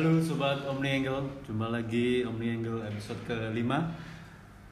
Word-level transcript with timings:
Halo 0.00 0.16
sobat 0.16 0.56
Omni 0.64 1.04
Angle, 1.04 1.28
jumpa 1.44 1.68
lagi 1.68 2.24
Omni 2.24 2.56
Angle 2.56 2.88
episode 2.88 3.20
kelima. 3.28 3.84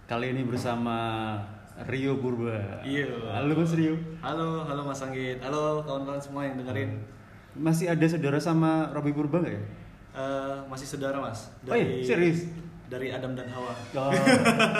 Kali 0.08 0.32
ini 0.32 0.40
bersama 0.40 1.36
Rio 1.84 2.16
Purba. 2.16 2.80
Iya. 2.80 3.36
Halo 3.36 3.52
Mas 3.52 3.76
Rio. 3.76 3.92
Halo, 4.24 4.64
halo 4.64 4.88
Mas 4.88 5.04
Anggit. 5.04 5.36
Halo 5.44 5.84
kawan-kawan 5.84 6.16
semua 6.16 6.48
yang 6.48 6.56
dengerin. 6.56 7.04
Masih 7.52 7.92
ada 7.92 8.00
saudara 8.08 8.40
sama 8.40 8.88
Robi 8.96 9.12
Purba 9.12 9.44
nggak 9.44 9.52
ya? 9.52 9.62
Eh, 10.16 10.56
masih 10.64 10.88
saudara 10.88 11.20
Mas. 11.20 11.52
Oh 11.68 11.76
iya, 11.76 12.00
serius? 12.08 12.48
Dari 12.88 13.12
Adam 13.12 13.36
dan 13.36 13.52
Hawa. 13.52 13.76
Oh. 14.00 14.08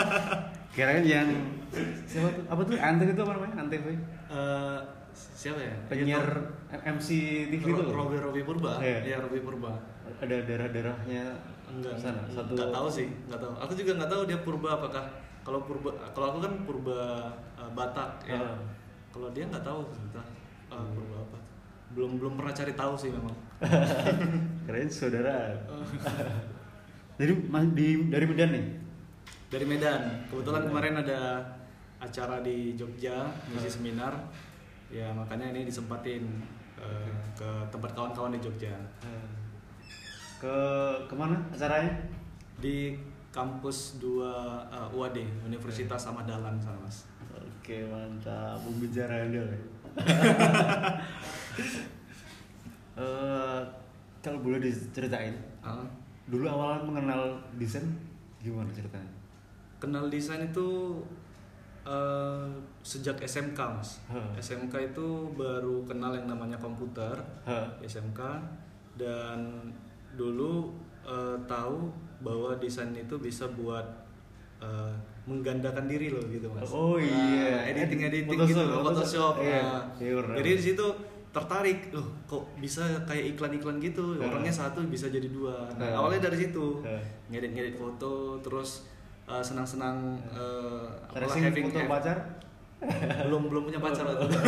Kirain 0.73 1.05
yang 1.05 1.29
siapa 2.09 2.25
tuh? 2.25 2.43
Apa 2.49 2.61
tuh? 2.65 2.73
Antv 2.73 3.05
itu 3.05 3.21
apa 3.21 3.37
namanya? 3.37 3.69
Antv. 3.69 3.85
Eh, 3.85 4.79
siapa 5.13 5.61
ya? 5.61 5.77
Penyiar 5.85 6.25
MC 6.73 7.07
TV 7.53 7.69
itu 7.69 7.81
loh. 7.85 7.93
Robi 7.93 8.17
Robi 8.17 8.41
Purba. 8.41 8.81
Iya. 8.81 9.13
Iya, 9.13 9.17
Robi 9.21 9.45
Purba. 9.45 9.77
Ada 10.17 10.35
darah-darahnya 10.43 11.23
Enggak. 11.69 11.93
sana. 11.95 12.21
Satu. 12.27 12.57
Enggak 12.57 12.71
tahu 12.73 12.87
sih, 12.89 13.07
enggak 13.29 13.39
tahu. 13.39 13.53
Aku 13.61 13.71
juga 13.77 13.91
enggak 13.95 14.11
tahu 14.11 14.21
dia 14.25 14.39
Purba 14.41 14.69
apakah 14.75 15.05
kalau 15.45 15.61
Purba 15.63 15.91
kalau 16.11 16.27
aku 16.33 16.39
kan 16.45 16.53
Purba 16.65 16.99
eh, 17.55 17.69
Batak 17.71 18.25
ya. 18.25 18.41
Ah. 18.41 18.57
Kalau 19.09 19.29
dia 19.29 19.45
enggak 19.45 19.61
tahu 19.61 19.85
entah 19.93 20.25
eh, 20.69 20.85
Purba 20.91 21.15
apa. 21.21 21.37
Belum 21.93 22.17
belum 22.17 22.33
pernah 22.37 22.53
cari 22.53 22.73
tahu 22.73 22.93
sih 22.93 23.09
memang. 23.09 23.33
Kirain 24.65 24.89
saudara. 24.89 25.53
Jadi 27.19 27.33
mas- 27.51 27.73
di 27.75 28.07
dari 28.07 28.25
Medan 28.25 28.49
nih. 28.51 28.65
dari 29.49 29.65
Medan. 29.65 30.01
Kebetulan 30.29 30.69
kemarin 30.69 30.93
ada 31.01 31.41
acara 31.97 32.39
di 32.39 32.77
Jogja, 32.77 33.27
ngisi 33.49 33.81
seminar. 33.81 34.13
Ya 34.89 35.09
makanya 35.11 35.49
ini 35.51 35.65
disempatin 35.65 36.21
eh, 36.77 37.09
ke 37.33 37.49
tempat 37.69 37.91
kawan-kawan 37.91 38.31
di 38.31 38.39
Jogja. 38.39 38.73
Ke 40.39 40.55
ke 41.05 41.13
mana 41.13 41.35
acaranya? 41.51 41.91
Di 42.59 42.95
kampus 43.29 43.99
2 44.01 44.23
eh, 44.71 44.95
UAD, 44.95 45.17
Universitas 45.45 46.07
Ahmad 46.07 46.25
Dahlan 46.25 46.55
sana, 46.57 46.79
Mas. 46.79 47.05
Oke 47.29 47.85
mantap, 47.85 48.57
pembicara 48.63 49.27
anda. 49.27 49.43
Eh, 52.99 53.61
kalau 54.19 54.43
boleh 54.43 54.59
diceritain, 54.59 55.31
Ah, 55.63 55.79
dulu 56.27 56.43
awal 56.43 56.83
mengenal 56.83 57.31
desain 57.55 57.87
gimana 58.39 58.67
ceritanya? 58.75 59.07
kenal 59.79 60.11
desain 60.11 60.43
itu 60.43 60.99
eh, 61.87 62.47
sejak 62.83 63.15
SMK, 63.23 63.55
Mas. 63.55 64.03
Hah. 64.11 64.27
SMK 64.35 64.91
itu 64.91 65.31
baru 65.31 65.87
kenal 65.87 66.11
yang 66.11 66.27
namanya 66.27 66.59
komputer. 66.59 67.15
Hah. 67.47 67.71
SMK 67.79 68.19
dan 68.99 69.71
dulu 70.13 70.73
eh, 71.03 71.37
tahu 71.45 71.89
bahwa 72.19 72.55
desain 72.57 72.91
itu 72.91 73.15
bisa 73.17 73.47
buat 73.53 73.85
eh, 74.59 74.93
menggandakan 75.23 75.85
diri 75.85 76.09
loh 76.09 76.23
gitu 76.25 76.49
mas. 76.49 76.65
Oh 76.69 76.97
iya. 76.97 77.69
editing 77.69 78.01
editing 78.01 78.33
Photoshop, 78.33 78.49
gitu, 78.49 78.61
Photoshop. 78.65 78.83
Photoshop. 78.83 79.33
Iya, 79.45 79.61
Nah, 79.61 79.81
iya, 80.01 80.11
bener. 80.17 80.35
jadi 80.41 80.49
di 80.57 80.63
situ 80.63 80.87
tertarik 81.29 81.93
loh 81.93 82.09
kok 82.25 82.41
bisa 82.57 82.81
kayak 83.05 83.37
iklan-iklan 83.37 83.77
gitu 83.77 84.17
Hah. 84.17 84.33
orangnya 84.33 84.49
satu 84.49 84.81
bisa 84.89 85.13
jadi 85.13 85.29
dua 85.29 85.69
nah, 85.77 85.85
Hah. 85.85 86.01
awalnya 86.01 86.25
dari 86.25 86.41
situ 86.41 86.81
Hah. 86.81 86.97
ngedit-ngedit 87.29 87.77
foto 87.77 88.41
terus 88.41 88.89
eh, 89.29 89.37
senang-senang 89.37 90.17
uh, 90.33 90.89
Tracing 91.13 91.53
foto 91.69 91.85
pacar? 91.85 92.17
belum 93.29 93.51
belum 93.51 93.69
punya 93.69 93.77
pacar 93.77 94.07
waktu 94.07 94.25
itu. 94.25 94.39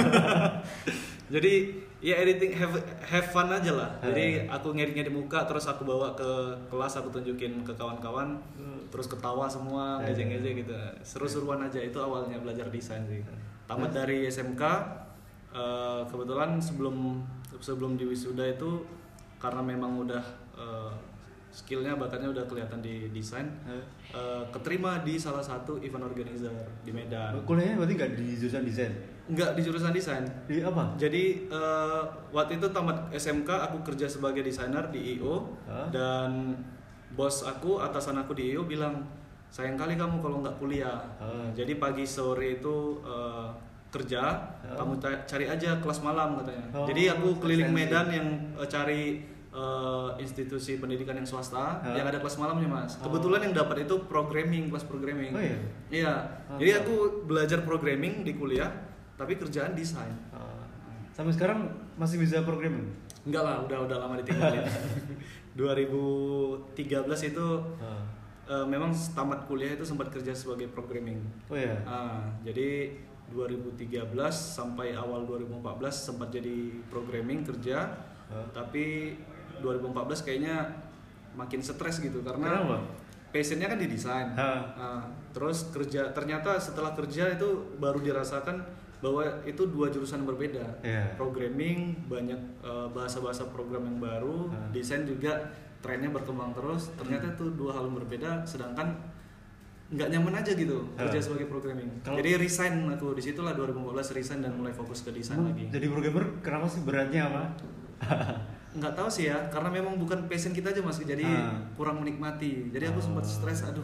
jadi 1.38 1.54
ya 2.02 2.18
editing 2.18 2.52
have 2.58 2.74
have 3.06 3.28
fun 3.30 3.48
aja 3.54 3.72
lah. 3.78 3.90
Jadi 4.02 4.50
aku 4.50 4.74
ngedit-ngedit 4.74 5.14
muka 5.14 5.46
terus 5.46 5.70
aku 5.70 5.86
bawa 5.86 6.18
ke 6.18 6.30
kelas 6.68 6.98
aku 6.98 7.14
tunjukin 7.14 7.62
ke 7.62 7.72
kawan-kawan 7.78 8.42
terus 8.92 9.08
ketawa 9.08 9.48
semua 9.48 10.04
ngejek-ngejek 10.04 10.68
gitu. 10.68 10.74
Seru-seruan 11.06 11.64
aja 11.64 11.80
itu 11.80 11.96
awalnya 12.02 12.42
belajar 12.42 12.68
desain 12.68 13.06
sih. 13.08 13.24
Tamat 13.70 13.96
dari 13.96 14.28
SMK 14.28 14.62
eh, 15.56 16.02
kebetulan 16.12 16.60
sebelum 16.60 17.24
sebelum 17.62 17.96
di 17.96 18.04
wisuda 18.10 18.44
itu 18.52 18.84
karena 19.40 19.64
memang 19.64 20.04
udah 20.04 20.24
eh, 20.60 20.92
skillnya 21.52 22.00
bakatnya 22.00 22.32
udah 22.32 22.48
kelihatan 22.48 22.84
di 22.84 23.08
desain 23.16 23.48
eh, 23.64 24.44
keterima 24.52 25.00
di 25.08 25.16
salah 25.16 25.44
satu 25.44 25.80
event 25.80 26.04
organizer 26.12 26.52
di 26.84 26.92
Medan. 26.92 27.40
Kuliahnya 27.48 27.80
berarti 27.80 27.94
nggak 27.96 28.12
di 28.20 28.28
jurusan 28.36 28.68
desain? 28.68 28.92
Enggak 29.32 29.56
di 29.56 29.62
jurusan 29.64 29.96
desain. 29.96 30.28
Di 30.44 30.60
apa? 30.60 30.92
Jadi 31.00 31.48
eh, 31.48 32.02
waktu 32.36 32.60
itu 32.60 32.68
tamat 32.68 33.08
SMK 33.16 33.48
aku 33.72 33.78
kerja 33.88 34.12
sebagai 34.12 34.44
desainer 34.44 34.92
di 34.92 35.16
IO 35.18 35.56
Hah? 35.72 35.88
dan 35.88 36.60
bos 37.16 37.48
aku 37.48 37.80
atasan 37.80 38.20
aku 38.20 38.36
di 38.36 38.52
IO 38.52 38.68
bilang 38.68 39.08
sayang 39.52 39.76
kali 39.80 39.96
kamu 39.96 40.20
kalau 40.20 40.44
nggak 40.44 40.60
kuliah. 40.60 41.00
Hah. 41.16 41.48
Jadi 41.56 41.80
pagi 41.80 42.04
sore 42.04 42.60
itu 42.60 43.00
eh, 43.08 43.48
kerja, 43.92 44.24
Hah? 44.68 44.76
kamu 44.80 45.00
cari 45.04 45.46
aja 45.48 45.80
kelas 45.80 46.00
malam 46.04 46.40
katanya. 46.44 46.66
Oh, 46.76 46.88
Jadi 46.88 47.12
aku 47.12 47.40
keliling. 47.40 47.72
Medan 47.72 48.08
yang 48.12 48.28
eh, 48.56 48.68
cari 48.68 49.24
eh, 49.52 50.10
institusi 50.20 50.80
pendidikan 50.80 51.16
yang 51.16 51.28
swasta 51.28 51.84
Hah? 51.84 51.96
yang 51.96 52.08
ada 52.08 52.20
kelas 52.20 52.36
malamnya 52.36 52.68
mas. 52.68 52.96
Oh. 53.00 53.08
Kebetulan 53.12 53.48
yang 53.48 53.56
dapat 53.56 53.88
itu 53.88 53.96
programming 54.08 54.72
kelas 54.72 54.88
programming. 54.88 55.32
Oh, 55.36 55.40
iya? 55.44 55.58
Iya. 55.92 56.14
Mantap. 56.52 56.60
Jadi 56.60 56.72
aku 56.84 56.96
belajar 57.28 57.60
programming 57.68 58.24
di 58.24 58.36
kuliah, 58.40 58.72
tapi 59.16 59.36
kerjaan 59.36 59.74
desain. 59.74 60.14
Ah, 60.30 60.64
sampai 61.12 61.32
sekarang 61.32 61.68
masih 61.96 62.18
bisa 62.18 62.42
programming? 62.42 62.88
Enggak 63.22 63.44
lah, 63.44 63.56
udah 63.62 63.78
udah 63.86 63.98
lama 64.00 64.16
ditinggalin. 64.18 64.66
2013 65.60 66.76
itu 67.28 67.48
Ah. 67.78 68.04
eh, 68.48 68.66
memang 68.66 68.90
tamat 69.14 69.46
kuliah 69.46 69.74
itu 69.74 69.84
sempat 69.84 70.10
kerja 70.10 70.32
sebagai 70.32 70.68
programming. 70.70 71.20
Oh 71.48 71.56
ya. 71.56 71.76
Ah, 71.84 72.26
jadi 72.42 72.92
2013 73.32 74.12
sampai 74.36 74.92
awal 74.92 75.24
2014 75.24 75.62
sempat 76.04 76.28
jadi 76.30 76.84
programming 76.88 77.48
kerja, 77.48 77.88
Hah? 78.28 78.44
tapi 78.52 79.16
2014 79.62 80.20
kayaknya 80.22 80.68
makin 81.32 81.64
stres 81.64 82.04
gitu 82.04 82.20
karena 82.22 82.60
Kenapa? 82.60 82.76
passionnya 83.32 83.72
kan 83.72 83.80
di 83.80 83.88
desain. 83.88 84.28
Hah. 84.36 84.62
Ah, 84.76 85.04
terus 85.32 85.72
kerja 85.72 86.12
ternyata 86.12 86.60
setelah 86.60 86.92
kerja 86.92 87.32
itu 87.32 87.48
baru 87.80 88.04
dirasakan 88.04 88.60
bahwa 89.02 89.22
itu 89.44 89.66
dua 89.66 89.90
jurusan 89.90 90.24
berbeda. 90.24 90.62
Iya. 90.80 91.14
Programming 91.16 92.06
banyak 92.06 92.38
eh, 92.62 92.88
bahasa-bahasa 92.90 93.50
program 93.50 93.84
yang 93.84 94.00
baru, 94.00 94.48
Ah. 94.48 94.70
desain 94.70 95.04
juga 95.04 95.42
trennya 95.82 96.10
berkembang 96.10 96.54
terus. 96.54 96.94
Ternyata 96.96 97.34
itu 97.34 97.50
dua 97.52 97.74
hal 97.74 97.90
yang 97.90 97.98
berbeda. 97.98 98.46
Sedangkan 98.46 98.94
nggak 99.90 100.08
nyaman 100.08 100.38
aja 100.38 100.54
gitu 100.54 100.86
Ah. 100.96 101.04
kerja 101.04 101.20
sebagai 101.20 101.46
programming. 101.46 101.90
Kalau- 102.00 102.16
Jadi 102.16 102.40
resign 102.40 102.86
aku 102.88 103.12
di 103.12 103.24
situlah 103.24 103.52
2014 103.52 104.14
resign 104.14 104.40
dan 104.40 104.54
mulai 104.54 104.72
fokus 104.72 105.02
ke 105.02 105.12
desain 105.12 105.42
lagi. 105.42 105.68
Jadi 105.68 105.86
programmer 105.86 106.24
kenapa 106.40 106.66
sih 106.66 106.82
beratnya 106.82 107.28
apa? 107.28 107.44
nggak 108.72 108.96
tahu 108.96 109.10
sih 109.12 109.28
ya 109.28 109.36
karena 109.52 109.68
memang 109.70 110.00
bukan 110.00 110.32
passion 110.32 110.56
kita 110.56 110.72
aja 110.72 110.80
mas 110.80 110.96
jadi 110.98 111.28
Ah. 111.28 111.60
kurang 111.76 112.00
menikmati 112.00 112.72
jadi 112.72 112.88
aku 112.88 113.04
sempat 113.04 113.20
Oh. 113.20 113.28
stres 113.28 113.68
aduh 113.68 113.84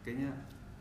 kayaknya 0.00 0.30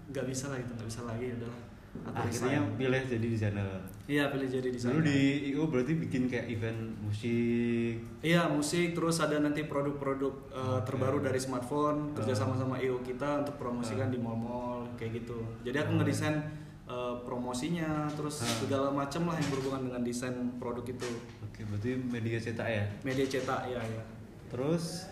nggak 0.06 0.30
bisa 0.30 0.48
lah 0.48 0.56
itu 0.56 0.70
nggak 0.70 0.86
bisa 0.86 1.02
lagi 1.02 1.34
udahlah 1.34 1.58
aku 1.58 1.73
Akhirnya 2.04 2.66
pilih 2.74 3.04
jadi 3.06 3.28
desainer. 3.28 3.70
iya 4.04 4.28
pilih 4.28 4.46
jadi 4.46 4.66
Dulu 4.66 4.76
desainer 4.76 5.04
di 5.04 5.20
IO 5.50 5.64
berarti 5.66 5.94
bikin 5.96 6.26
kayak 6.26 6.50
event 6.50 6.80
musik. 7.00 7.96
iya 8.20 8.46
musik 8.46 8.92
terus 8.92 9.18
ada 9.18 9.38
nanti 9.38 9.64
produk-produk 9.64 10.34
uh, 10.50 10.82
terbaru 10.82 11.22
dari 11.22 11.38
smartphone 11.38 12.12
kerja 12.12 12.34
Ah. 12.34 12.40
sama 12.40 12.54
sama 12.54 12.76
IO 12.78 13.00
kita 13.00 13.42
untuk 13.42 13.56
promosikan 13.56 14.10
di 14.10 14.18
mall-mall 14.18 14.84
kayak 14.96 15.22
gitu 15.22 15.38
jadi 15.62 15.82
aku 15.82 15.92
Ah. 15.92 15.98
ngedesain 16.00 16.36
uh, 16.84 17.16
promosinya 17.22 17.88
terus 18.12 18.42
segala 18.42 18.90
macam 18.90 19.24
lah 19.26 19.36
yang 19.36 19.50
berhubungan 19.50 19.82
dengan 19.86 20.02
desain 20.02 20.34
produk 20.58 20.84
itu 20.84 21.10
Oke, 21.42 21.62
berarti 21.64 21.94
media 21.96 22.38
cetak 22.38 22.68
ya. 22.68 22.84
media 23.04 23.26
cetak 23.26 23.62
ya 23.68 23.80
ya 23.80 24.04
Terus 24.50 25.08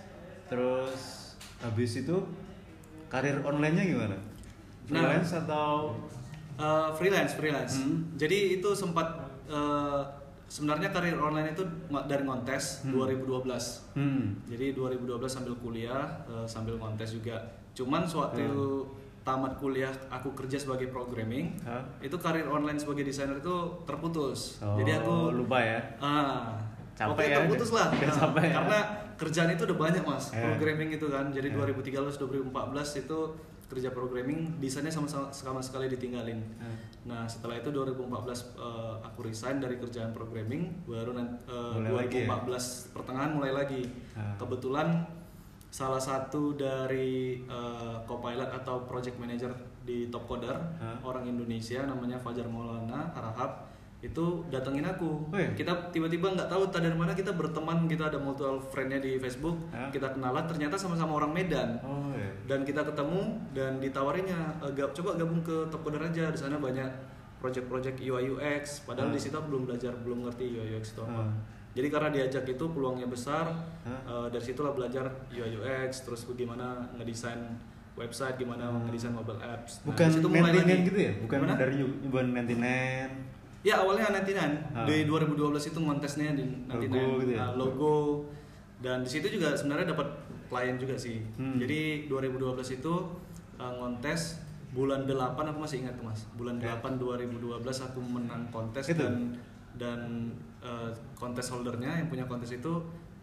terus 0.48 1.02
habis 1.58 1.96
itu 1.96 2.18
karir 3.08 3.40
online-nya 3.42 3.86
gimana? 3.88 4.18
Nah. 4.90 5.00
Freelance 5.16 5.34
atau 5.36 5.96
Uh, 6.62 6.94
freelance, 6.94 7.34
freelance. 7.34 7.74
Hmm. 7.76 8.06
Jadi 8.14 8.38
itu 8.56 8.70
sempat 8.72 9.18
uh, 9.48 10.06
sebenarnya 10.46 10.90
karir 10.90 11.18
online 11.18 11.52
itu 11.52 11.66
dari 12.06 12.22
ngontes 12.22 12.86
Hmm. 12.86 12.94
2012. 12.94 13.90
hmm. 13.92 14.46
Jadi 14.46 14.66
2012 14.72 15.02
sambil 15.28 15.58
kuliah, 15.58 16.06
uh, 16.26 16.46
sambil 16.46 16.78
ngontes 16.78 17.12
juga. 17.12 17.42
Cuman 17.74 18.06
sewaktu 18.06 18.46
Hmm. 18.46 18.86
tamat 19.22 19.54
kuliah 19.56 19.90
aku 20.08 20.34
kerja 20.36 20.58
sebagai 20.58 20.90
programming, 20.90 21.54
Hah? 21.62 21.82
itu 22.00 22.14
karir 22.16 22.46
online 22.46 22.76
sebagai 22.76 23.02
desainer 23.04 23.38
itu 23.38 23.56
terputus. 23.84 24.58
Oh, 24.60 24.74
Jadi 24.76 24.92
aku 24.96 25.16
lupa 25.32 25.58
ya. 25.58 25.78
ah 25.98 26.58
Capek 26.92 27.10
pokoknya 27.16 27.30
ya? 27.32 27.38
terputus 27.40 27.70
lah. 27.72 27.88
Nah, 27.88 28.14
capek 28.20 28.44
ya? 28.44 28.54
Karena 28.56 28.80
kerjaan 29.16 29.50
itu 29.52 29.64
udah 29.64 29.78
banyak 29.80 30.04
mas, 30.04 30.26
Eh. 30.30 30.42
programming 30.44 30.90
itu 30.92 31.06
kan. 31.08 31.26
Jadi 31.30 31.48
Eh. 31.48 31.56
2013 31.56 32.18
2014 32.20 32.90
itu 33.00 33.20
kerja 33.72 33.96
programming, 33.96 34.60
desainnya 34.60 34.92
sama 34.92 35.08
sama 35.32 35.64
sekali 35.64 35.88
ditinggalin. 35.88 36.44
Eh. 36.60 36.78
Nah 37.08 37.24
setelah 37.24 37.56
itu 37.64 37.72
2014 37.72 38.60
eh, 38.60 38.96
aku 39.08 39.20
resign 39.24 39.64
dari 39.64 39.80
kerjaan 39.80 40.12
programming, 40.12 40.84
baru 40.84 41.16
nanti 41.16 41.48
Mulai 41.80 42.04
lagi 42.04 42.28
ya? 42.28 42.28
2014 42.28 42.92
pertengahan 42.92 43.32
mulai 43.32 43.52
lagi. 43.56 43.82
Ah. 44.20 44.36
Kebetulan 44.36 45.08
salah 45.72 46.04
satu 46.04 46.52
dari 46.52 47.40
eh, 47.48 47.96
co-pilot 48.04 48.52
atau 48.52 48.84
project 48.84 49.16
manager 49.16 49.56
di 49.82 50.12
Top 50.12 50.28
Coder 50.28 50.54
Hah? 50.78 51.00
orang 51.02 51.26
Indonesia 51.26 51.82
namanya 51.88 52.22
Fajar 52.22 52.46
Maulana 52.46 53.10
Harahap 53.18 53.71
itu 54.02 54.26
datengin 54.50 54.82
aku 54.84 55.30
Oh 55.30 55.38
iya? 55.38 55.54
kita 55.54 55.70
tiba-tiba 55.90 56.34
nggak 56.34 56.50
tahu 56.50 56.66
dari 56.72 56.90
mana 56.92 57.14
kita 57.14 57.32
berteman 57.32 57.86
kita 57.86 58.10
ada 58.10 58.18
mutual 58.18 58.58
friendnya 58.60 58.98
di 58.98 59.16
Facebook 59.16 59.62
Hah? 59.70 59.88
kita 59.88 60.10
kenalan 60.10 60.42
ternyata 60.44 60.74
sama-sama 60.74 61.16
orang 61.16 61.30
Medan 61.32 61.78
Oh 61.82 62.10
ya. 62.12 62.34
dan 62.48 62.66
kita 62.66 62.82
ketemu 62.82 63.22
dan 63.52 63.78
ditawarinnya 63.78 64.40
"Eh, 64.60 64.74
ga- 64.74 64.90
coba 64.92 65.14
gabung 65.16 65.40
ke 65.40 65.70
Top 65.70 65.82
Coder 65.82 66.02
aja 66.04 66.28
di 66.28 66.36
sana 66.36 66.58
banyak 66.58 66.90
project-project 67.38 67.98
UI 68.00 68.26
UX 68.32 68.82
padahal 68.84 69.10
Hmm. 69.10 69.16
di 69.16 69.22
situ 69.22 69.34
aku 69.34 69.48
belum 69.48 69.64
belajar 69.66 69.94
belum 69.96 70.26
ngerti 70.26 70.46
UI 70.52 70.68
UX 70.72 70.86
itu 70.92 71.02
apa 71.04 71.22
Hmm. 71.22 71.38
jadi 71.72 71.88
karena 71.88 72.10
diajak 72.12 72.46
itu 72.48 72.66
peluangnya 72.68 73.06
besar 73.06 73.54
Hmm. 73.82 74.02
eh, 74.04 74.28
dari 74.30 74.42
situlah 74.44 74.74
belajar 74.74 75.06
UI 75.30 75.56
UX 75.56 76.02
terus 76.02 76.26
bagaimana 76.26 76.90
ngedesain 76.96 77.38
website 77.94 78.34
gimana 78.36 78.66
ngedesain 78.82 79.12
mobile 79.12 79.38
apps 79.38 79.78
Nah, 79.80 79.94
Bukan 79.94 80.10
mulai 80.28 80.54
lagi. 80.56 80.86
gitu 80.86 81.00
ya? 81.00 81.14
Bukan 81.20 81.38
Gimana? 81.38 81.54
dari 81.56 81.78
bukan 82.02 82.26
nantinan. 82.34 83.10
Ya 83.62 83.78
awalnya 83.78 84.10
nantinan 84.12 84.58
Ah. 84.74 84.84
di 84.84 85.06
2012 85.06 85.38
itu 85.64 85.78
kontesnya 85.78 86.34
di 86.34 86.42
nantinan 86.66 86.98
Logo 86.98 87.22
gitu 87.22 87.32
ya? 87.32 87.40
Ah, 87.40 87.52
logo 87.54 87.96
dan 88.80 88.98
di 89.02 89.10
situ 89.10 89.28
juga 89.30 89.54
sebenarnya 89.54 89.94
dapat 89.94 90.08
klien 90.50 90.76
juga 90.76 90.98
sih. 90.98 91.22
Hmm. 91.36 91.56
Jadi 91.56 92.08
2012 92.08 92.74
itu 92.74 92.94
ngontes 93.56 94.42
bulan 94.72 95.06
8 95.06 95.14
aku 95.46 95.60
masih 95.60 95.86
ingat 95.86 95.94
tuh 95.94 96.06
Mas. 96.06 96.26
Bulan 96.34 96.58
Ya. 96.58 96.74
8 96.74 96.98
2012 96.98 97.38
aku 97.80 98.00
menang 98.02 98.50
kontes 98.50 98.88
Itu? 98.88 98.98
dan 98.98 99.38
dan 99.72 100.00
eh, 100.60 100.90
kontes 101.14 101.46
holdernya 101.48 101.90
yang 101.96 102.08
punya 102.08 102.26
kontes 102.26 102.52
itu 102.52 102.74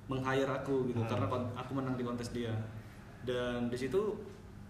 meng-hire 0.07 0.49
aku 0.49 0.87
gitu 0.87 0.99
Ah. 1.01 1.09
karena 1.09 1.27
aku 1.57 1.71
menang 1.75 1.95
di 1.95 2.03
kontes 2.03 2.31
dia. 2.31 2.55
Dan 3.21 3.67
di 3.67 3.77
situ 3.77 3.99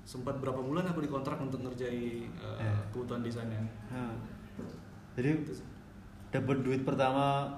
sempat 0.02 0.36
berapa 0.36 0.58
bulan 0.58 0.84
aku 0.84 1.00
dikontrak 1.00 1.36
untuk 1.36 1.60
ngerjai 1.60 2.24
eh, 2.24 2.56
Ya. 2.58 2.72
kebutuhan 2.88 3.20
desainnya. 3.20 3.60
Nah, 3.90 4.16
jadi 5.18 5.34
dapat 6.30 6.62
duit 6.62 6.82
pertama 6.82 7.50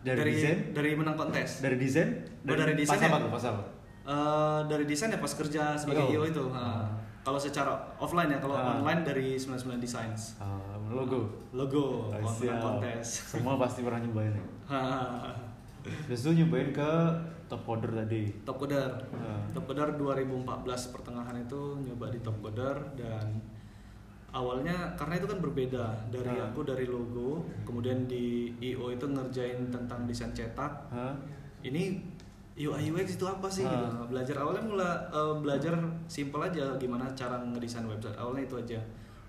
dari, 0.00 0.14
dari 0.16 0.32
desain, 0.32 0.58
dari 0.70 0.90
menang 0.94 1.18
kontes. 1.18 1.58
dari 1.58 1.74
desain, 1.74 2.08
Oh, 2.46 2.54
dari 2.54 2.78
desain 2.78 2.94
pas 2.94 3.02
ya? 3.02 3.10
apa? 3.10 3.26
Pas 3.26 3.44
apa? 3.44 3.62
Eh, 4.06 4.60
dari 4.70 4.84
desain 4.86 5.10
ya 5.10 5.18
pas 5.18 5.32
kerja 5.34 5.74
sebagai. 5.74 6.06
IO 6.08 6.22
itu. 6.22 6.44
Ah. 6.54 6.86
Kalau 7.20 7.34
secara 7.36 7.74
offline 7.98 8.30
ya, 8.30 8.38
kalau 8.38 8.54
Ah. 8.54 8.78
online 8.78 9.02
dari 9.02 9.34
99 9.34 9.82
Designs. 9.82 10.38
Ah, 10.38 10.62
logo. 10.86 11.26
Logo, 11.50 12.06
menang 12.14 12.62
kontes. 12.78 13.26
Semua 13.26 13.58
pasti 13.58 13.82
pernah 13.82 13.98
nyobain 13.98 14.30
ya. 14.30 14.46
Terus 16.06 16.20
tuh 16.22 16.34
nyobain 16.34 16.70
ke 16.70 16.90
top 17.46 17.62
coder 17.62 17.90
tadi. 17.96 18.30
Top 18.42 18.58
Coder. 18.58 18.90
Ah. 19.10 19.42
Top 19.50 19.66
Coder 19.66 19.94
2014 19.94 20.46
pertengahan 20.90 21.34
itu 21.36 21.60
nyoba 21.80 22.06
di 22.10 22.18
Top 22.22 22.38
Coder 22.38 22.74
dan 22.94 23.42
awalnya 24.36 24.92
karena 24.94 25.16
itu 25.16 25.26
kan 25.26 25.38
berbeda 25.40 25.84
dari 26.06 26.28
aku 26.36 26.60
dari 26.62 26.84
logo, 26.84 27.40
kemudian 27.64 28.04
di 28.04 28.52
IO 28.60 28.92
itu 28.92 29.06
ngerjain 29.06 29.72
tentang 29.72 30.04
desain 30.04 30.30
cetak. 30.30 30.92
Ini 31.62 31.82
UI 32.56 32.88
UX 32.88 33.16
itu 33.16 33.24
apa 33.24 33.48
sih 33.48 33.64
gitu. 33.64 33.86
Belajar 34.06 34.36
awalnya 34.38 34.64
mulai 34.64 34.92
eh, 35.10 35.34
belajar 35.38 35.72
simpel 36.06 36.40
aja 36.42 36.76
gimana 36.76 37.08
cara 37.12 37.40
ngedesain 37.42 37.84
website. 37.84 38.16
Awalnya 38.16 38.44
itu 38.44 38.56
aja. 38.56 38.80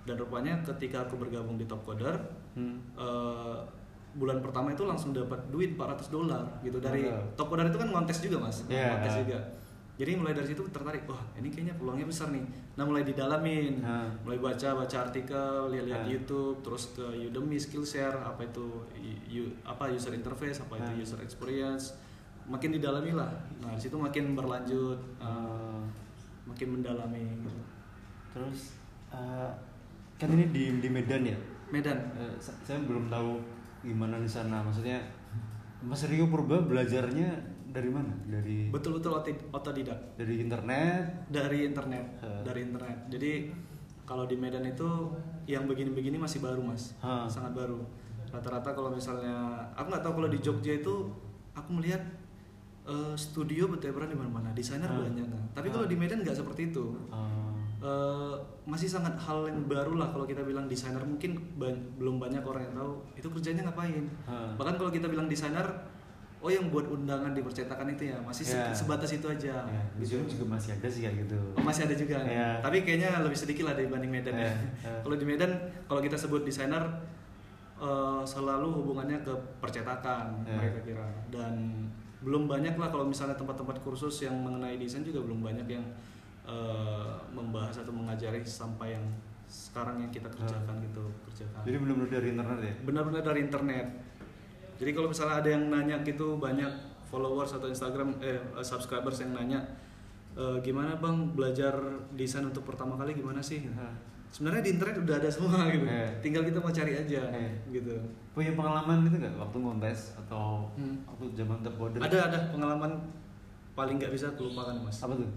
Dan 0.03 0.15
rupanya 0.15 0.55
ketika 0.61 1.03
aku 1.03 1.15
bergabung 1.17 1.55
di 1.55 1.63
Top 1.63 1.83
Coder 1.83 2.15
Hmm. 2.53 2.79
eh, 2.95 3.57
bulan 4.15 4.41
pertama 4.41 4.73
itu 4.73 4.81
langsung 4.81 5.13
dapat 5.13 5.37
duit 5.47 5.77
400 5.77 6.09
dolar 6.09 6.41
gitu 6.59 6.79
dari 6.79 7.05
Ah. 7.05 7.21
Top 7.35 7.47
Coder 7.47 7.67
itu 7.67 7.77
kan 7.77 7.91
kontes 7.91 8.17
juga 8.17 8.41
mas, 8.41 8.65
Iya. 8.65 8.97
kontes 8.97 9.13
juga. 9.21 9.37
Jadi 9.97 10.13
mulai 10.13 10.31
dari 10.31 10.45
situ 10.45 10.61
tertarik, 10.69 11.03
wah 11.03 11.17
ini 11.33 11.49
kayaknya 11.49 11.73
peluangnya 11.73 12.05
besar 12.05 12.29
nih. 12.29 12.45
Nah 12.77 12.85
mulai 12.85 13.01
didalamin, 13.01 13.81
Ah. 13.81 14.05
mulai 14.21 14.37
baca 14.37 14.77
baca 14.77 14.97
artikel, 15.01 15.73
lihat-lihat 15.73 16.05
Ah. 16.05 16.07
YouTube, 16.07 16.61
terus 16.61 16.93
ke 16.93 17.01
Udemy, 17.01 17.57
Skillshare, 17.57 18.13
apa 18.15 18.45
itu 18.45 18.85
u- 19.27 19.53
apa 19.63 19.89
user 19.89 20.13
interface, 20.13 20.61
apa 20.61 20.77
Ah. 20.77 20.85
itu 20.85 21.01
user 21.01 21.17
experience, 21.19 21.97
makin 22.45 22.71
didalami 22.71 23.11
lah. 23.11 23.33
Nah 23.57 23.73
di 23.73 23.81
situ 23.81 23.97
makin 23.97 24.31
berlanjut, 24.31 25.01
Ah, 25.17 25.81
makin 26.45 26.77
mendalami. 26.77 27.25
Gitu. 27.35 27.51
terus 28.29 28.77
ah, 29.09 29.49
kan 30.15 30.29
ini 30.29 30.45
di 30.47 30.77
di 30.77 30.89
Medan 30.89 31.25
ya. 31.25 31.33
Medan, 31.67 31.97
sa- 32.37 32.53
saya 32.61 32.77
belum 32.79 33.09
tahu 33.09 33.41
gimana 33.81 34.21
di 34.21 34.29
sana. 34.29 34.61
Maksudnya 34.61 35.01
Mas 35.79 36.05
Rio 36.05 36.29
Purba 36.29 36.61
belajarnya 36.61 37.33
dari 37.69 37.87
mana? 37.87 38.13
Dari 38.23 38.67
betul-betul 38.67 39.11
oti- 39.13 39.47
otodidak. 39.49 39.99
dari 40.13 40.39
internet. 40.39 41.03
dari 41.27 41.59
internet 41.63 42.05
Eh. 42.19 42.41
dari 42.41 42.59
internet 42.63 42.97
jadi 43.07 43.31
kalau 44.03 44.23
di 44.23 44.35
Medan 44.35 44.63
itu 44.63 44.87
yang 45.45 45.63
begini-begini 45.63 46.15
masih 46.15 46.39
baru 46.39 46.59
mas 46.59 46.95
Ah. 46.97 47.27
sangat 47.27 47.51
baru 47.53 47.83
rata-rata 48.27 48.71
kalau 48.71 48.89
misalnya 48.89 49.35
aku 49.73 49.87
nggak 49.87 50.01
tahu 50.01 50.13
kalau 50.17 50.29
di 50.29 50.37
Jogja 50.37 50.73
itu 50.73 51.11
aku 51.53 51.69
melihat 51.73 51.99
eh, 52.85 53.15
studio 53.15 53.67
bertebaran 53.67 54.07
di 54.07 54.15
mana-mana 54.15 54.47
desainer 54.51 54.87
Ah. 54.87 54.95
banyak 54.97 55.25
kan 55.25 55.43
tapi 55.53 55.67
kalau 55.67 55.85
di 55.85 55.95
Medan 55.95 56.21
nggak 56.21 56.35
seperti 56.35 56.69
itu 56.69 56.95
Ah, 57.09 57.43
Eh, 57.77 58.35
masih 58.65 58.89
sangat 58.89 59.13
hal 59.15 59.45
yang 59.45 59.61
baru 59.63 59.93
lah 59.95 60.09
kalau 60.09 60.25
kita 60.25 60.41
bilang 60.41 60.65
desainer 60.65 60.97
mungkin 60.99 61.37
ba- 61.53 61.69
belum 61.93 62.17
banyak 62.17 62.41
orang 62.41 62.65
yang 62.65 62.75
tahu 62.75 62.91
itu 63.13 63.27
kerjanya 63.29 63.61
ngapain 63.63 64.01
Ah. 64.23 64.49
bahkan 64.55 64.73
kalau 64.75 64.89
kita 64.89 65.05
bilang 65.05 65.29
desainer 65.29 65.61
oh 66.37 66.47
yang 66.47 66.69
buat 66.69 66.85
undangan 66.85 67.33
di 67.33 67.41
percetakan 67.41 67.89
itu 67.89 68.13
ya 68.13 68.17
masih 68.21 68.45
Ya. 68.45 68.69
sebatas 68.69 69.09
itu 69.09 69.25
aja 69.25 69.57
ya, 69.57 69.81
di 69.97 70.05
gitu. 70.05 70.21
juga 70.29 70.53
masih 70.53 70.77
ada 70.77 70.87
sih 70.87 71.01
kayak 71.01 71.25
gitu. 71.25 71.37
Oh, 71.57 71.63
masih 71.65 71.89
ada 71.89 71.95
juga. 71.95 72.17
Iya. 72.21 72.61
Tapi 72.61 72.77
kayaknya 72.81 73.19
lebih 73.19 73.33
sedikit 73.35 73.65
lah 73.65 73.73
dibanding 73.73 74.13
Medan 74.13 74.37
ya. 74.37 74.45
Iya, 74.45 74.53
iya. 74.85 74.91
Kalau 75.03 75.15
di 75.17 75.25
Medan, 75.25 75.51
kalau 75.85 75.97
kita 75.99 76.13
sebut 76.13 76.41
desainer 76.41 76.83
eh, 77.77 78.21
selalu 78.23 78.69
hubungannya 78.71 79.21
ke 79.21 79.33
percetakan 79.59 80.45
Iya. 80.45 80.55
mereka 80.55 80.79
kira. 80.83 81.07
Dan 81.29 81.53
belum 82.17 82.45
banyak 82.45 82.73
lah 82.75 82.89
kalau 82.89 83.05
misalnya 83.05 83.33
tempat-tempat 83.33 83.77
kursus 83.79 84.21
yang 84.21 84.33
mengenai 84.35 84.77
desain 84.77 85.01
juga 85.01 85.21
belum 85.21 85.41
banyak 85.41 85.67
yang 85.67 85.85
eh, 86.45 87.11
membahas 87.29 87.81
atau 87.81 87.91
mengajari 87.91 88.39
sampai 88.41 88.93
yang 88.93 89.05
sekarang 89.47 89.99
yang 89.99 90.11
kita 90.11 90.27
kerjakan 90.27 90.79
gitu 90.81 91.03
kerjakan. 91.25 91.59
Jadi 91.63 91.77
benar-benar 91.77 92.09
dari 92.13 92.27
internet 92.31 92.59
ya. 92.61 92.73
Benar-benar 92.83 93.21
dari 93.23 93.39
internet. 93.41 93.87
Jadi 94.77 94.91
kalau 94.91 95.09
misalnya 95.09 95.41
ada 95.41 95.49
yang 95.49 95.63
nanya 95.67 96.01
gitu 96.01 96.37
banyak 96.37 96.69
followers 97.03 97.51
atau 97.51 97.65
Instagram 97.65 98.13
eh 98.19 98.35
subscribers 98.59 99.17
yang 99.19 99.33
nanya 99.33 99.59
"Eh, 100.33 100.57
gimana 100.61 100.93
bang 100.95 101.33
belajar 101.33 101.73
desain 102.13 102.45
untuk 102.45 102.61
pertama 102.63 102.93
kali 102.93 103.13
gimana 103.13 103.41
sih? 103.41 103.65
Hah. 103.73 103.89
Sebenarnya 104.27 104.61
di 104.61 104.71
internet 104.75 104.95
udah 105.01 105.15
ada 105.17 105.29
semua 105.31 105.65
gitu. 105.67 105.87
Iya. 105.87 106.07
Tinggal 106.19 106.43
kita 106.45 106.59
mau 106.59 106.69
cari 106.69 106.93
aja 106.93 107.21
Iya. 107.25 107.49
gitu. 107.71 107.95
Punya 108.31 108.53
pengalaman 108.53 109.01
itu 109.03 109.17
nggak 109.17 109.33
waktu 109.35 109.57
kontes 109.57 109.99
atau 110.15 110.67
Hmm. 110.75 110.99
waktu 111.07 111.25
zaman 111.33 111.57
coder? 111.63 111.99
Ada 111.99 112.17
ada 112.27 112.39
pengalaman 112.51 112.91
paling 113.73 113.97
nggak 113.97 114.11
bisa 114.11 114.29
kelupakan 114.35 114.75
mas. 114.77 114.99
Apa 114.99 115.15
tuh? 115.15 115.31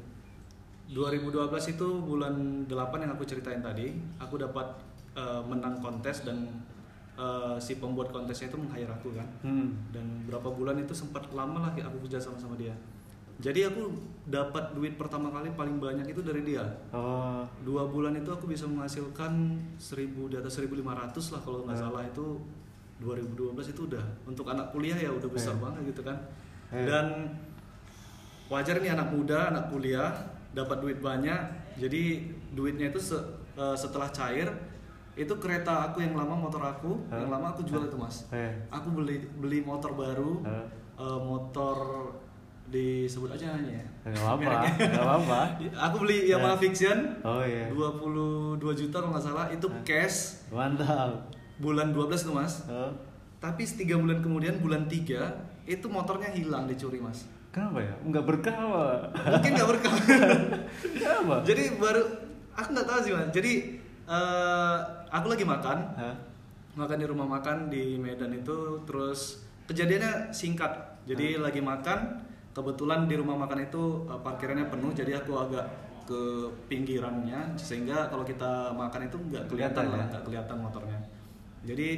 2012 0.91 1.39
itu 1.71 1.87
bulan 2.03 2.35
8 2.67 2.99
yang 2.99 3.15
aku 3.15 3.23
ceritain 3.23 3.63
tadi, 3.63 3.95
aku 4.19 4.37
dapat 4.37 4.67
eh, 5.11 5.43
menang 5.43 5.75
kontes 5.79 6.23
dan 6.23 6.39
eh, 7.17 7.57
si 7.57 7.77
pembuat 7.77 8.11
kontesnya 8.11 8.49
itu 8.49 8.59
meng-hire 8.59 8.91
aku 8.91 9.15
kan. 9.15 9.27
Hmm. 9.41 9.73
Dan 9.91 10.25
berapa 10.25 10.47
bulan 10.47 10.79
itu 10.79 10.93
sempat 10.93 11.27
lama 11.31 11.59
lah 11.61 11.73
aku 11.73 12.07
kerja 12.07 12.19
sama 12.19 12.37
sama 12.37 12.55
dia. 12.55 12.75
Jadi 13.41 13.65
aku 13.65 13.89
dapat 14.29 14.77
duit 14.77 15.01
pertama 15.01 15.33
kali 15.33 15.49
paling 15.51 15.81
banyak 15.81 16.05
itu 16.05 16.21
dari 16.21 16.45
dia. 16.45 16.61
Oh, 16.93 17.41
Dua 17.65 17.89
bulan 17.89 18.13
itu 18.13 18.29
aku 18.29 18.45
bisa 18.45 18.69
menghasilkan 18.69 19.33
1000 19.75 20.29
di 20.29 20.37
atas 20.37 20.61
1500 20.61 21.33
lah 21.33 21.41
kalau 21.41 21.65
nggak 21.65 21.73
Hmm. 21.73 21.85
salah 21.89 22.05
itu 22.05 22.37
2012 23.01 23.73
itu 23.73 23.89
udah 23.89 24.05
untuk 24.29 24.45
anak 24.45 24.69
kuliah 24.69 24.93
ya 24.93 25.09
udah 25.09 25.25
besar 25.33 25.57
Hmm. 25.57 25.73
banget 25.73 25.97
gitu 25.97 26.05
kan. 26.05 26.21
Hmm. 26.69 26.85
Dan 26.85 27.07
wajar 28.49 28.77
nih 28.77 28.93
anak 28.93 29.09
muda, 29.09 29.49
anak 29.49 29.73
kuliah 29.73 30.13
dapat 30.53 30.77
duit 30.83 30.99
banyak. 31.01 31.41
Jadi 31.81 32.29
duitnya 32.53 32.93
itu 32.93 33.01
se- 33.01 33.25
eh, 33.57 33.73
setelah 33.75 34.11
cair 34.11 34.53
itu 35.13 35.35
kereta 35.37 35.73
aku 35.85 36.01
yang 36.01 36.15
lama 36.15 36.33
motor 36.33 36.61
aku 36.61 36.95
Hmm. 37.07 37.19
yang 37.19 37.31
lama 37.31 37.51
aku 37.51 37.63
jual 37.63 37.83
itu 37.83 37.95
mas. 37.95 38.27
eh. 38.31 38.51
Aku 38.69 38.91
beli 38.93 39.19
beli 39.35 39.61
motor 39.61 39.93
baru, 39.93 40.41
Eh. 40.43 40.67
eh, 40.97 41.19
motor 41.21 41.77
disebut 42.67 43.27
aja 43.29 43.51
namanya 43.51 43.75
ya. 43.75 43.87
Nggak 44.07 44.23
apa-apa, 44.23 44.41
Mereknya. 44.41 44.87
nggak 44.89 45.05
apa-apa. 45.05 45.41
Aku 45.85 45.97
beli 45.99 46.17
Yamaha 46.25 46.55
Eh. 46.55 46.61
Fiction 46.61 46.99
Oh 47.21 47.43
iya. 47.43 47.67
22 47.69 48.55
juta 48.73 48.97
kalau 48.97 49.11
nggak 49.11 49.25
salah 49.25 49.47
itu 49.49 49.67
Eh. 49.67 49.83
cash 49.83 50.47
Mantap. 50.49 51.27
bulan 51.59 51.91
12 51.91 52.23
tuh 52.23 52.31
mas. 52.33 52.63
Oh. 52.67 52.95
Tapi 53.37 53.67
tiga 53.67 53.97
bulan 53.97 54.21
kemudian 54.21 54.59
bulan 54.59 54.87
3 54.87 55.35
itu 55.65 55.87
motornya 55.87 56.31
hilang 56.31 56.65
dicuri 56.65 56.99
mas. 56.99 57.27
Kenapa 57.51 57.83
ya? 57.83 57.91
Nggak 58.01 58.25
berkah 58.25 58.55
apa? 58.55 58.85
Mungkin 59.29 59.51
nggak 59.53 59.69
berkah. 59.69 59.93
Kenapa? 60.95 61.35
Jadi 61.43 61.75
baru 61.75 62.03
aku 62.53 62.69
nggak 62.71 62.87
tahu 62.87 62.99
sih 63.01 63.11
mas. 63.11 63.29
Jadi 63.31 63.80
eh, 64.11 64.77
aku 65.09 65.27
lagi 65.31 65.47
makan, 65.47 65.79
Hah? 65.95 66.17
makan 66.75 66.97
di 66.99 67.07
rumah 67.07 67.27
makan 67.27 67.71
di 67.71 67.95
Medan 67.95 68.35
itu 68.35 68.83
terus 68.83 69.47
kejadiannya 69.71 70.35
singkat. 70.35 70.71
Jadi 71.07 71.39
lagi 71.39 71.63
makan 71.63 72.31
kebetulan 72.51 73.07
di 73.07 73.15
rumah 73.15 73.39
makan 73.39 73.71
itu 73.71 74.05
uh, 74.11 74.19
parkirannya 74.21 74.67
penuh 74.67 74.91
jadi 74.91 75.23
aku 75.23 75.33
agak 75.39 75.67
ke 76.07 76.51
pinggirannya 76.67 77.55
sehingga 77.55 78.11
kalau 78.11 78.27
kita 78.27 78.75
makan 78.75 79.07
itu 79.07 79.17
nggak 79.31 79.47
kelihatan 79.47 79.85
Kelihatan 79.87 79.95
lah 79.95 79.99
ya? 79.99 80.07
nggak 80.11 80.23
kelihatan 80.27 80.57
motornya 80.59 80.99
jadi 81.63 81.89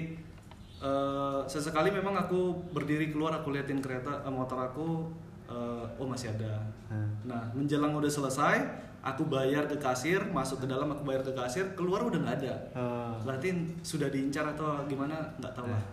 uh, 0.84 1.40
sesekali 1.48 1.88
memang 1.88 2.12
aku 2.20 2.52
berdiri 2.76 3.08
keluar 3.08 3.40
aku 3.40 3.56
liatin 3.56 3.80
kereta 3.80 4.20
uh, 4.20 4.28
motor 4.28 4.60
aku 4.60 5.08
uh, 5.48 5.88
oh 5.96 6.06
masih 6.08 6.32
ada 6.36 6.60
Hmm. 6.92 7.08
nah 7.24 7.48
menjelang 7.56 7.96
udah 7.96 8.12
selesai 8.12 8.60
aku 9.02 9.26
bayar 9.26 9.66
ke 9.66 9.76
kasir 9.76 10.22
masuk 10.24 10.62
ke 10.62 10.66
dalam 10.66 10.86
aku 10.86 11.02
bayar 11.02 11.20
ke 11.20 11.32
kasir 11.32 11.66
keluar 11.72 12.00
udah 12.00 12.18
nggak 12.18 12.36
ada. 12.38 12.54
Oh. 12.72 13.14
berarti 13.20 13.50
sudah 13.82 14.06
diincar 14.06 14.46
atau 14.48 14.86
gimana? 14.86 15.18
Nggak 15.36 15.52
tahu 15.52 15.66
lah 15.66 15.76
Eh. 15.76 15.84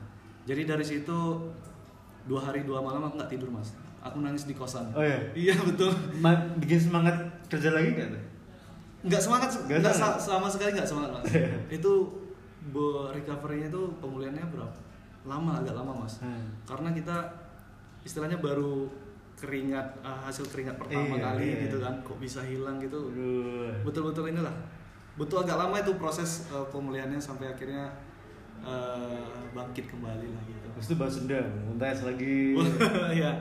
jadi 0.45 0.61
dari 0.67 0.81
situ 0.83 1.17
dua 2.23 2.39
hari 2.39 2.61
dua 2.61 2.79
malam 2.79 3.01
aku 3.03 3.17
nggak 3.17 3.31
tidur 3.31 3.49
mas. 3.49 3.73
Aku 3.99 4.19
nangis 4.19 4.43
di 4.43 4.53
kosan. 4.53 4.87
Oh 4.93 5.01
iya. 5.01 5.19
iya 5.35 5.55
betul. 5.59 5.89
Ma- 6.15 6.47
bikin 6.55 6.79
semangat 6.79 7.17
kerja 7.47 7.69
lagi 7.69 7.91
nggak 7.91 8.09
nggak 9.01 9.19
semangat 9.19 9.49
Nggak 9.65 9.91
sa- 9.91 10.15
sama 10.15 10.45
sekali 10.45 10.71
nggak 10.71 10.85
semangat 10.85 11.09
mas. 11.11 11.25
Itu 11.69 12.07
be- 12.69 13.09
recovery-nya 13.11 13.67
itu 13.67 13.81
pemulihannya 13.97 14.45
berapa? 14.45 14.77
Lama 15.25 15.59
agak 15.59 15.73
lama 15.73 15.91
mas. 15.99 16.21
Hmm. 16.21 16.45
karena 16.63 16.93
kita 16.93 17.17
istilahnya 17.99 18.37
baru 18.37 18.87
keringat 19.39 19.87
ah, 19.99 20.19
hasil 20.21 20.43
keringat 20.45 20.75
pertama 20.75 21.09
Iya, 21.09 21.23
kali 21.25 21.45
iya. 21.45 21.57
gitu 21.63 21.77
kan 21.79 21.93
kok 22.01 22.17
bisa 22.17 22.43
hilang 22.43 22.75
gitu 22.77 23.07
betul-betul 23.81 24.27
inilah 24.27 24.51
betul 25.15 25.39
agak 25.39 25.55
lama 25.57 25.75
itu 25.75 25.95
proses 25.95 26.47
uh, 26.47 26.63
pemulihannya 26.65 27.15
sampai 27.17 27.47
akhirnya 27.47 27.87
uh, 28.59 29.19
bangkit 29.49 29.87
kembali 29.87 30.27
lah 30.27 30.43
gitu 30.43 30.67
Terus 30.71 30.85
itu 30.85 30.95
balas 30.95 31.15
dendam, 31.17 31.47
muntas 31.65 31.99
lagi. 32.01 32.55
ya 33.19 33.31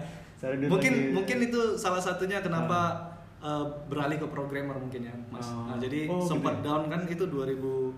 mungkin 0.64 0.92
lagi. 0.92 1.10
mungkin 1.12 1.36
itu 1.40 1.60
salah 1.74 1.98
satunya 1.98 2.38
kenapa 2.38 2.98
uh, 3.38 3.62
beralih 3.86 4.18
ke 4.18 4.26
programmer 4.26 4.74
mungkin 4.74 5.02
ya 5.02 5.14
mas 5.28 5.46
Oh. 5.46 5.66
nah, 5.66 5.76
jadi 5.76 6.06
Oh, 6.06 6.18
sempat 6.18 6.58
gitu 6.58 6.62
ya? 6.62 6.66
down 6.66 6.82
kan 6.86 7.00
itu 7.04 7.24
2012 7.26 7.94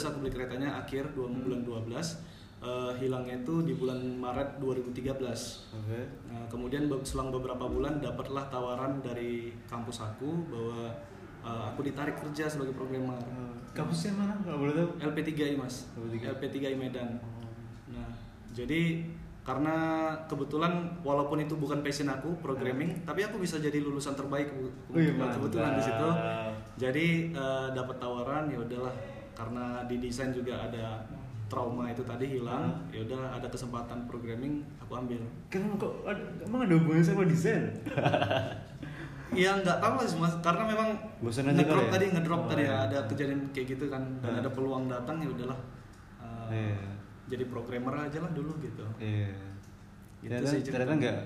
aku 0.00 0.16
beli 0.18 0.30
keretanya 0.30 0.76
akhir 0.78 1.08
dua 1.10 1.26
Hmm. 1.26 1.40
bulan 1.40 1.60
12 1.60 1.96
Uh, 2.64 2.96
hilangnya 2.96 3.44
itu 3.44 3.60
di 3.60 3.76
bulan 3.76 4.00
Maret 4.16 4.56
2013 4.56 5.20
Oke. 5.20 6.00
Nah, 6.32 6.48
kemudian 6.48 6.88
selang 7.04 7.28
beberapa 7.28 7.68
bulan 7.68 8.00
dapatlah 8.00 8.48
tawaran 8.48 9.04
dari 9.04 9.52
kampus 9.68 10.00
aku 10.00 10.48
bahwa 10.48 10.88
uh, 11.44 11.62
aku 11.68 11.84
ditarik 11.84 12.16
kerja 12.16 12.48
sebagai 12.48 12.72
programmer. 12.72 13.20
Eh, 13.20 13.52
Kampusnya 13.76 14.16
mana 14.16 14.34
kalau 14.40 14.64
boleh 14.64 14.74
tahu? 14.80 14.88
LP3I 14.96 15.60
Mas. 15.60 15.92
LP3I. 15.92 16.24
LP3I 16.32 16.74
Medan. 16.80 17.20
Oh. 17.20 17.44
Nah, 17.92 18.08
jadi 18.56 19.04
karena 19.44 19.76
kebetulan 20.24 20.96
walaupun 21.04 21.44
itu 21.44 21.52
bukan 21.60 21.84
passion 21.84 22.08
aku 22.08 22.32
programming, 22.40 23.04
tapi 23.04 23.28
aku 23.28 23.36
bisa 23.36 23.60
jadi 23.60 23.76
lulusan 23.76 24.16
terbaik 24.16 24.48
Wih, 24.88 25.12
kebetulan, 25.12 25.36
kebetulan 25.36 25.70
di 25.76 25.82
situ. 25.84 26.08
Jadi 26.80 27.06
uh, 27.36 27.68
dapat 27.76 28.00
tawaran 28.00 28.48
ya 28.48 28.56
udahlah 28.64 28.94
karena 29.36 29.84
di 29.84 30.00
desain 30.00 30.32
juga 30.32 30.64
ada 30.64 31.04
trauma 31.54 31.86
itu 31.86 32.02
tadi 32.02 32.26
hilang, 32.32 32.66
Hmm. 32.66 32.90
ya 32.90 33.00
udah 33.00 33.20
ada 33.32 33.46
kesempatan 33.46 34.02
programming 34.04 34.58
aku 34.76 34.92
ambil. 34.96 35.22
Kan 35.46 35.70
kok 35.76 35.94
emang 36.42 36.66
ada 36.66 36.74
hubungannya 36.74 37.06
sama 37.06 37.22
desain? 37.24 37.70
Iya 39.30 39.50
nggak 39.62 39.78
tahu 39.78 39.94
sih 40.02 40.18
mas, 40.18 40.34
karena 40.40 40.62
memang 40.64 40.88
Bosan 41.18 41.46
aja 41.46 41.54
ngedrop 41.56 41.86
ya? 41.86 41.90
tadi 41.90 42.04
ngedrop 42.10 42.40
Oh, 42.40 42.48
tadi 42.48 42.62
iya. 42.62 42.86
ada 42.86 42.98
kejadian 43.06 43.40
kayak 43.50 43.66
gitu 43.70 43.86
kan 43.86 44.02
dan 44.18 44.30
Nah. 44.30 44.40
ada 44.40 44.50
peluang 44.50 44.84
datang 44.86 45.16
ya 45.16 45.28
udahlah 45.28 45.58
uh, 46.18 46.50
Iya. 46.50 46.78
jadi 47.26 47.44
programmer 47.46 47.94
aja 48.00 48.18
lah 48.18 48.30
dulu 48.30 48.52
gitu. 48.58 48.82
Iya. 48.98 49.30
Gitu 50.18 50.32
Ternyata, 50.32 50.48
sih 50.48 50.60
ternyata 50.64 50.94
nggak 50.96 51.16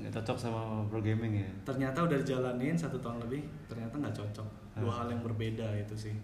nggak 0.00 0.12
cocok 0.12 0.36
sama 0.36 0.60
programming 0.86 1.34
ya. 1.38 1.50
Ternyata 1.62 1.98
udah 2.02 2.16
dijalanin 2.16 2.72
satu 2.74 2.96
tahun 2.96 3.20
lebih, 3.22 3.44
ternyata 3.66 3.94
nggak 3.94 4.16
cocok. 4.16 4.48
Dua 4.76 4.88
Ah. 4.88 4.96
hal 5.00 5.06
yang 5.10 5.20
berbeda 5.20 5.66
itu 5.76 5.94
sih. 5.94 6.16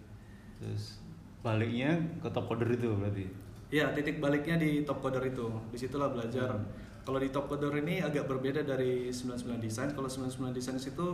Terus 0.56 1.00
baliknya 1.40 1.92
ke 2.18 2.28
top 2.28 2.46
coder 2.46 2.70
itu 2.70 2.88
berarti. 2.88 3.26
Iya 3.72 3.88
titik 3.96 4.20
baliknya 4.20 4.60
di 4.60 4.84
top 4.84 5.00
coder 5.00 5.24
itu, 5.24 5.48
di 5.72 5.80
situlah 5.80 6.12
belajar. 6.12 6.52
Hmm. 6.52 6.68
Kalau 7.02 7.16
di 7.16 7.32
top 7.32 7.48
coder 7.48 7.72
ini 7.80 8.04
agak 8.04 8.28
berbeda 8.28 8.60
dari 8.62 9.08
99 9.08 9.56
design. 9.58 9.96
Kalau 9.96 10.06
99 10.06 10.52
design 10.52 10.76
itu 10.76 11.08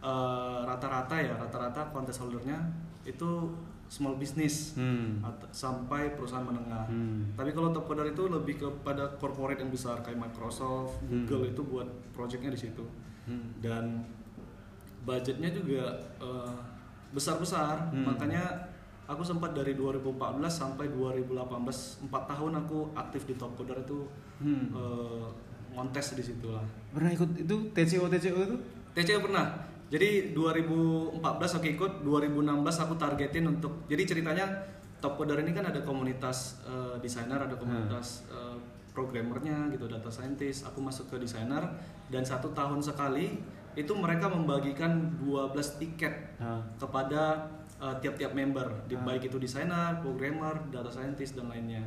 eh, 0.00 0.60
rata-rata 0.64 1.18
ya 1.18 1.34
rata-rata 1.34 1.90
contest 1.90 2.22
holdernya 2.22 2.56
itu 3.02 3.50
small 3.90 4.14
business. 4.22 4.78
Hmm. 4.78 5.18
Sampai 5.50 6.14
perusahaan 6.14 6.46
menengah. 6.46 6.86
Hmm. 6.86 7.34
Tapi 7.34 7.50
kalau 7.50 7.74
top 7.74 7.90
coder 7.90 8.14
itu 8.14 8.30
lebih 8.30 8.62
kepada 8.62 9.18
corporate 9.18 9.58
yang 9.58 9.74
besar 9.74 9.98
kayak 10.06 10.16
Microsoft, 10.16 11.02
Hmm. 11.02 11.26
Google 11.26 11.50
itu 11.50 11.60
buat 11.66 11.90
projectnya 12.14 12.54
di 12.54 12.60
situ. 12.70 12.86
Hmm. 13.26 13.50
Dan 13.58 14.06
budgetnya 15.02 15.50
juga 15.50 15.98
eh, 16.22 16.54
besar-besar. 17.10 17.90
Hmm. 17.90 18.14
Makanya 18.14 18.69
aku 19.10 19.22
sempat 19.22 19.50
dari 19.50 19.74
2014 19.74 20.06
sampai 20.46 20.86
2018 20.86 21.26
4 22.06 22.30
tahun 22.30 22.52
aku 22.56 22.94
aktif 22.94 23.26
di 23.26 23.34
top 23.34 23.58
coder 23.58 23.82
itu 23.82 24.06
Hmm. 24.38 24.70
eh, 24.72 25.26
ngontes 25.70 26.14
di 26.14 26.22
situ 26.22 26.48
lah. 26.48 26.62
Pernah 26.90 27.10
ikut 27.10 27.30
itu 27.36 27.56
TCO 27.70 28.06
TCO 28.06 28.38
itu? 28.40 28.56
TCO 28.90 29.20
pernah. 29.20 29.52
Jadi 29.90 30.32
2014 30.32 31.18
aku 31.52 31.66
ikut, 31.68 31.92
2016 32.00 32.46
aku 32.78 32.94
targetin 32.94 33.44
untuk. 33.44 33.84
Jadi 33.86 34.02
ceritanya 34.06 34.46
Top 35.00 35.16
Coder 35.16 35.40
ini 35.40 35.50
kan 35.50 35.64
ada 35.64 35.80
komunitas 35.80 36.62
eh, 36.62 36.94
desainer, 36.98 37.36
ada 37.36 37.52
komunitas 37.54 38.24
eh, 38.30 38.56
programmernya 38.90 39.68
gitu, 39.70 39.86
data 39.86 40.06
scientist. 40.08 40.64
Aku 40.64 40.78
masuk 40.78 41.08
ke 41.08 41.16
desainer 41.18 41.62
dan 42.08 42.22
satu 42.22 42.50
tahun 42.50 42.78
sekali 42.80 43.40
itu 43.72 43.92
mereka 43.94 44.26
membagikan 44.26 45.14
12 45.18 45.78
tiket 45.78 46.34
Ah. 46.36 46.58
kepada 46.76 47.46
eh, 47.80 47.94
tiap-tiap 47.98 48.32
member, 48.32 48.68
di, 48.84 48.94
Ah. 48.94 49.00
baik 49.02 49.26
itu 49.26 49.36
desainer, 49.36 49.98
programmer, 49.98 50.52
data 50.68 50.86
scientist 50.86 51.34
dan 51.34 51.48
lainnya. 51.48 51.80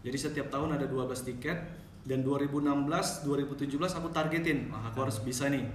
Jadi 0.00 0.16
setiap 0.16 0.46
tahun 0.48 0.78
ada 0.78 0.86
12 0.86 1.20
tiket 1.20 1.58
dan 2.02 2.22
2016, 2.22 3.26
2017 3.26 3.92
aku 3.92 4.08
targetin, 4.08 4.70
Wah, 4.70 4.88
aku 4.88 5.04
harus 5.04 5.18
bisa 5.20 5.46
nih. 5.46 5.66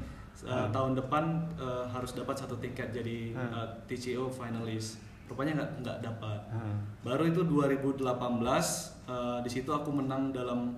Ah. 0.43 0.67
tahun 0.67 0.95
depan 0.95 1.23
eh, 1.55 1.85
harus 1.87 2.11
dapat 2.11 2.35
satu 2.35 2.55
tiket 2.55 2.91
jadi 2.91 3.31
Ah. 3.31 3.63
eh, 3.63 3.67
TCO 3.87 4.27
finalis. 4.27 4.99
Rupanya 5.25 5.57
nggak 5.57 5.71
nggak 5.81 5.97
dapat. 6.03 6.39
Ah. 6.51 6.75
Baru 7.01 7.23
itu 7.25 7.41
2018 7.43 8.67
eh, 9.07 9.39
di 9.41 9.49
situ 9.49 9.71
aku 9.71 9.91
menang 9.91 10.31
dalam 10.31 10.75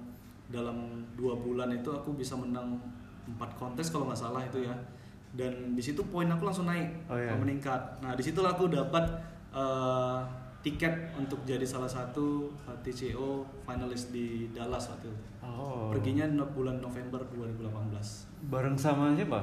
dalam 0.47 0.77
dua 1.13 1.35
bulan 1.35 1.73
itu 1.73 1.89
aku 1.89 2.13
bisa 2.13 2.37
menang 2.37 2.79
empat 3.27 3.51
kontes 3.57 3.89
kalau 3.89 4.07
nggak 4.07 4.21
salah 4.21 4.39
itu 4.39 4.63
ya. 4.63 4.75
Dan 5.29 5.53
di 5.71 5.81
situ 5.81 5.99
poin 6.03 6.25
aku 6.25 6.43
langsung 6.43 6.65
naik, 6.65 6.87
Oh, 7.05 7.15
iya. 7.15 7.33
meningkat. 7.33 7.79
Nah 7.99 8.13
di 8.13 8.21
situ 8.21 8.39
aku 8.39 8.67
dapat 8.67 9.03
eh, 9.49 10.19
tiket 10.59 10.91
untuk 11.13 11.39
jadi 11.43 11.63
salah 11.63 11.87
satu 11.87 12.47
eh, 12.63 12.77
TCO 12.81 13.27
finalis 13.61 14.09
di 14.09 14.25
Dallas 14.49 14.87
waktu 14.87 15.07
itu. 15.07 15.19
Oh. 15.39 15.89
Perginya 15.89 16.25
bulan 16.47 16.77
November 16.77 17.23
2018. 17.27 18.45
bareng 18.45 18.75
sama 18.75 19.13
siapa? 19.13 19.41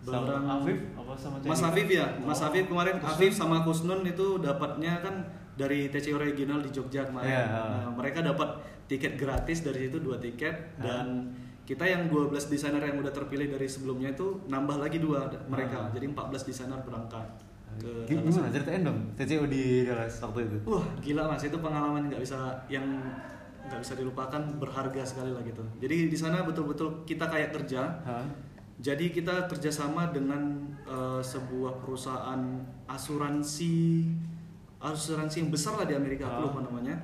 Sama 0.00 0.24
Bareng- 0.24 0.48
Afif 0.48 0.78
apa 0.96 1.12
sama 1.14 1.36
Mas? 1.40 1.62
Afif 1.62 1.86
ya, 1.86 2.06
Mas 2.18 2.38
Oh. 2.38 2.48
Afif 2.48 2.64
kemarin 2.66 2.94
Kusnun? 2.96 3.12
Afif 3.12 3.32
sama 3.32 3.56
Kusnun 3.60 4.00
itu 4.02 4.26
dapatnya 4.38 4.98
kan 4.98 5.14
dari 5.52 5.86
TCO 5.86 6.16
regional 6.16 6.58
di 6.58 6.70
Jogja 6.70 7.04
kemarin. 7.04 7.28
Iya. 7.28 7.44
Nah, 7.46 7.90
mereka 7.92 8.18
dapat 8.20 8.48
tiket 8.84 9.14
gratis 9.14 9.62
dari 9.62 9.86
situ 9.86 9.98
dua 9.98 10.16
tiket 10.16 10.54
Ah. 10.74 10.82
dan 10.82 11.28
kita 11.62 11.84
yang 11.84 12.10
12 12.10 12.34
desainer 12.50 12.82
yang 12.82 12.98
udah 12.98 13.10
terpilih 13.10 13.46
dari 13.48 13.70
sebelumnya 13.70 14.10
itu 14.10 14.42
nambah 14.46 14.82
lagi 14.82 14.98
dua 14.98 15.30
mereka. 15.46 15.86
Ah. 15.86 15.90
Jadi 15.94 16.10
14 16.10 16.42
desainer 16.42 16.78
berangkat 16.82 17.26
ke. 17.78 17.90
Gimana 18.04 18.50
ceritain 18.50 18.82
dong 18.82 18.98
TCO 19.14 19.46
di 19.46 19.86
Dallas 19.86 20.18
waktu 20.18 20.44
itu? 20.44 20.56
Wah, 20.66 20.84
gila 20.98 21.30
Mas, 21.30 21.42
itu 21.42 21.56
pengalaman 21.56 22.10
nggak 22.10 22.20
bisa 22.20 22.38
yang 22.66 22.84
nggak 23.62 23.78
bisa 23.78 23.94
dilupakan, 23.94 24.42
berharga 24.58 25.00
sekali 25.06 25.30
lah 25.30 25.40
gitu. 25.40 25.62
Jadi 25.78 26.10
di 26.10 26.18
sana 26.18 26.42
betul-betul 26.42 27.06
kita 27.06 27.30
kayak 27.30 27.54
kerja, 27.54 28.02
Hah? 28.02 28.26
jadi 28.76 29.08
kita 29.08 29.46
kerjasama 29.46 30.10
dengan 30.10 30.66
eh, 30.82 31.22
sebuah 31.22 31.78
perusahaan 31.78 32.42
asuransi, 32.84 34.10
asuransi 34.76 35.36
yang 35.40 35.50
besar 35.50 35.78
lah 35.78 35.86
di 35.86 35.94
Amerika, 35.94 36.26
aku 36.26 36.36
Ah. 36.36 36.44
lupa 36.50 36.60
namanya. 36.60 36.96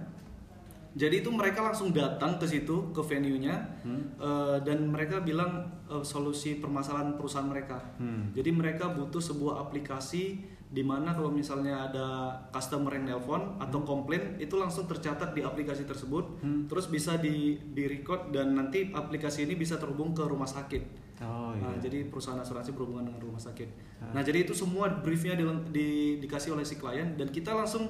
Jadi 0.91 1.21
itu 1.21 1.29
mereka 1.29 1.61
langsung 1.61 1.91
datang 1.91 2.37
ke 2.37 2.45
situ 2.45 2.91
ke 2.91 3.01
venue-nya 3.01 3.55
Hmm. 3.81 4.03
eh, 4.15 4.57
dan 4.63 4.87
mereka 4.87 5.21
bilang 5.21 5.69
eh, 5.85 6.01
solusi 6.03 6.57
permasalahan 6.57 7.15
perusahaan 7.15 7.45
mereka. 7.45 7.77
Hmm. 7.97 8.31
Jadi 8.31 8.51
mereka 8.51 8.89
butuh 8.89 9.21
sebuah 9.21 9.61
aplikasi 9.63 10.39
di 10.69 10.83
mana 10.83 11.11
kalau 11.11 11.29
misalnya 11.29 11.89
ada 11.89 12.07
customer 12.49 12.93
yang 12.93 13.09
nelpon 13.09 13.57
atau 13.57 13.81
komplain 13.81 14.37
itu 14.37 14.53
langsung 14.55 14.85
tercatat 14.85 15.33
di 15.33 15.41
aplikasi 15.41 15.83
tersebut, 15.83 16.41
Hmm. 16.41 16.69
terus 16.69 16.87
bisa 16.87 17.17
di 17.17 17.57
di 17.69 17.85
record 17.87 18.29
dan 18.29 18.53
nanti 18.53 18.89
aplikasi 18.91 19.45
ini 19.45 19.55
bisa 19.55 19.77
terhubung 19.77 20.13
ke 20.13 20.21
rumah 20.23 20.45
sakit. 20.47 21.09
Oh 21.19 21.51
Nah, 21.51 21.73
iya. 21.73 21.83
jadi 21.83 22.07
perusahaan 22.07 22.39
asuransi 22.39 22.71
berhubungan 22.71 23.09
dengan 23.09 23.23
rumah 23.23 23.41
sakit. 23.41 23.69
Ah. 23.99 24.13
Nah, 24.13 24.23
jadi 24.23 24.45
itu 24.45 24.53
semua 24.53 24.87
briefnya 24.95 25.35
di, 25.35 25.43
di- 25.69 26.17
dikasih 26.21 26.53
oleh 26.53 26.63
si 26.63 26.77
klien 26.77 27.17
dan 27.17 27.27
kita 27.29 27.51
langsung 27.51 27.89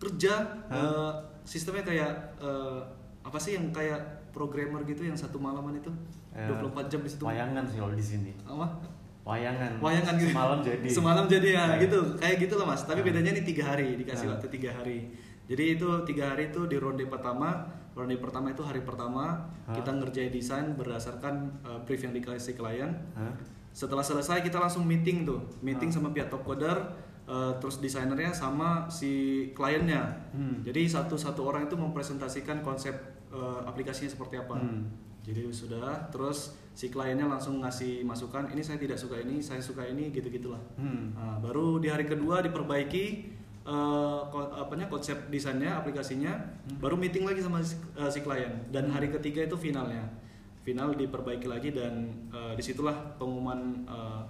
kerja 0.00 0.32
Ah. 0.66 0.74
eh, 0.74 1.12
sistemnya 1.44 1.84
kayak 1.84 2.10
eh, 2.38 2.80
apa 3.20 3.36
sih 3.36 3.54
yang 3.54 3.68
kayak 3.68 4.00
programmer 4.30 4.80
gitu 4.82 5.02
yang 5.02 5.14
satu 5.14 5.36
malaman 5.36 5.76
itu 5.76 5.92
Ya, 6.30 6.46
24 6.46 6.86
jam 6.86 7.02
di 7.02 7.10
situ. 7.10 7.26
Wayangan 7.26 7.66
sih 7.66 7.76
kalau 7.76 7.90
di 7.90 8.00
sini. 8.00 8.30
Apa? 8.44 8.62
Wayangan. 9.20 9.76
Wayangan 9.78 10.14
gitu. 10.16 10.30
Semalam 10.30 10.58
jadi. 10.62 10.86
Semalam 10.88 11.24
jadi 11.26 11.48
ya 11.50 11.64
Ya. 11.66 11.82
gitu, 11.82 11.98
kayak 12.16 12.36
gitu 12.38 12.54
loh 12.54 12.64
mas. 12.64 12.82
Tapi 12.82 13.02
Ya. 13.02 13.06
bedanya 13.10 13.30
ini 13.34 13.42
tiga 13.42 13.66
hari 13.66 13.94
dikasih 13.94 14.30
waktu 14.30 14.46
tiga 14.48 14.70
hari. 14.72 15.10
Jadi 15.44 15.74
itu 15.74 15.88
tiga 16.06 16.30
hari 16.30 16.48
itu 16.48 16.64
di 16.64 16.78
ronde 16.78 17.02
pertama. 17.04 17.66
Ronde 17.90 18.14
pertama 18.16 18.46
itu 18.48 18.62
hari 18.62 18.80
pertama 18.80 19.42
Hah? 19.66 19.74
kita 19.74 19.90
ngerjain 19.90 20.30
desain 20.30 20.66
berdasarkan 20.72 21.34
uh, 21.60 21.82
brief 21.82 21.98
yang 22.00 22.14
dikasih 22.14 22.54
klien. 22.54 22.94
Hah? 23.12 23.34
Setelah 23.70 24.06
selesai 24.06 24.40
kita 24.40 24.56
langsung 24.56 24.86
meeting 24.86 25.26
tuh, 25.26 25.42
meeting 25.60 25.90
Ah. 25.90 25.94
sama 25.98 26.08
pihak 26.10 26.30
top 26.30 26.46
coder, 26.46 26.78
uh, 27.30 27.54
terus 27.62 27.78
desainernya 27.78 28.34
sama 28.34 28.90
si 28.90 29.46
kliennya. 29.54 30.02
Hmm. 30.34 30.58
Jadi 30.66 30.90
satu-satu 30.90 31.46
orang 31.46 31.70
itu 31.70 31.78
mempresentasikan 31.78 32.66
konsep 32.66 32.92
uh, 33.30 33.62
aplikasinya 33.70 34.10
seperti 34.10 34.42
apa. 34.42 34.58
Hmm. 34.58 34.90
Jadi 35.22 35.46
sudah, 35.52 36.10
terus 36.10 36.58
si 36.74 36.90
kliennya 36.90 37.28
langsung 37.28 37.60
ngasih 37.62 38.02
masukan, 38.02 38.50
ini 38.50 38.64
saya 38.64 38.80
tidak 38.80 38.96
suka 38.96 39.20
ini, 39.20 39.38
saya 39.38 39.60
suka 39.60 39.86
ini, 39.86 40.10
gitu 40.10 40.26
gitulah. 40.32 40.58
Hmm. 40.74 41.14
Nah, 41.14 41.36
baru 41.38 41.78
di 41.78 41.92
hari 41.92 42.08
kedua 42.08 42.40
diperbaiki 42.40 43.36
uh, 43.68 44.26
apanya 44.58 44.88
konsep 44.90 45.28
desainnya, 45.28 45.76
aplikasinya, 45.78 46.32
Hmm. 46.66 46.80
baru 46.80 46.96
meeting 46.96 47.28
lagi 47.28 47.44
sama 47.44 47.60
si, 47.60 47.76
uh, 47.94 48.08
si 48.08 48.24
klien. 48.24 48.64
Dan 48.72 48.88
hari 48.90 49.12
ketiga 49.12 49.44
itu 49.44 49.54
finalnya, 49.60 50.08
final 50.64 50.96
diperbaiki 50.96 51.46
lagi 51.46 51.72
dan 51.76 52.08
uh, 52.32 52.56
di 52.56 52.62
situlah 52.64 52.96
pengumuman 53.20 53.84
uh, 53.84 54.24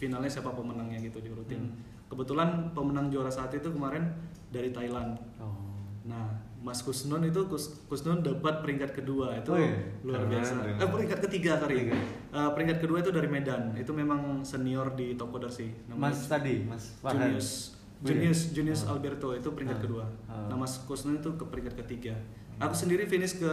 finalnya 0.00 0.32
siapa 0.32 0.56
pemenangnya 0.56 1.04
gitu 1.04 1.20
diurutin. 1.20 1.68
Hmm. 1.68 1.99
Kebetulan 2.10 2.74
pemenang 2.74 3.06
juara 3.06 3.30
saat 3.30 3.54
itu 3.54 3.70
kemarin 3.70 4.02
dari 4.50 4.68
Thailand. 4.68 5.14
Oh. 5.38 5.54
Nah, 6.02 6.26
Mas 6.60 6.82
Kusnun 6.82 7.22
itu 7.22 7.40
Kus, 7.46 7.86
Kusnun 7.86 8.20
dapat 8.20 8.60
peringkat 8.60 8.92
kedua 8.92 9.32
itu 9.32 9.48
Oh 9.48 9.56
iya? 9.56 9.72
luar 10.02 10.26
Keren, 10.26 10.30
biasa. 10.34 10.54
Eh 10.76 10.88
peringkat 10.90 11.18
ketiga 11.24 11.56
sorry. 11.56 11.76
Tiga. 11.80 11.94
Eh, 12.30 12.50
peringkat 12.52 12.78
kedua 12.82 12.98
itu 12.98 13.08
dari 13.08 13.28
Medan. 13.30 13.72
Itu 13.72 13.94
memang 13.94 14.42
senior 14.42 14.92
di 14.92 15.14
Top 15.14 15.30
Coder 15.30 15.48
sih. 15.48 15.70
Mas 15.88 16.26
tadi, 16.26 16.66
Mas 16.66 16.98
Farhan. 17.00 17.30
Junius. 17.32 17.78
Oh? 18.02 18.08
Junius, 18.10 18.40
Junius 18.52 18.80
Ah. 18.84 18.92
Alberto 18.92 19.32
itu 19.32 19.48
peringkat 19.48 19.78
Ah. 19.78 19.82
kedua. 19.82 20.04
Ah. 20.26 20.50
Nah, 20.50 20.56
Mas 20.58 20.82
Kusnun 20.82 21.16
itu 21.16 21.30
ke 21.32 21.44
peringkat 21.46 21.78
ketiga. 21.78 22.12
Aku 22.58 22.74
sendiri 22.74 23.06
finish 23.06 23.38
ke 23.38 23.52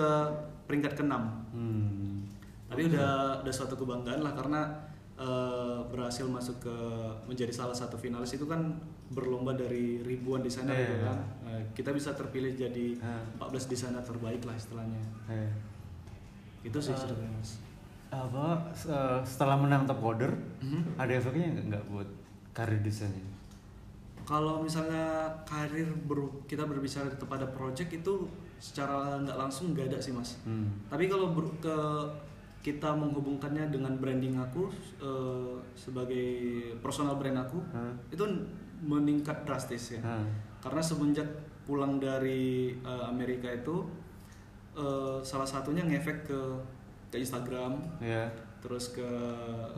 peringkat 0.65 0.97
keenam. 0.97 1.47
Hmm. 1.53 2.27
Tapi 2.67 2.91
udah 2.91 3.39
udah 3.39 3.53
suatu 3.53 3.79
kebanggaan 3.79 4.19
lah 4.19 4.35
karena 4.35 4.67
eh, 5.17 5.79
berhasil 5.87 6.23
masuk 6.23 6.61
ke 6.61 6.77
menjadi 7.25 7.49
salah 7.49 7.73
satu 7.73 7.95
finalis 7.95 8.31
itu 8.31 8.45
kan 8.45 8.61
berlomba 9.09 9.51
dari 9.51 9.97
ribuan 9.99 10.39
desainer 10.39 10.71
Iya, 10.71 10.83
gitu 10.83 10.95
iya. 10.95 11.05
kan. 11.05 11.17
Eh, 11.47 11.61
kita 11.73 11.89
bisa 11.89 12.13
terpilih 12.13 12.53
jadi 12.53 12.93
Ah. 12.99 13.23
14 13.39 13.65
desainer 13.65 13.99
terbaik 13.99 14.41
lah 14.41 14.53
istilahnya. 14.53 15.01
Eh. 15.27 15.49
Itu 16.61 16.77
sih 16.77 16.93
ceritanya 16.93 17.33
Mas. 17.33 17.57
Apa 18.07 18.45
se- 18.71 18.93
setelah 19.25 19.57
menang 19.57 19.83
top 19.83 19.99
coder 19.99 20.31
Mhm. 20.59 20.95
ada 20.95 21.11
efeknya 21.11 21.49
nggak 21.51 21.65
nggak 21.67 21.83
buat 21.87 22.09
karir 22.53 22.79
desainnya? 22.79 23.25
Kalau 24.21 24.59
misalnya 24.59 25.07
karir 25.43 25.87
ber- 26.03 26.43
kita 26.45 26.61
berbicara 26.61 27.07
kepada 27.11 27.47
project 27.49 27.89
itu 27.95 28.13
secara 28.57 29.15
nggak 29.17 29.37
langsung 29.37 29.71
nggak 29.71 29.87
ada 29.87 29.97
sih 29.97 30.11
mas. 30.11 30.35
Hmm. 30.43 30.67
Tapi 30.85 31.07
kalau 31.07 31.31
ber- 31.31 31.55
ke 31.57 31.75
kita 32.67 32.91
menghubungkannya 32.91 33.71
dengan 33.71 33.95
branding 33.95 34.35
aku 34.35 34.67
eh, 34.99 35.55
sebagai 35.71 36.27
personal 36.83 37.15
brand 37.15 37.39
aku 37.39 37.63
Hah? 37.71 37.95
itu 38.11 38.27
meningkat 38.83 39.47
drastis 39.47 39.95
ya. 39.95 40.01
Hah. 40.03 40.19
Karena 40.59 40.83
semenjak 40.83 41.23
pulang 41.63 41.95
dari 41.95 42.75
eh, 42.75 43.03
Amerika 43.07 43.47
itu 43.47 43.87
eh, 44.75 45.17
salah 45.23 45.47
satunya 45.47 45.81
ngefek 45.81 46.27
ke 46.27 46.39
ke 47.07 47.15
Instagram, 47.15 47.79
Ya. 48.03 48.27
terus 48.59 48.91
ke 48.91 49.07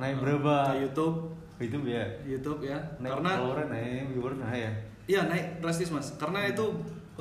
Naik 0.01 0.17
berapa? 0.17 0.73
ke 0.73 0.81
YouTube, 0.81 1.29
Itu 1.61 1.77
ya. 1.85 2.01
YouTube 2.25 2.65
ya. 2.65 2.81
Naik 2.97 3.21
Karena 3.21 3.31
follower, 3.37 3.69
naik 3.69 4.09
viewer, 4.09 4.33
nah 4.33 4.49
ya. 4.49 4.71
Iya 5.05 5.29
naik 5.29 5.61
drastis 5.61 5.93
mas, 5.93 6.17
karena 6.17 6.49
itu 6.49 6.65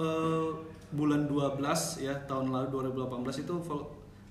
eh, 0.01 0.49
bulan 0.89 1.29
12 1.29 1.61
ya 2.01 2.17
tahun 2.25 2.49
lalu 2.49 2.73
2018 2.97 3.45
itu 3.45 3.55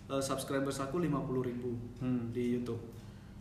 eh, 0.08 0.20
subscribers 0.20 0.80
aku 0.80 0.98
50.000 0.98 1.14
ribu 1.44 1.72
Hmm. 1.98 2.32
di 2.32 2.56
YouTube. 2.56 2.80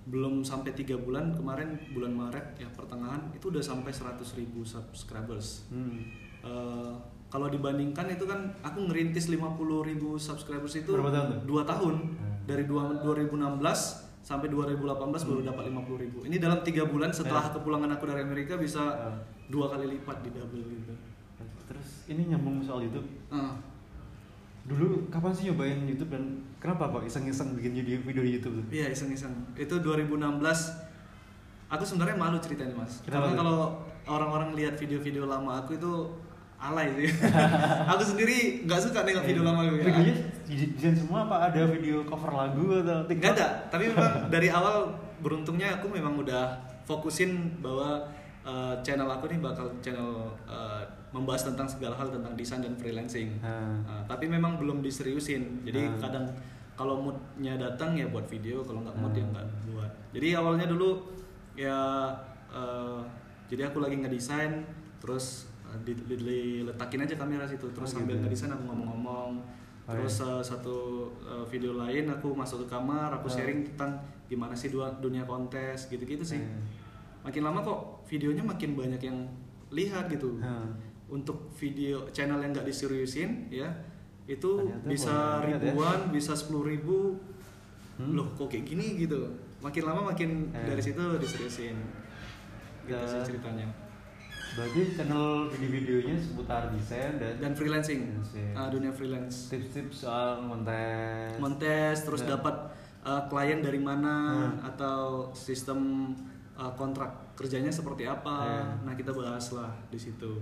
Belum 0.04 0.40
sampai 0.40 0.70
tiga 0.70 0.94
bulan 0.94 1.32
kemarin 1.32 1.74
bulan 1.90 2.12
Maret 2.12 2.56
ya 2.56 2.68
pertengahan 2.68 3.26
itu 3.32 3.48
udah 3.48 3.58
sampai 3.60 3.90
100.000 3.90 4.34
ribu 4.36 4.62
subscribers. 4.62 5.66
Hmm. 5.68 5.98
Eh, 6.40 6.92
kalau 7.26 7.46
dibandingkan 7.46 8.06
itu 8.08 8.22
kan 8.22 8.54
aku 8.60 8.86
ngerintis 8.86 9.26
50.000 9.26 9.82
ribu 9.82 10.14
subscribers 10.16 10.74
itu 10.76 10.90
Berapa 10.90 11.10
tahun 11.10 11.42
dua 11.44 11.62
tahun 11.62 11.94
Hmm. 12.14 12.38
dari 12.44 12.62
dua- 12.64 13.02
2016 13.02 13.80
sampai 14.22 14.46
2018 14.46 15.22
baru 15.22 15.42
dapat 15.44 15.64
50.000 15.64 15.94
ribu. 15.96 16.18
Ini 16.22 16.38
dalam 16.38 16.62
tiga 16.62 16.82
bulan 16.82 17.10
setelah 17.10 17.46
kepulangan 17.48 17.90
aku 17.92 18.06
dari 18.06 18.22
Amerika 18.22 18.54
bisa 18.54 18.82
Ah. 18.82 19.18
dua 19.46 19.66
kali 19.68 19.86
lipat 19.88 20.22
di 20.22 20.30
double 20.30 20.66
gitu. 20.66 20.94
Terus 21.66 22.06
ini 22.06 22.26
nyambung 22.26 22.58
soal 22.60 22.82
YouTube. 22.82 23.06
Ah, 23.28 23.58
Dulu 24.66 25.06
kapan 25.14 25.30
sih 25.30 25.50
nyobain 25.50 25.78
YouTube 25.86 26.10
dan 26.10 26.42
kenapa 26.58 26.90
kok 26.90 27.06
iseng-iseng 27.06 27.54
bikin 27.54 27.72
video, 27.78 28.02
video 28.02 28.22
di 28.26 28.32
YouTube 28.38 28.54
tuh? 28.58 28.64
iya 28.74 28.90
iseng-iseng. 28.90 29.30
Itu 29.54 29.78
2016. 29.78 30.42
Aku 31.70 31.82
sebenarnya 31.82 32.18
malu 32.18 32.38
ceritanya 32.42 32.74
mas. 32.74 33.02
Kenapa 33.02 33.30
Karena 33.30 33.38
kalau 33.42 33.58
orang-orang 34.06 34.58
lihat 34.58 34.74
video-video 34.78 35.26
lama 35.26 35.62
aku 35.62 35.78
itu 35.78 35.92
alay 36.58 36.90
sih. 36.98 37.10
aku 37.94 38.02
sendiri 38.02 38.66
nggak 38.66 38.80
suka 38.82 39.06
nengok 39.06 39.24
video 39.26 39.42
lama 39.46 39.60
aku. 39.66 39.76
ya. 39.78 39.84
Videonya 39.86 40.14
desain 40.74 40.94
semua 40.98 41.26
apa 41.30 41.50
ada 41.50 41.62
video 41.70 42.02
cover 42.02 42.30
lagu 42.34 42.82
atau 42.82 43.06
TikTok? 43.06 43.34
Ada. 43.34 43.48
Tapi 43.70 43.82
memang 43.94 44.30
dari 44.30 44.48
awal 44.50 44.94
beruntungnya 45.22 45.78
aku 45.78 45.86
memang 45.90 46.18
udah 46.18 46.58
fokusin 46.86 47.62
bahwa 47.62 48.06
uh, 48.46 48.78
channel 48.80 49.04
aku 49.06 49.26
nih 49.26 49.42
bakal 49.42 49.66
channel 49.82 50.30
uh, 50.46 50.80
membahas 51.10 51.50
tentang 51.50 51.66
segala 51.66 51.92
hal 51.92 52.06
tentang 52.08 52.32
desain 52.32 52.62
dan 52.62 52.72
freelancing. 52.72 53.34
Ah. 53.42 53.74
Uh, 53.82 54.02
tapi 54.06 54.26
memang 54.26 54.56
belum 54.56 54.80
diseriusin. 54.80 55.66
Jadi 55.66 55.82
Ah. 55.82 55.98
kadang 55.98 56.26
kalau 56.72 57.00
moodnya 57.00 57.56
datang 57.56 57.92
ya 57.92 58.06
buat 58.06 58.24
video, 58.24 58.60
kalau 58.60 58.80
nggak 58.80 58.96
mood 58.96 59.12
ya 59.12 59.24
Ah. 59.24 59.28
nggak 59.34 59.46
buat. 59.68 59.90
Jadi 60.14 60.28
awalnya 60.32 60.66
dulu 60.66 61.02
ya 61.52 62.06
uh, 62.48 63.00
jadi 63.46 63.66
aku 63.66 63.80
lagi 63.80 63.96
ngedesain 63.96 64.60
terus 65.00 65.48
uh, 65.64 65.74
di- 65.82 65.96
di- 65.98 66.20
diletakin 66.20 67.02
aja 67.02 67.16
kamera 67.16 67.42
situ 67.44 67.64
terus 67.70 67.90
Oh, 67.90 67.98
sambil 67.98 68.16
gitu. 68.16 68.28
ngedesain 68.28 68.52
aku 68.52 68.64
ngomong-ngomong 68.64 69.40
Oh, 69.86 69.94
terus 69.94 70.18
uh, 70.18 70.42
satu 70.42 71.06
uh, 71.22 71.46
video 71.46 71.78
lain 71.78 72.10
aku 72.10 72.34
masuk 72.34 72.66
ke 72.66 72.74
kamar 72.74 73.06
aku 73.08 73.30
Ah. 73.30 73.38
sharing 73.38 73.62
tentang 73.64 73.96
gimana 74.26 74.50
sih 74.52 74.68
dua 74.68 74.90
dunia 74.98 75.22
kontes 75.22 75.86
gitu-gitu 75.86 76.20
sih 76.20 76.36
Eh. 76.36 76.60
makin 77.22 77.40
lama 77.40 77.62
kok 77.62 77.95
videonya 78.06 78.42
makin 78.42 78.72
banyak 78.72 79.02
yang 79.02 79.18
lihat 79.68 80.06
gitu 80.06 80.38
Ah. 80.38 80.62
untuk 81.06 81.50
video 81.52 82.06
channel 82.10 82.38
yang 82.38 82.50
nggak 82.50 82.64
diseriusin 82.64 83.46
ya 83.48 83.66
itu 84.24 84.58
Ternyata 84.58 84.86
bisa 84.86 85.14
ya. 85.38 85.46
ribuan 85.52 85.98
bisa 86.10 86.32
sepuluh 86.32 86.66
ribu 86.68 87.14
Hmm. 87.96 88.12
loh 88.12 88.28
kok 88.30 88.46
kayak 88.46 88.66
gini 88.66 88.98
gitu 88.98 89.24
makin 89.58 89.82
lama 89.82 90.12
makin 90.12 90.50
Eh. 90.50 90.66
dari 90.66 90.78
situ 90.78 91.00
diseriusin 91.16 91.76
gitu 92.84 92.92
Ya. 92.92 93.06
sih 93.06 93.22
ceritanya 93.26 93.66
Berarti 94.48 94.88
channel 94.90 95.48
video-videonya 95.48 96.16
seputar 96.16 96.72
desain 96.72 97.16
dan, 97.16 97.36
dan 97.36 97.52
freelancing 97.52 98.08
Freelancing. 98.08 98.52
Ah, 98.52 98.68
dunia 98.68 98.88
freelance 98.88 99.48
tips-tips 99.48 99.96
soal 100.02 100.40
konten. 100.42 101.28
montes 101.36 101.96
terus 102.00 102.20
Ya. 102.20 102.32
dapat 102.32 102.56
uh, 103.02 103.22
klien 103.26 103.60
dari 103.60 103.76
mana 103.76 104.14
Hmm. 104.50 104.64
atau 104.66 105.28
sistem 105.30 106.10
uh, 106.56 106.72
kontrak 106.72 107.08
kerjanya 107.32 107.68
seperti 107.68 108.04
apa 108.04 108.36
Ya. 108.42 108.64
nah 108.82 108.92
kita 108.92 109.10
bahas 109.10 109.46
lah 109.50 109.70
di 109.86 109.96
situ 109.96 110.40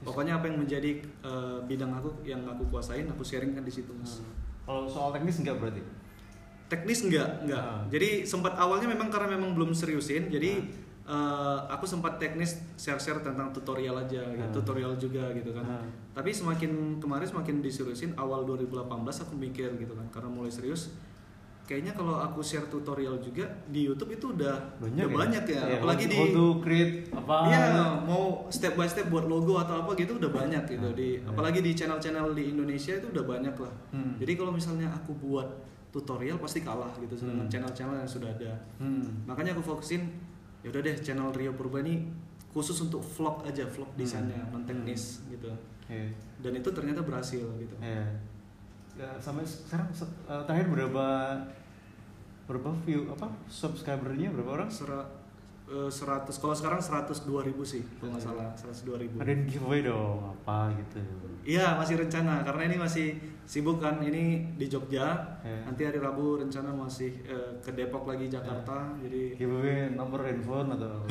pokoknya 0.00 0.38
apa 0.38 0.46
yang 0.46 0.58
menjadi 0.58 0.90
uh, 1.20 1.58
bidang 1.62 1.90
aku 1.92 2.22
yang 2.22 2.42
aku 2.44 2.62
kuasain 2.66 3.06
aku 3.06 3.20
sharingkan 3.20 3.62
di 3.62 3.72
situ 3.72 3.90
mas 3.92 4.18
Hmm. 4.18 4.34
Kalau 4.64 4.84
soal 4.84 5.10
teknis 5.10 5.38
enggak 5.38 5.56
berarti? 5.56 5.80
teknis 6.68 7.00
enggak 7.02 7.28
enggak 7.40 7.58
Ah. 7.58 7.80
jadi 7.88 8.22
sempat 8.22 8.52
awalnya 8.54 8.84
memang 8.86 9.08
karena 9.08 9.32
memang 9.32 9.52
belum 9.52 9.72
seriusin 9.72 10.28
jadi 10.28 10.60
uh, 11.02 11.64
aku 11.66 11.82
sempat 11.84 12.20
teknis 12.20 12.60
share-share 12.76 13.18
tentang 13.18 13.48
tutorial 13.48 13.96
aja 13.96 14.20
gitu, 14.20 14.44
Ah. 14.44 14.52
tutorial 14.52 14.92
juga 14.94 15.32
gitu 15.32 15.50
kan 15.50 15.64
Ah. 15.64 15.80
tapi 16.12 16.28
semakin 16.30 16.70
kemarin 16.98 17.24
semakin 17.24 17.58
diseriusin 17.58 18.12
awal 18.14 18.44
2018 18.44 18.84
aku 19.18 19.32
mikir 19.34 19.72
gitu 19.74 19.96
kan 19.96 20.04
karena 20.12 20.28
mulai 20.28 20.52
serius 20.52 20.92
kayaknya 21.68 21.92
kalau 21.92 22.16
aku 22.16 22.40
share 22.40 22.64
tutorial 22.66 23.20
juga 23.20 23.44
di 23.66 23.84
YouTube 23.84 24.08
itu 24.10 24.32
udah 24.32 24.56
Banyak 24.78 25.04
udah 25.04 25.12
ya? 25.12 25.18
banyak 25.20 25.44
ya 25.44 25.60
Iya, 25.62 25.76
apalagi 25.76 26.04
how 26.06 26.12
di 26.24 26.32
to 26.32 26.44
create 26.58 26.92
apa? 27.12 27.36
Iya, 27.44 27.60
mau 28.00 28.22
step 28.48 28.72
by 28.72 28.88
step 28.88 29.06
buat 29.06 29.24
logo 29.24 29.54
atau 29.54 29.78
apa 29.78 29.92
gitu 29.92 30.16
udah 30.16 30.32
banyak 30.32 30.64
gitu 30.66 30.82
Ah, 30.82 30.96
di 30.96 31.08
iya. 31.14 31.28
apalagi 31.28 31.60
di 31.60 31.70
channel-channel 31.70 32.32
di 32.32 32.44
Indonesia 32.50 32.96
itu 32.96 33.06
udah 33.06 33.20
banyak 33.22 33.52
lah. 33.54 33.74
Hmm. 33.90 34.16
Jadi 34.16 34.32
kalau 34.34 34.48
misalnya 34.50 34.88
aku 34.88 35.12
buat 35.14 35.44
tutorial 35.88 36.36
pasti 36.36 36.60
kalah 36.60 36.88
gitu 36.96 37.12
dengan 37.18 37.44
Hmm. 37.44 37.52
channel-channel 37.52 37.96
yang 37.98 38.08
sudah 38.08 38.28
ada. 38.30 38.52
Hmm. 38.78 39.04
Makanya 39.24 39.52
aku 39.52 39.60
fokusin 39.62 40.08
ya 40.58 40.68
udah 40.68 40.80
deh 40.80 40.96
channel 40.96 41.28
Rio 41.30 41.52
Purba 41.52 41.78
ini 41.80 42.08
khusus 42.48 42.80
untuk 42.80 43.04
vlog 43.04 43.44
aja, 43.44 43.62
vlog 43.66 43.86
Hmm. 43.88 44.00
desainnya 44.00 44.40
non 44.48 44.64
teknis 44.64 45.20
gitu. 45.28 45.52
Iya. 45.86 46.08
Dan 46.38 46.52
itu 46.54 46.68
ternyata 46.70 47.00
berhasil 47.00 47.44
gitu. 47.56 47.76
Iya. 47.78 48.04
Sampai 49.18 49.46
sekarang 49.46 49.88
se- 49.94 50.08
eh, 50.26 50.42
terakhir 50.46 50.66
berapa 50.68 51.06
berapa 52.48 52.70
view 52.88 53.06
apa 53.12 53.28
subscribernya 53.46 54.32
berapa 54.32 54.58
orang? 54.58 54.70
100 55.68 56.32
kalau 56.34 56.52
sekarang 56.52 56.80
102 56.80 57.12
ribu 57.44 57.60
sih 57.60 57.84
kalau 57.96 58.12
nggak 58.12 58.24
salah 58.24 58.48
102 58.52 58.96
ribu 58.98 59.16
Ada 59.18 59.32
giveaway 59.44 59.80
dong 59.82 60.18
apa 60.26 60.72
gitu. 60.74 60.96
iya 61.44 61.76
masih 61.76 61.96
rencana 61.96 62.40
karena 62.40 62.62
ini 62.66 62.76
masih 62.76 63.06
sibuk 63.44 63.76
kan 63.76 64.00
ini 64.00 64.48
di 64.54 64.66
Jogja 64.66 65.36
Ya. 65.40 65.64
nanti 65.64 65.80
hari 65.82 65.96
Rabu 65.96 66.36
rencana 66.36 66.68
masih 66.68 67.08
eh, 67.22 67.50
ke 67.58 67.72
Depok 67.72 68.04
lagi 68.04 68.28
Jakarta 68.28 68.92
jadi 68.98 69.36
Giveaway 69.36 69.92
nomor 69.92 70.20
handphone 70.20 70.72
atau 70.72 71.04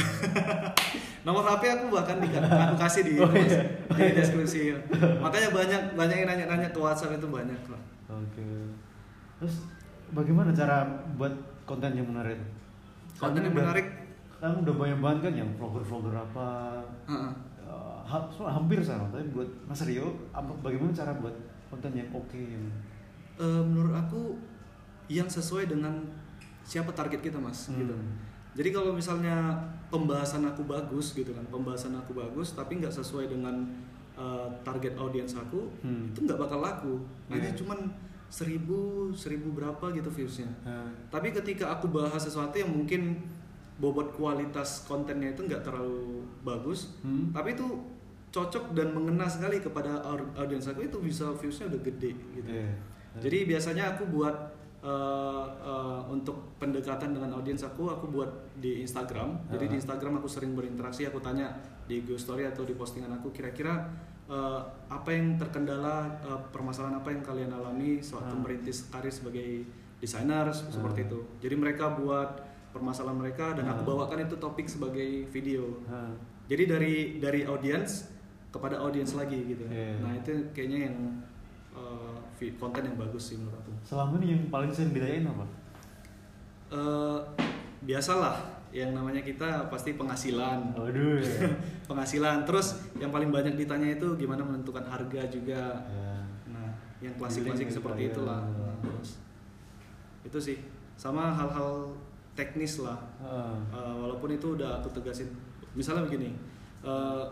nomor 1.25 1.43
HP 1.43 1.63
aku 1.73 1.85
bahkan 1.89 2.17
di, 2.17 2.29
aku 2.65 2.75
kasih 2.77 3.01
di, 3.03 3.13
Oh, 3.17 3.29
iya. 3.29 3.61
di 3.89 4.13
deskripsi 4.13 4.73
makanya 5.17 5.49
banyak 5.49 5.81
banyak 5.93 6.17
yang 6.17 6.27
nanya-nanya 6.27 6.69
ke 6.69 6.77
WhatsApp 6.77 7.13
itu 7.13 7.27
banyak 7.27 7.61
lah 7.67 7.81
Oke. 8.07 8.71
Terus 9.37 9.67
bagaimana 10.09 10.49
cara 10.49 10.87
buat 11.13 11.29
konten 11.61 11.91
yang 11.91 12.07
menarik? 12.07 12.39
Konten 13.19 13.43
yang 13.43 13.51
menarik? 13.51 14.06
Kan 14.37 14.53
udah 14.57 14.73
banyak 14.75 14.99
banget 14.99 15.19
kan 15.23 15.33
yang 15.35 15.49
vlogger-vlogger 15.53 16.15
apa. 16.15 16.49
Heeh. 17.05 17.31
eh, 17.59 17.99
ha- 18.01 18.31
hampir 18.47 18.79
sama. 18.79 19.03
Tapi 19.07 19.27
buat 19.29 19.49
Mas 19.63 19.83
Rio, 19.83 20.07
bagaimana 20.57 20.89
cara 20.89 21.11
buat 21.13 21.35
konten 21.67 21.91
yang 21.91 22.07
oke? 22.09 22.33
yang- 22.33 22.71
Eh, 23.35 23.61
menurut 23.61 23.93
aku 23.93 24.33
yang 25.07 25.27
sesuai 25.27 25.67
dengan 25.67 25.93
siapa 26.63 26.89
target 26.91 27.21
kita 27.21 27.37
mas 27.37 27.69
Hmm. 27.69 27.79
gitu 27.79 27.95
jadi 28.53 28.73
kalau 28.73 28.91
misalnya 28.91 29.53
pembahasan 29.87 30.43
aku 30.43 30.65
bagus 30.65 31.13
gitu 31.13 31.31
kan 31.31 31.45
pembahasan 31.47 31.93
aku 31.93 32.11
bagus 32.11 32.51
tapi 32.51 32.75
nggak 32.75 32.91
sesuai 32.91 33.29
dengan 33.29 33.61
eh, 34.15 34.47
target 34.63 34.97
audiens 34.97 35.31
aku 35.31 35.69
Hmm. 35.79 36.09
itu 36.09 36.25
nggak 36.25 36.35
bakal 36.35 36.59
laku 36.59 36.97
Yeah. 37.29 37.37
jadi 37.37 37.55
cuman 37.55 37.79
seribu 38.27 38.79
seribu 39.13 39.53
berapa 39.53 39.85
gitu 39.91 40.09
viewsnya 40.09 40.49
Eh, 40.65 40.89
tapi 41.07 41.29
ketika 41.31 41.71
aku 41.71 41.87
bahas 41.87 42.19
sesuatu 42.19 42.51
yang 42.53 42.73
mungkin 42.73 43.21
bobot 43.77 44.09
kualitas 44.11 44.83
kontennya 44.83 45.31
itu 45.31 45.41
nggak 45.43 45.61
terlalu 45.61 46.25
bagus 46.41 46.97
Hmm. 47.01 47.29
tapi 47.29 47.53
itu 47.53 47.65
cocok 48.27 48.73
dan 48.73 48.91
mengena 48.91 49.25
sekali 49.25 49.57
kepada 49.57 50.01
au- 50.01 50.33
audiens 50.35 50.65
aku 50.65 50.83
itu 50.83 50.97
bisa 50.99 51.29
viewsnya 51.33 51.69
udah 51.69 51.81
gede 51.81 52.11
gitu 52.33 52.49
Iya. 52.49 52.73
jadi 53.17 53.37
biasanya 53.47 53.83
aku 53.93 54.09
buat 54.09 54.35
uh, 54.77 55.45
uh, 55.57 56.01
untuk 56.07 56.37
pendekatan 56.57 57.11
dengan 57.11 57.33
audiens 57.33 57.59
aku, 57.61 57.89
aku 57.89 58.07
buat 58.07 58.29
di 58.55 58.79
Instagram. 58.79 59.49
Jadi 59.49 59.65
di. 59.67 59.75
Instagram 59.75 60.21
aku 60.21 60.29
sering 60.29 60.53
berinteraksi, 60.53 61.03
aku 61.03 61.17
tanya 61.17 61.49
di 61.83 61.97
IG 61.97 62.13
story 62.15 62.45
atau 62.45 62.61
di 62.61 62.71
postingan 62.71 63.09
aku 63.11 63.33
kira-kira 63.33 63.89
uh, 64.25 64.61
apa 64.87 65.09
yang 65.09 65.33
terkendala, 65.35 66.05
uh, 66.21 66.39
permasalahan 66.51 66.93
apa 66.95 67.09
yang 67.09 67.21
kalian 67.21 67.49
alami 67.49 67.99
sewaktu 67.99 68.31
Ah. 68.31 68.39
merintis 68.39 68.85
karir 68.87 69.09
sebagai 69.09 69.65
desainer 69.97 70.45
seperti 70.53 71.03
Ah. 71.03 71.07
itu. 71.09 71.19
Jadi 71.41 71.55
mereka 71.57 71.91
buat 71.91 72.37
permasalahan 72.69 73.17
mereka 73.17 73.53
dan 73.53 73.65
aku 73.67 73.81
Ah. 73.81 73.87
bawakan 73.87 74.23
itu 74.23 74.35
topik 74.35 74.65
sebagai 74.65 75.25
video. 75.27 75.81
eh, 75.85 76.13
Jadi 76.47 76.63
dari 76.63 76.93
dari 77.17 77.41
audiens 77.43 78.07
kepada 78.47 78.79
audiens 78.79 79.11
lagi 79.13 79.35
gitu. 79.45 79.67
Iya. 79.67 79.99
Nah 79.99 80.15
itu 80.15 80.31
kayaknya 80.51 80.87
yang 80.87 80.97
uh, 81.73 82.15
konten 82.55 82.81
yang 82.81 82.95
bagus 82.95 83.29
sih 83.29 83.35
menurut 83.35 83.57
aku. 83.57 83.71
selama 83.83 84.15
ini 84.17 84.27
yang 84.31 84.43
paling 84.47 84.69
sering 84.69 84.91
ditanyain 84.91 85.25
apa? 85.25 85.45
Eh, 86.67 87.19
biasalah 87.81 88.35
yang 88.69 88.91
namanya 88.91 89.19
kita 89.21 89.67
pasti 89.67 89.93
penghasilan 89.93 90.71
Waduh 90.73 91.19
ya. 91.19 91.47
penghasilan 91.89 92.43
terus 92.43 92.75
yang 92.95 93.07
paling 93.07 93.27
banyak 93.27 93.55
ditanya 93.55 93.95
itu 93.95 94.07
gimana 94.15 94.43
menentukan 94.43 94.83
harga 94.83 95.23
juga 95.27 95.83
Ya. 95.83 96.19
nah 96.45 96.67
yang 96.97 97.15
klasik-klasik 97.15 97.67
seperti 97.69 98.07
gitu, 98.07 98.23
itulah 98.23 98.43
ya. 98.43 98.59
Nah, 98.61 98.75
terus 98.81 99.09
itu 100.23 100.39
sih 100.41 100.57
sama 100.95 101.31
hal-hal 101.31 101.95
teknis 102.37 102.79
lah. 102.79 103.01
Eh, 103.19 103.55
Eh, 103.73 103.95
walaupun 103.97 104.29
itu 104.29 104.53
udah 104.53 104.77
aku 104.77 104.93
tegasin. 104.93 105.27
Misalnya 105.73 106.05
begini 106.05 106.31
eh, 106.79 107.23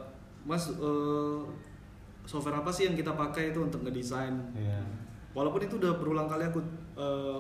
mas 0.44 0.68
eh, 0.70 1.40
software 2.24 2.58
apa 2.58 2.70
sih 2.70 2.86
yang 2.86 2.96
kita 2.96 3.14
pakai 3.14 3.50
itu 3.50 3.62
untuk 3.62 3.82
ngedesain? 3.82 4.34
Iya. 4.52 4.82
walaupun 5.32 5.60
itu 5.62 5.76
udah 5.76 5.94
berulang 5.96 6.26
kali 6.26 6.44
aku 6.44 6.64
eh, 6.96 7.40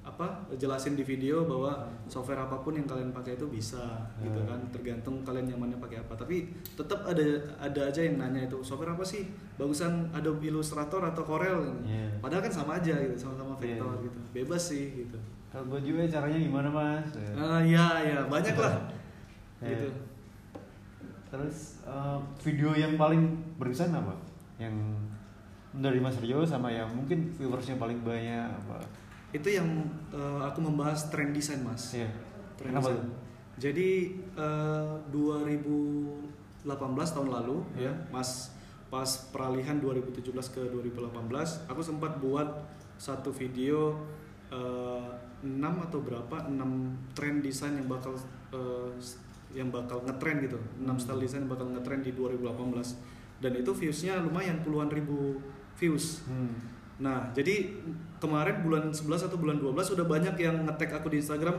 apa 0.00 0.22
jelasin 0.54 0.94
di 0.94 1.02
video 1.02 1.42
bahwa 1.44 1.74
software 2.06 2.38
apa 2.38 2.62
pun 2.62 2.70
yang 2.72 2.86
kalian 2.86 3.10
pakai 3.10 3.34
itu 3.34 3.42
bisa 3.46 3.82
gitu 4.16 4.38
Hmm. 4.38 4.46
kan. 4.46 4.60
Tergantung 4.70 5.20
kalian 5.20 5.50
nyamannya 5.50 5.74
pakai 5.76 5.98
apa. 5.98 6.14
Tapi 6.14 6.46
tetap 6.72 7.02
ada 7.02 7.26
ada 7.58 7.80
aja 7.82 8.00
yang 8.00 8.14
nanya 8.16 8.46
itu 8.46 8.62
software 8.62 8.94
apa 8.94 9.02
sih? 9.02 9.26
Bagusan 9.56 10.06
Adobe 10.12 10.46
Illustrator 10.46 11.02
atau 11.02 11.22
Corel? 11.22 11.58
Iya. 11.82 12.22
padahal 12.22 12.38
kan 12.40 12.54
sama 12.54 12.78
aja 12.78 12.94
gitu 12.96 13.18
sama-sama 13.18 13.58
vektor 13.58 13.90
Iya. 13.92 14.04
gitu. 14.06 14.18
Bebas 14.32 14.62
sih 14.64 14.84
gitu 14.96 15.18
Kalau 15.56 15.72
buat 15.72 15.80
juga 15.80 16.04
caranya 16.04 16.36
gimana 16.36 16.68
mas? 16.68 17.16
Ya. 17.16 17.32
ah 17.32 17.60
ya 17.64 17.86
ya 18.04 18.18
banyak 18.28 18.52
lah 18.60 18.76
gitu 19.64 19.88
Terus 21.32 21.80
eh, 21.88 22.18
video 22.44 22.76
yang 22.76 23.00
paling 23.00 23.24
berkesan 23.56 23.88
apa? 23.96 24.12
Yang 24.60 24.76
dari 25.72 25.96
Mas 25.96 26.20
Rio 26.20 26.44
sama 26.44 26.68
yang 26.68 26.92
mungkin 26.92 27.32
viewersnya 27.32 27.80
paling 27.80 28.04
banyak 28.04 28.52
apa? 28.52 28.84
itu 29.32 29.48
yang 29.48 29.64
eh, 30.12 30.40
aku 30.44 30.60
membahas 30.60 31.08
tren 31.08 31.32
desain 31.32 31.64
mas 31.64 31.96
Iya. 31.96 32.08
Tren 32.60 32.76
Kenapa 32.76 32.92
desain. 32.92 33.00
tuh? 33.00 33.16
Jadi 33.56 33.88
eh, 34.36 34.92
2018 35.08 36.68
tahun 37.16 37.28
lalu 37.32 37.64
ya, 37.80 37.96
Mas 38.12 38.52
pas 38.92 39.08
peralihan 39.32 39.80
2017 39.80 40.20
ke 40.52 40.60
2018, 40.68 41.16
aku 41.64 41.80
sempat 41.80 42.20
buat 42.20 42.44
satu 43.00 43.32
video 43.32 43.96
eh, 44.52 45.25
6 45.44 45.84
atau 45.90 45.98
berapa 46.00 46.36
6 46.48 47.12
tren 47.12 47.44
desain 47.44 47.74
yang 47.76 47.88
bakal 47.88 48.16
eh, 48.52 48.90
yang 49.52 49.68
bakal 49.72 50.04
ngetren 50.04 50.40
gitu. 50.44 50.58
6 50.80 50.84
Hmm. 50.84 50.98
style 51.00 51.20
desain 51.20 51.40
yang 51.44 51.52
bakal 51.52 51.66
ngetren 51.72 52.00
di 52.04 52.12
2018. 52.12 52.96
Dan 53.40 53.52
itu 53.56 53.70
viewsnya 53.72 54.20
lumayan 54.20 54.60
puluhan 54.64 54.88
ribu 54.88 55.40
views. 55.76 56.24
Hmm. 56.24 56.52
Nah, 56.96 57.28
jadi 57.36 57.76
kemarin 58.16 58.64
bulan 58.64 58.88
11 58.88 59.28
atau 59.28 59.36
bulan 59.36 59.60
12 59.60 59.92
udah 59.92 60.06
banyak 60.08 60.32
yang 60.40 60.64
nge-tag 60.64 60.96
aku 60.96 61.12
di 61.12 61.20
Instagram, 61.20 61.56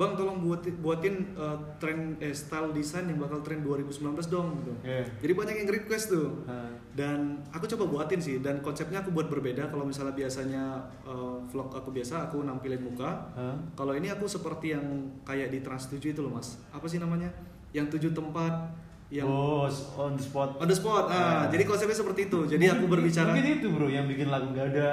"Bang, 0.00 0.16
tolong 0.16 0.40
buatin 0.40 0.72
buatin 0.78 1.14
eh, 1.30 1.52
tren 1.76 1.98
eh, 2.18 2.32
style 2.32 2.72
desain 2.72 3.04
yang 3.04 3.18
bakal 3.18 3.38
tren 3.38 3.60
2019 3.60 4.00
dong." 4.26 4.56
gitu. 4.56 4.72
Iya. 4.82 5.04
Jadi 5.20 5.32
banyak 5.34 5.54
yang 5.58 5.68
request 5.70 6.06
tuh. 6.10 6.40
Eh, 6.46 6.72
Dan 6.90 7.20
aku 7.50 7.68
coba 7.68 7.84
buatin 7.86 8.18
sih 8.18 8.40
dan 8.40 8.58
konsepnya 8.58 8.98
aku 8.98 9.12
buat 9.12 9.28
berbeda 9.28 9.68
kalau 9.68 9.84
misalnya 9.84 10.10
biasanya 10.12 10.64
eh, 11.02 11.36
vlog 11.46 11.68
aku 11.70 11.92
biasa 11.92 12.26
aku 12.26 12.40
nampilin 12.40 12.80
muka. 12.80 13.28
eh, 13.34 13.56
Kalau 13.74 13.92
ini 13.92 14.08
aku 14.08 14.24
seperti 14.24 14.72
yang 14.72 14.82
kayak 15.20 15.48
di 15.48 15.60
Trans 15.60 15.86
7 15.86 16.00
itu 16.00 16.18
loh, 16.18 16.32
Mas. 16.32 16.56
Apa 16.70 16.84
sih 16.84 16.96
namanya? 16.96 17.28
Yang 17.70 17.94
tujuh 17.94 18.10
tempat 18.10 18.72
yang 19.08 19.26
oh, 19.26 19.66
on 19.96 20.14
the 20.14 20.22
spot. 20.22 20.54
on 20.56 20.64
the 20.64 20.72
spot. 20.72 21.06
Ah, 21.06 21.44
Ya. 21.44 21.50
jadi 21.52 21.64
konsepnya 21.64 21.92
seperti 21.92 22.26
itu. 22.26 22.46
Jadi 22.48 22.64
aku 22.64 22.86
Mungkin- 22.86 22.94
berbicara 22.96 23.28
Mungkin 23.28 23.46
itu 23.56 23.66
bro 23.68 23.86
yang 23.86 24.06
bikin 24.06 24.26
lagu 24.26 24.46
nggak 24.48 24.66
ada 24.70 24.88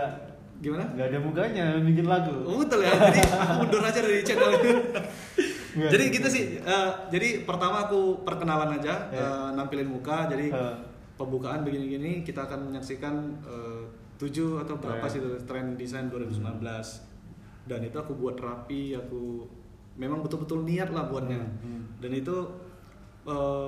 gimana? 0.57 0.89
nggak 0.89 1.07
ada 1.07 1.19
mukanya 1.19 1.65
bikin 1.79 2.05
lagu. 2.05 2.33
Oh, 2.41 2.57
betul 2.57 2.81
ya. 2.81 2.91
Jadi 2.91 3.21
aku 3.21 3.53
mundur 3.59 3.81
aja 3.81 3.99
dari 3.99 4.19
channel 4.21 4.51
itu. 4.53 4.69
Jadi 5.77 6.03
gitu 6.09 6.27
sih. 6.27 6.43
eh, 6.57 6.89
jadi 7.07 7.45
pertama 7.45 7.85
aku 7.85 8.21
perkenalan 8.21 8.73
aja, 8.73 9.09
eh, 9.09 9.47
nampilin 9.53 9.85
muka. 9.85 10.25
Jadi 10.25 10.49
Eh. 10.49 10.75
pembukaan 11.13 11.61
begini-gini 11.61 12.21
kita 12.21 12.45
akan 12.45 12.69
menyaksikan 12.69 13.41
tujuh 14.17 14.57
atau 14.59 14.77
berapa 14.77 15.01
Ya. 15.01 15.09
sih 15.09 15.21
tren 15.43 15.73
desain 15.73 16.09
2019. 16.09 17.05
Dan 17.63 17.83
itu 17.83 17.93
aku 17.93 18.13
buat 18.13 18.33
rapi, 18.35 18.93
aku 18.93 19.45
memang 19.93 20.21
betul-betul 20.21 20.61
niat 20.63 20.89
lah 20.89 21.05
buatnya. 21.05 21.37
Hmm, 21.37 21.57
hmm. 21.59 21.81
Dan 21.99 22.11
itu 22.15 22.35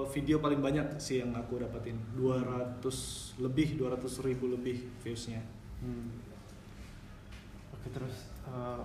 video 0.07 0.39
paling 0.39 0.63
banyak 0.63 0.95
sih 0.97 1.19
yang 1.19 1.35
aku 1.35 1.59
dapatin 1.59 1.99
200 2.15 2.87
lebih 3.37 3.75
200 3.75 4.23
ribu 4.23 4.47
lebih 4.47 4.87
viewsnya 4.99 5.43
Hmm. 5.79 6.11
Terus 7.85 8.15
eh, 8.45 8.81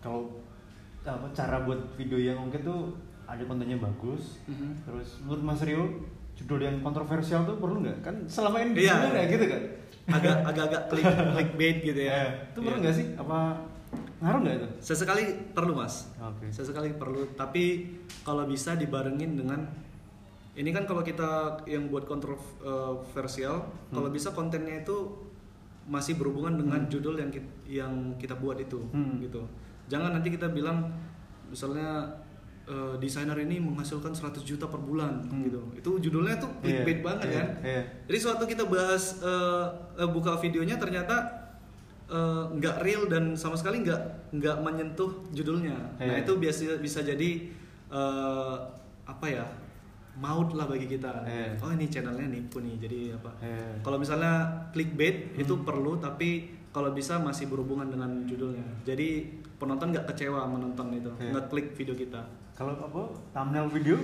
kalau 0.00 0.40
apa 1.00 1.26
cara 1.32 1.62
buat 1.62 1.80
video 1.94 2.16
yang 2.16 2.36
mungkin 2.38 2.60
tuh 2.60 2.80
ada 3.24 3.40
kontennya 3.42 3.78
bagus, 3.78 4.42
Mhm. 4.44 4.84
terus 4.84 5.08
menurut 5.22 5.44
Mas 5.44 5.62
Rio 5.62 5.86
judul 6.34 6.60
yang 6.60 6.76
kontroversial 6.80 7.44
tuh 7.44 7.56
perlu 7.56 7.80
nggak? 7.80 7.98
Kan 8.00 8.14
selama 8.26 8.60
ini 8.60 8.74
Iya. 8.80 8.94
nggak 9.06 9.26
gitu 9.28 9.46
kan? 9.46 9.62
agak 10.10 10.36
agak-agak 10.50 10.82
klik 10.88 11.06
clickbait 11.06 11.76
gitu 11.84 12.00
ya. 12.00 12.12
Eh, 12.16 12.28
itu 12.50 12.58
perlu 12.58 12.76
Iya. 12.76 12.82
nggak 12.82 12.94
sih? 12.96 13.06
Apa 13.14 13.38
ngaruh 14.20 14.40
nggak 14.42 14.56
itu? 14.56 14.68
Sesekali 14.82 15.24
perlu 15.52 15.72
mas. 15.74 16.10
Oke. 16.18 16.50
Sesekali 16.50 16.90
perlu. 16.92 17.24
Tapi 17.32 17.64
kalau 18.20 18.44
bisa 18.44 18.74
dibarengin 18.74 19.36
dengan 19.36 19.70
ini 20.52 20.68
kan 20.68 20.84
kalau 20.84 21.00
kita 21.00 21.30
yang 21.64 21.88
buat 21.88 22.04
kontroversial, 22.04 23.56
kalau 23.88 24.08
bisa 24.10 24.30
kontennya 24.30 24.82
itu 24.82 24.96
masih 25.90 26.14
berhubungan 26.14 26.54
dengan 26.54 26.86
judul 26.86 27.18
yang 27.18 27.28
kita, 27.28 27.50
yang 27.66 27.92
kita 28.14 28.32
buat 28.34 28.54
itu, 28.56 28.78
Hmm. 28.88 29.18
gitu. 29.18 29.42
Jangan 29.86 30.14
nanti 30.14 30.30
kita 30.30 30.46
bilang 30.48 30.86
misalnya 31.44 32.06
eh, 32.62 32.94
desainer 32.96 33.34
ini 33.34 33.58
menghasilkan 33.58 34.14
100 34.14 34.46
juta 34.46 34.62
per 34.64 34.78
bulan 34.78 35.18
Hmm. 35.26 35.42
gitu. 35.42 35.58
Itu 35.74 35.90
judulnya 35.98 36.38
tuh 36.38 36.46
clickbait 36.62 37.02
Iya, 37.02 37.04
banget 37.04 37.26
iya, 37.26 37.34
kan. 37.34 37.46
iya. 37.66 37.82
Jadi 38.06 38.18
suatu 38.20 38.44
kita 38.46 38.62
bahas 38.64 39.18
eh, 39.18 39.66
eh, 39.98 40.06
buka 40.06 40.38
videonya 40.38 40.78
ternyata 40.78 41.16
nggak 42.50 42.82
real 42.82 43.06
dan 43.06 43.34
sama 43.34 43.54
sekali 43.54 43.82
nggak 43.82 44.02
nggak 44.34 44.56
menyentuh 44.60 45.10
judulnya. 45.30 45.74
Nah 45.94 46.06
Iya. 46.10 46.22
itu 46.22 46.32
biasa 46.36 46.78
bisa 46.78 47.02
jadi 47.02 47.30
eh, 47.90 48.56
apa 49.04 49.26
ya 49.26 49.42
maut 50.16 50.50
lah 50.52 50.66
bagi 50.66 50.86
kita. 50.86 51.22
Iya. 51.22 51.54
Oh 51.60 51.70
ini 51.70 51.86
channelnya 51.86 52.26
nipu 52.26 52.58
nih. 52.58 52.76
Jadi 52.78 52.98
apa? 53.12 53.30
Iya. 53.38 53.78
Kalau 53.80 53.96
misalnya 53.96 54.32
clickbait 54.70 55.34
itu 55.34 55.54
Hmm. 55.54 55.62
perlu 55.62 55.96
tapi 55.96 56.50
kalau 56.70 56.90
bisa 56.90 57.18
masih 57.18 57.50
berhubungan 57.50 57.86
dengan 57.86 58.22
judulnya. 58.24 58.62
Jadi 58.82 59.26
penonton 59.58 59.90
nggak 59.90 60.06
kecewa 60.06 60.46
menonton 60.46 60.94
itu, 60.94 61.10
Iya. 61.18 61.34
ngeklik 61.34 61.74
video 61.74 61.94
kita. 61.94 62.22
Kalau 62.54 62.72
apa 62.72 63.10
thumbnail 63.32 63.66
video? 63.68 63.96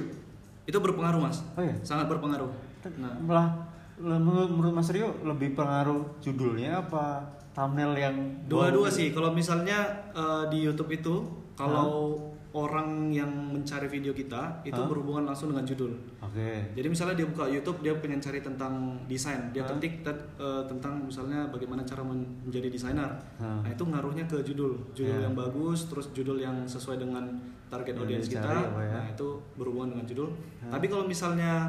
Itu 0.67 0.83
berpengaruh 0.83 1.23
mas, 1.23 1.47
Oh 1.55 1.63
iya. 1.63 1.75
sangat 1.81 2.11
berpengaruh. 2.11 2.51
Nah, 2.99 3.15
Malah 3.23 3.49
menurut, 3.97 4.75
Mas 4.75 4.91
Rio 4.91 5.09
lebih 5.23 5.55
pengaruh 5.55 6.21
judulnya 6.21 6.79
apa 6.81 7.23
thumbnail 7.51 7.95
yang 7.95 8.17
dua-dua 8.45 8.91
sih. 8.91 9.11
Kalau 9.11 9.31
misalnya 9.31 9.87
eh, 10.13 10.45
di 10.51 10.61
YouTube 10.61 10.91
itu, 10.93 11.23
kalau 11.55 12.19
orang 12.57 13.13
yang 13.13 13.29
mencari 13.29 13.85
video 13.85 14.11
kita 14.11 14.65
itu 14.65 14.73
Hah? 14.73 14.89
berhubungan 14.89 15.29
langsung 15.29 15.53
dengan 15.53 15.61
judul. 15.63 15.93
Oke. 16.19 16.73
Jadi 16.73 16.87
misalnya 16.89 17.13
dia 17.13 17.29
buka 17.29 17.45
YouTube, 17.45 17.85
dia 17.85 17.93
pengen 17.95 18.17
cari 18.17 18.41
tentang 18.41 18.73
desain, 19.05 19.53
dia 19.53 19.61
Hah? 19.61 19.77
ketik 19.77 20.01
eh, 20.01 20.63
tentang 20.65 21.05
misalnya 21.05 21.45
bagaimana 21.47 21.85
cara 21.85 22.01
men- 22.01 22.25
menjadi 22.43 22.73
desainer. 22.73 23.13
Hah. 23.37 23.61
Nah 23.61 23.69
itu 23.69 23.85
ngaruhnya 23.85 24.25
ke 24.25 24.41
judul, 24.41 24.73
judul 24.97 25.21
Ya. 25.21 25.29
yang 25.29 25.37
bagus, 25.37 25.85
terus 25.85 26.09
judul 26.11 26.41
yang 26.41 26.65
sesuai 26.65 26.97
dengan 26.97 27.29
target 27.69 27.93
audiens 27.95 28.25
kita. 28.25 28.41
ya. 28.41 28.73
Nah 28.73 29.05
itu 29.07 29.29
berhubungan 29.55 29.93
dengan 29.93 30.07
judul. 30.09 30.29
Hah. 30.65 30.73
Tapi 30.73 30.89
kalau 30.89 31.05
misalnya 31.05 31.69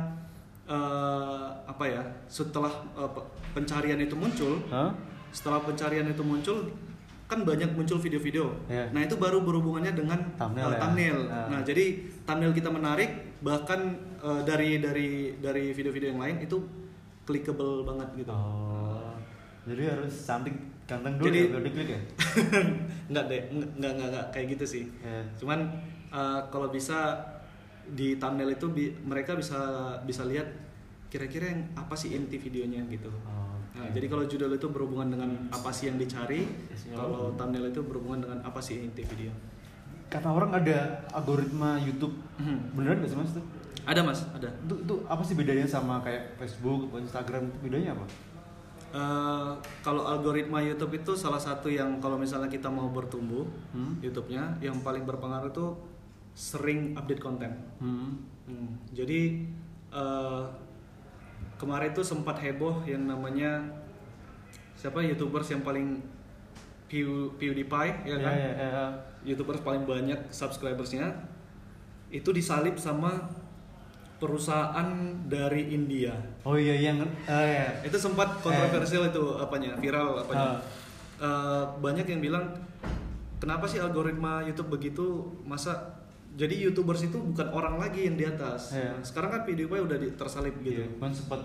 eh, 0.66 1.48
apa 1.64 1.84
ya, 1.84 2.00
setelah 2.28 2.72
pe- 2.94 3.28
pencarian 3.52 4.00
itu 4.00 4.16
muncul, 4.16 4.60
Hah? 4.68 4.92
setelah 5.32 5.60
pencarian 5.60 6.08
itu 6.08 6.24
muncul 6.24 6.64
kan 7.28 7.44
banyak 7.44 7.76
muncul 7.76 8.00
video-video. 8.00 8.56
Ya. 8.72 8.88
Nah 8.96 9.04
itu 9.04 9.20
baru 9.20 9.44
berhubungannya 9.44 9.92
dengan 9.92 10.16
Thumbnail 10.40 10.72
eh, 10.72 10.74
ya. 10.74 10.80
thumbnail. 10.80 11.18
Ah. 11.28 11.48
Nah 11.52 11.60
jadi 11.62 11.86
thumbnail 12.24 12.56
kita 12.56 12.72
menarik, 12.72 13.12
bahkan 13.44 13.80
eh, 14.24 14.42
dari 14.48 14.80
dari 14.80 15.36
dari 15.38 15.76
video-video 15.76 16.16
yang 16.16 16.22
lain 16.24 16.38
itu 16.40 16.58
clickable 17.28 17.84
banget 17.84 18.24
gitu. 18.24 18.32
Oh. 18.32 19.12
Jadi 19.68 19.84
harus 19.84 20.16
cantik 20.24 20.56
ganteng 20.88 21.20
dulu 21.20 21.28
Jadi- 21.28 21.52
ya 21.52 21.60
diklik 21.60 21.90
ya? 21.92 22.00
nggak 23.12 23.24
deh, 23.28 23.42
nggak, 23.52 23.70
nggak 23.76 23.92
nggak 24.00 24.10
nggak 24.16 24.26
kayak 24.32 24.48
gitu 24.56 24.66
sih. 24.66 24.84
Ya. 25.04 25.20
Cuman 25.36 25.68
eh, 26.08 26.40
kalau 26.48 26.72
bisa 26.72 27.20
di 27.88 28.16
thumbnail 28.16 28.56
itu 28.56 28.68
bi- 28.72 28.96
mereka 29.04 29.36
bisa 29.36 29.60
bisa 30.04 30.24
lihat 30.24 30.48
kira-kira 31.08 31.48
yang 31.48 31.64
apa 31.76 31.96
sih 31.96 32.16
inti 32.16 32.36
videonya 32.36 32.84
gitu. 32.88 33.08
Oh, 33.24 33.47
Nah, 33.78 33.90
jadi 33.90 34.06
kalau 34.06 34.26
judul 34.26 34.52
itu 34.52 34.68
berhubungan 34.68 35.08
dengan 35.10 35.30
apa 35.48 35.70
sih 35.70 35.86
yang 35.86 35.96
dicari, 35.96 36.50
kalau 36.90 37.30
thumbnail 37.34 37.68
itu 37.68 37.80
berhubungan 37.80 38.20
dengan 38.20 38.40
apa 38.42 38.58
sih 38.58 38.82
inti 38.82 39.04
video. 39.04 39.30
kata 40.08 40.24
orang 40.26 40.56
ada 40.56 40.78
algoritma 41.12 41.76
YouTube 41.78 42.16
Hmm. 42.36 42.72
beneran 42.72 43.04
gak 43.04 43.12
sih 43.12 43.18
mas? 43.18 43.30
Itu, 43.30 43.44
Ada 43.84 44.02
mas, 44.02 44.24
ada. 44.30 44.48
itu, 44.48 44.76
itu 44.82 44.96
apa 45.06 45.20
sih 45.22 45.36
bedanya 45.36 45.64
sama 45.64 46.00
kayak 46.00 46.36
Facebook 46.36 46.88
Instagram? 46.94 47.52
Bedanya 47.60 47.92
apa? 47.92 48.08
Eh, 48.90 49.52
kalau 49.82 50.08
algoritma 50.08 50.60
YouTube 50.60 50.96
itu 50.96 51.12
salah 51.12 51.38
satu 51.38 51.68
yang 51.68 52.00
kalau 52.00 52.16
misalnya 52.16 52.48
kita 52.48 52.68
mau 52.68 52.88
bertumbuh 52.88 53.44
Hmm? 53.70 54.00
YouTube-nya 54.00 54.56
yang 54.60 54.80
paling 54.80 55.04
berpengaruh 55.04 55.52
itu 55.52 55.76
sering 56.34 56.96
update 56.96 57.20
konten. 57.20 57.52
Hmm. 57.78 58.16
Hmm, 58.44 58.80
Jadi 58.90 59.44
eh, 59.88 60.44
kemarin 61.58 61.92
itu 61.92 62.06
sempat 62.06 62.38
heboh 62.40 62.86
yang 62.86 63.10
namanya 63.10 63.66
siapa 64.78 65.02
YouTubers 65.02 65.50
yang 65.52 65.66
paling 65.66 66.00
Pew, 66.88 67.36
PewDiePie 67.36 68.08
ya 68.08 68.18
kan? 68.24 68.34
Ya, 68.34 68.52
ya, 68.56 68.68
ya. 68.72 68.86
YouTubers 69.28 69.60
paling 69.60 69.84
banyak 69.84 70.32
subscribersnya 70.32 71.12
itu 72.08 72.32
disalip 72.32 72.80
sama 72.80 73.28
perusahaan 74.18 74.88
dari 75.28 75.76
India. 75.76 76.16
Oh 76.48 76.56
iya 76.56 76.74
yang 76.74 77.04
eh, 77.28 77.48
ya. 77.60 77.68
Itu 77.84 78.00
sempat 78.00 78.40
kontroversial 78.40 79.12
itu 79.12 79.36
apanya, 79.36 79.76
viral 79.78 80.24
apanya. 80.24 80.58
Ah. 80.58 80.60
Eh, 81.18 81.64
banyak 81.84 82.08
yang 82.08 82.22
bilang 82.24 82.46
kenapa 83.38 83.68
sih 83.68 83.84
algoritma 83.84 84.46
YouTube 84.48 84.80
begitu? 84.80 85.36
Masa 85.44 86.02
jadi 86.38 86.56
YouTubers 86.62 87.02
itu 87.04 87.18
bukan 87.18 87.50
orang 87.50 87.76
lagi 87.76 88.06
yang 88.06 88.14
di 88.14 88.24
atas. 88.24 88.72
Iya. 88.72 88.94
Nah, 88.94 89.02
sekarang 89.02 89.30
kan 89.30 89.42
PewDiePie 89.42 89.82
udah 89.82 89.98
di- 89.98 90.14
tersalip 90.14 90.54
gitu. 90.62 90.80
Iya, 90.80 90.88
kan 90.96 91.10
sempat 91.10 91.42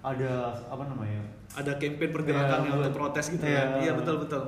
ada 0.00 0.32
apa 0.64 0.86
namanya? 0.86 1.18
Ada 1.50 1.74
campaign 1.76 2.14
pergerakan 2.14 2.46
Iya, 2.56 2.64
yang 2.64 2.76
untuk 2.76 2.86
betul. 2.88 3.00
protes 3.02 3.26
gitu 3.28 3.42
Iya. 3.42 3.58
kan. 3.58 3.68
Iya 3.80 3.92
betul 3.92 4.16
betul. 4.18 4.42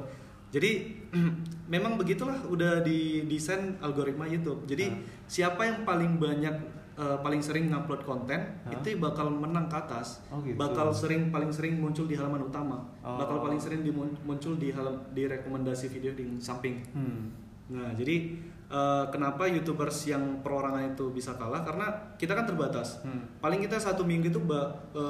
Jadi 0.48 0.70
memang 1.74 1.98
begitulah 1.98 2.38
udah 2.46 2.80
didesain 2.80 3.74
algoritma 3.78 4.24
YouTube. 4.24 4.64
Jadi 4.64 4.86
Ah. 4.86 4.96
siapa 5.26 5.62
yang 5.62 5.82
paling 5.82 6.16
banyak 6.16 6.78
eh, 6.94 7.18
paling 7.20 7.38
sering 7.38 7.70
ngupload 7.70 8.02
konten 8.02 8.42
Hah? 8.58 8.74
itu 8.74 8.98
bakal 8.98 9.30
menang 9.30 9.66
ke 9.66 9.76
atas. 9.76 10.18
Oh, 10.28 10.42
gitu. 10.42 10.58
Bakal 10.58 10.90
sering 10.90 11.30
paling 11.30 11.46
sering 11.48 11.78
muncul 11.78 12.06
di 12.06 12.14
halaman 12.14 12.42
utama. 12.44 12.74
Oh. 13.00 13.14
Bakal 13.14 13.38
paling 13.40 13.54
sering 13.56 13.86
muncul 14.20 14.54
di 14.54 14.70
halam 14.70 14.98
di 15.12 15.22
rekomendasi 15.24 15.86
video 15.88 16.10
di 16.12 16.26
samping. 16.36 16.82
Hmm. 16.90 17.30
Nah, 17.70 17.94
jadi 17.94 18.34
eh, 18.68 19.04
kenapa 19.08 19.44
YouTubers 19.44 20.06
yang 20.06 20.22
perorangan 20.38 20.92
itu 20.92 21.08
bisa 21.08 21.32
kalah 21.34 21.60
karena 21.60 21.88
kita 22.14 22.32
kan 22.32 22.44
terbatas. 22.44 23.00
Hmm. 23.00 23.24
Paling 23.38 23.60
kita 23.60 23.76
satu 23.76 24.02
minggu 24.02 24.28
itu 24.28 24.40
eh, 24.44 24.68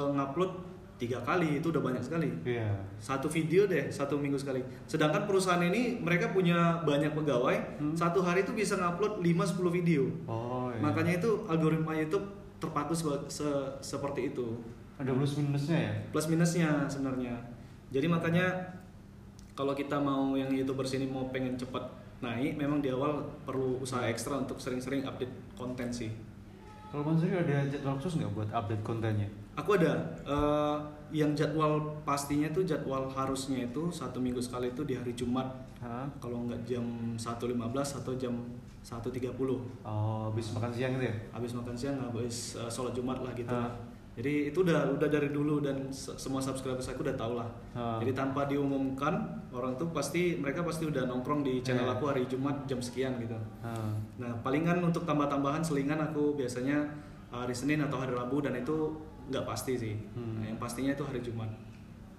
ngupload 0.09 0.51
tiga 0.97 1.15
kali 1.21 1.59
itu 1.59 1.71
udah 1.71 1.79
banyak 1.81 2.03
sekali 2.03 2.27
Iya. 2.43 2.75
satu 2.99 3.31
video 3.31 3.63
deh 3.63 3.87
satu 3.87 4.19
minggu 4.19 4.35
sekali 4.35 4.59
sedangkan 4.83 5.23
perusahaan 5.23 5.63
ini 5.63 5.95
mereka 5.97 6.27
punya 6.29 6.75
banyak 6.83 7.15
pegawai 7.15 7.55
Hmm. 7.79 7.95
satu 7.95 8.19
hari 8.19 8.43
itu 8.43 8.51
bisa 8.51 8.75
ngupload 8.75 9.23
5-10 9.23 9.71
video 9.71 10.03
Oh 10.27 10.67
iya. 10.67 10.83
makanya 10.83 11.15
itu 11.15 11.47
algoritma 11.47 11.95
YouTube 11.95 12.27
terpaku 12.59 12.91
seba- 12.91 13.23
se- 13.27 13.47
seperti 13.79 14.35
itu 14.35 14.59
ada 14.99 15.15
plus 15.15 15.39
minusnya 15.39 15.79
ya? 15.79 15.93
plus 16.11 16.27
minusnya 16.27 16.67
sebenarnya 16.85 17.31
jadi 17.87 18.03
makanya 18.05 18.45
kalau 19.53 19.71
kita 19.71 19.95
mau 19.95 20.35
yang 20.35 20.51
youtubers 20.51 20.91
ini 20.93 21.07
mau 21.07 21.27
pengen 21.29 21.55
cepat 21.55 21.95
naik 22.19 22.55
memang 22.55 22.79
di 22.79 22.89
awal 22.89 23.23
perlu 23.43 23.79
usaha 23.79 24.03
ekstra 24.03 24.35
untuk 24.35 24.59
sering-sering 24.59 25.03
update 25.03 25.31
konten 25.55 25.87
sih 25.89 26.11
Kalau 26.89 27.05
Mas 27.05 27.21
Rio 27.21 27.37
ada 27.37 27.61
jadwal 27.63 27.95
khusus 27.95 28.17
nggak 28.17 28.33
buat 28.33 28.49
update 28.49 28.81
kontennya? 28.81 29.29
Aku 29.53 29.77
ada 29.77 29.93
eh, 30.25 30.77
yang 31.11 31.31
jadwal 31.31 31.77
pastinya 32.01 32.49
itu 32.49 32.65
jadwal 32.65 33.05
harusnya 33.07 33.63
itu 33.63 33.87
satu 33.89 34.17
minggu 34.17 34.41
sekali 34.41 34.69
itu 34.69 34.81
di 34.81 34.97
hari 34.97 35.13
Jumat 35.13 35.45
kalau 36.17 36.43
nggak 36.43 36.65
jam 36.65 36.83
1.15 37.15 37.55
atau 38.03 38.13
jam 38.15 38.33
1.30 38.81 39.31
Oh, 39.85 40.27
habis 40.27 40.49
makan 40.51 40.71
siang 40.71 40.97
gitu 40.97 41.05
ya? 41.07 41.15
habis 41.29 41.51
makan 41.53 41.75
siang 41.77 41.97
habis 42.01 42.57
eh, 42.57 42.67
sholat 42.67 42.91
Jumat 42.91 43.21
lah 43.21 43.31
gitu 43.31 43.53
lah. 43.53 43.69
Jadi 44.19 44.51
itu 44.51 44.67
udah 44.67 44.99
udah 44.99 45.07
dari 45.07 45.31
dulu 45.31 45.63
dan 45.63 45.87
se- 45.95 46.19
semua 46.19 46.43
subscriber 46.43 46.75
aku 46.75 47.07
udah 47.07 47.15
tahu 47.15 47.39
lah. 47.39 47.47
Ah. 47.71 47.95
Jadi 48.03 48.11
tanpa 48.11 48.43
diumumkan 48.51 49.15
orang 49.55 49.79
tuh 49.79 49.95
pasti 49.95 50.35
mereka 50.35 50.59
pasti 50.59 50.83
udah 50.83 51.07
nongkrong 51.07 51.39
di 51.39 51.63
channel 51.63 51.87
Iya. 51.87 51.95
aku 51.95 52.03
hari 52.11 52.27
Jumat 52.27 52.67
jam 52.67 52.83
sekian 52.83 53.15
gitu. 53.23 53.39
Ah. 53.63 53.95
Nah 54.19 54.35
palingan 54.43 54.83
untuk 54.83 55.07
tambah-tambahan 55.07 55.63
selingan 55.63 56.03
aku 56.03 56.35
biasanya 56.35 56.83
hari 57.31 57.55
Senin 57.55 57.79
atau 57.79 57.95
hari 57.95 58.11
Rabu 58.11 58.43
dan 58.43 58.59
itu 58.59 58.91
nggak 59.31 59.45
pasti 59.47 59.77
sih. 59.79 59.95
Hmm. 60.17 60.41
Nah, 60.41 60.45
yang 60.51 60.59
pastinya 60.59 60.91
itu 60.91 61.03
hari 61.05 61.21
Jumat. 61.23 61.47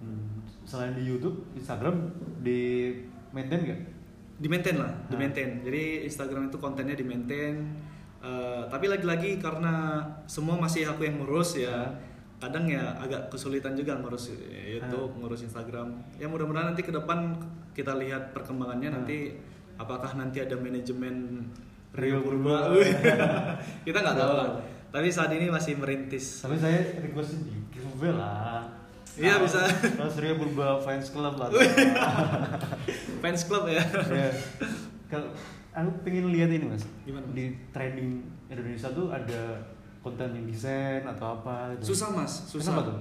Hmm. 0.01 0.41
Selain 0.65 0.95
di 0.97 1.03
YouTube, 1.05 1.43
Instagram 1.53 2.09
di 2.41 2.89
maintain 3.29 3.61
nggak? 3.61 3.81
Di 4.41 4.47
maintain 4.49 4.79
lah, 4.81 4.89
di 5.05 5.15
maintain. 5.19 5.61
Jadi 5.61 6.07
Instagram 6.09 6.49
itu 6.49 6.57
kontennya 6.57 6.97
di 6.97 7.05
maintain. 7.05 7.61
Eh, 8.21 8.61
tapi 8.69 8.85
lagi-lagi 8.85 9.41
karena 9.41 9.97
semua 10.29 10.53
masih 10.53 10.85
aku 10.85 11.09
yang 11.09 11.17
ngurus 11.17 11.57
ya. 11.57 11.73
Ah. 11.73 11.89
Kadang 12.37 12.65
ya 12.65 12.93
agak 12.97 13.29
kesulitan 13.29 13.73
juga 13.73 13.97
ngurus 13.97 14.33
YouTube, 14.49 15.13
ngurus 15.17 15.41
Instagram. 15.41 15.93
Ya 16.17 16.25
mudah-mudahan 16.25 16.73
nanti 16.73 16.81
ke 16.81 16.93
depan 16.93 17.33
kita 17.73 17.97
lihat 17.97 18.33
perkembangannya 18.33 18.89
Ah. 18.89 18.95
nanti 19.01 19.33
apakah 19.77 20.13
nanti 20.13 20.37
ada 20.37 20.53
manajemen 20.53 21.45
Rio 21.97 22.21
Purba. 22.21 22.69
Purba. 22.69 23.57
kita 23.89 23.97
nggak 23.99 24.17
tahu 24.17 24.33
lah. 24.37 24.49
Tapi 24.91 25.07
saat 25.09 25.33
ini 25.33 25.49
masih 25.49 25.81
merintis. 25.81 26.45
Tapi 26.45 26.61
saya 26.61 26.77
request 27.01 27.41
di 27.41 27.57
giveaway 27.73 28.13
lah. 28.13 28.69
Iya, 29.17 29.37
Ah, 29.37 29.43
bisa. 29.43 29.61
Mas 29.97 30.15
Rio 30.21 30.37
Purba 30.37 30.77
fans 30.79 31.09
club 31.09 31.35
lah. 31.35 31.49
Fans 33.21 33.41
club 33.45 33.65
ya. 33.65 33.81
ya. 34.21 34.29
Aku 35.71 35.89
pengen 36.01 36.27
lihat 36.29 36.49
ini 36.49 36.65
mas, 36.65 36.83
Gimana, 37.01 37.23
Mas? 37.23 37.31
di 37.31 37.45
trending 37.71 38.19
Indonesia 38.45 38.91
tuh 38.91 39.07
ada 39.07 39.55
konten 39.99 40.27
yang 40.29 40.45
desain 40.45 40.99
atau 41.01 41.37
apa? 41.37 41.71
gitu. 41.73 41.95
Susah 41.95 42.11
mas, 42.11 42.31
susah. 42.45 42.75
Kenapa 42.75 42.81
tuh? 42.85 42.97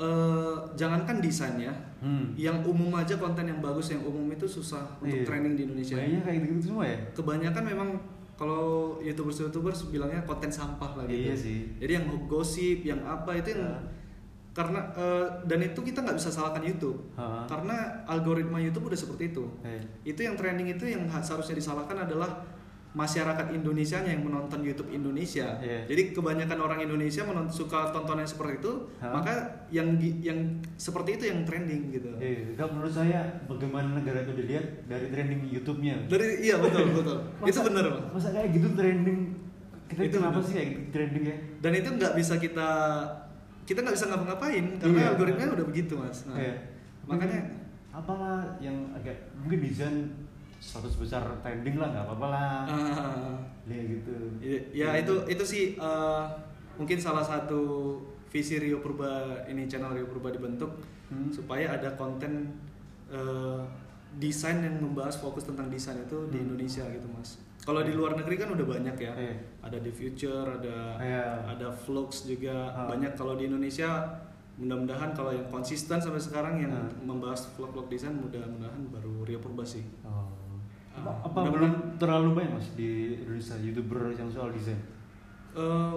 Eh, 0.00 0.56
jangankan 0.74 1.20
desainnya, 1.20 1.68
Hmm. 2.00 2.32
yang 2.32 2.64
umum 2.64 2.88
aja 2.94 3.12
konten 3.14 3.44
yang 3.44 3.60
bagus 3.60 3.92
yang 3.92 4.00
umum 4.00 4.24
itu 4.28 4.48
susah 4.48 4.80
untuk 4.96 5.12
Iya. 5.14 5.26
training 5.26 5.52
di 5.54 5.62
Indonesia. 5.62 5.94
Kayaknya 5.94 6.20
kayak 6.22 6.38
gitu 6.48 6.60
semua 6.66 6.84
ya. 6.84 6.96
Kebanyakan 7.12 7.64
memang 7.66 7.88
kalau 8.34 8.96
youtubers 8.98 9.36
youtubers 9.38 9.84
bilangnya 9.86 10.24
konten 10.24 10.48
sampah 10.48 10.96
lah 10.96 11.04
gitu 11.04 11.20
Iya 11.22 11.34
sih. 11.36 11.58
jadi 11.76 12.00
yang 12.00 12.06
gosip 12.24 12.80
yang 12.80 13.04
apa 13.04 13.36
itu 13.36 13.52
yang 13.52 13.68
Ah. 13.68 13.84
Karena 14.52 14.80
eh, 14.92 15.26
dan 15.44 15.60
itu 15.60 15.78
kita 15.78 16.00
nggak 16.00 16.16
bisa 16.16 16.28
salahkan 16.28 16.60
YouTube 16.60 16.98
Ah. 17.14 17.46
karena 17.46 17.76
algoritma 18.04 18.58
YouTube 18.58 18.86
udah 18.86 18.98
seperti 18.98 19.30
itu 19.30 19.46
Eh. 19.60 19.78
itu 20.04 20.20
yang 20.20 20.34
trending 20.34 20.66
itu 20.68 20.84
yang 20.84 21.06
ha- 21.06 21.20
seharusnya 21.20 21.54
disalahkan 21.54 21.94
adalah 22.00 22.42
masyarakat 22.90 23.54
Indonesia 23.54 24.02
yang 24.02 24.18
menonton 24.20 24.66
YouTube 24.66 24.90
Indonesia. 24.90 25.54
Iya. 25.56 25.86
Jadi 25.86 26.10
kebanyakan 26.10 26.58
orang 26.58 26.82
Indonesia 26.82 27.22
menonton 27.22 27.54
suka 27.54 27.94
tontonan 27.94 28.26
seperti 28.26 28.58
itu, 28.58 28.72
Hah? 28.98 29.14
maka 29.14 29.32
yang 29.70 29.94
yang 30.18 30.34
seperti 30.74 31.14
itu 31.14 31.30
yang 31.30 31.46
trending 31.46 31.94
gitu. 31.94 32.10
Eh, 32.18 32.50
Kak, 32.52 32.66
menurut 32.68 32.90
saya 32.90 33.22
bagaimana 33.46 33.94
negara 33.94 34.26
itu 34.26 34.34
dilihat 34.34 34.90
dari 34.90 35.06
trending 35.06 35.46
YouTube-nya. 35.48 36.10
Dari 36.10 36.42
iya 36.42 36.58
betul 36.58 36.90
betul. 36.90 37.18
itu 37.46 37.54
Masa- 37.54 37.66
benar. 37.70 37.84
Bang. 37.86 38.04
Masa 38.10 38.28
kayak 38.34 38.48
gitu 38.50 38.68
trending? 38.74 39.20
Kita 39.86 40.00
Itu 40.02 40.16
kenapa 40.18 40.34
bener. 40.34 40.46
sih 40.46 40.54
kayak 40.56 40.68
gitu 40.68 40.82
trending 40.90 41.24
ya? 41.24 41.36
Dan 41.60 41.72
itu 41.76 41.88
nggak 41.92 42.12
bisa 42.16 42.34
kita 42.36 42.68
kita 43.70 43.78
nggak 43.80 43.94
bisa 43.94 44.10
ngapa-ngapain 44.10 44.66
karena 44.76 44.98
Iya. 44.98 45.08
algoritmanya 45.14 45.52
udah 45.54 45.66
begitu 45.68 45.94
mas. 45.94 46.26
Nah, 46.26 46.34
Iya. 46.34 46.54
Makanya 47.06 47.38
apalah 47.90 48.42
yang 48.58 48.74
agak 48.92 49.14
mungkin 49.36 49.62
desain 49.62 50.10
status 50.58 50.94
besar 50.96 51.22
trending 51.40 51.74
lah 51.74 51.88
nggak 51.88 52.04
apa-apa 52.04 52.26
lah. 52.28 52.54
ah, 52.66 53.38
Ya 53.64 53.78
gitu. 53.80 54.14
Ya, 54.42 54.58
ya 54.72 54.88
itu 54.98 55.14
itu 55.28 55.44
sih 55.44 55.64
eh, 55.76 56.22
mungkin 56.74 56.98
salah 56.98 57.22
satu 57.22 57.94
visi 58.26 58.58
Rio 58.58 58.78
Purba 58.78 59.10
ini 59.44 59.64
channel 59.64 59.90
Rio 59.92 60.06
Purba 60.06 60.30
dibentuk 60.30 60.70
Hmm. 61.06 61.26
supaya 61.28 61.70
ada 61.72 61.90
konten 61.92 62.50
eh, 63.08 63.62
desain 64.12 64.58
yang 64.58 64.78
membahas 64.80 65.14
fokus 65.16 65.42
tentang 65.44 65.66
desain 65.66 65.98
itu 65.98 66.18
di 66.28 66.38
Hmm. 66.38 66.46
Indonesia 66.48 66.82
gitu 66.84 67.06
mas. 67.08 67.38
Kalau 67.70 67.86
di 67.86 67.94
luar 67.94 68.18
negeri 68.18 68.34
kan 68.34 68.50
udah 68.50 68.66
banyak 68.66 68.96
ya, 68.98 69.12
Iya. 69.14 69.34
ada 69.62 69.78
di 69.78 69.94
Future, 69.94 70.42
ada 70.58 70.98
Iya. 70.98 71.26
ada 71.46 71.70
Vlogs 71.70 72.26
juga 72.26 72.66
Ah. 72.74 72.90
banyak. 72.90 73.14
Kalau 73.14 73.38
di 73.38 73.46
Indonesia 73.46 74.10
mudah-mudahan 74.58 75.14
kalau 75.14 75.30
yang 75.30 75.46
konsisten 75.46 76.02
sampai 76.02 76.18
sekarang 76.18 76.58
yang 76.58 76.74
Ah. 76.74 76.90
membahas 76.98 77.46
vlog-vlog 77.54 77.86
desain 77.86 78.10
mudah-mudahan 78.10 78.90
baru 78.90 79.22
Rio 79.22 79.38
Purba 79.38 79.62
sih. 79.62 79.86
Oh. 80.02 80.26
Apa, 80.90 80.98
Ah, 80.98 81.14
apa 81.22 81.38
mudah-mudahan- 81.46 81.54
belum 81.54 81.72
terlalu 81.94 82.28
banyak 82.34 82.52
mas 82.58 82.68
di 82.74 82.90
Indonesia 83.22 83.54
youtuber 83.54 84.02
yang 84.10 84.26
soal 84.26 84.50
desain? 84.50 84.82
Eh, 85.54 85.94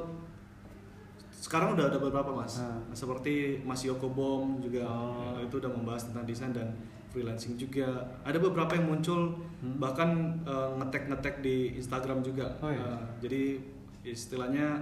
sekarang 1.34 1.74
udah 1.74 1.90
ada 1.90 1.98
beberapa 1.98 2.30
mas, 2.30 2.62
Ah. 2.62 2.78
seperti 2.94 3.66
Mas 3.66 3.82
Yoko 3.82 4.14
Bom 4.14 4.62
juga 4.62 4.86
Oh. 4.86 5.42
eh, 5.42 5.50
itu 5.50 5.58
udah 5.58 5.74
membahas 5.74 6.06
tentang 6.06 6.22
desain 6.24 6.54
dan 6.54 6.70
freelancing 7.14 7.54
juga. 7.56 7.86
Ada 8.22 8.36
beberapa 8.38 8.74
yang 8.74 8.90
muncul 8.90 9.38
Hmm. 9.62 9.78
bahkan 9.78 10.10
eh, 10.44 10.70
ngetek-ngetek 10.76 11.40
di 11.40 11.78
Instagram 11.78 12.20
juga. 12.20 12.50
Oh, 12.60 12.68
iya. 12.68 12.82
Eh, 12.82 13.00
jadi 13.22 13.44
istilahnya 14.04 14.82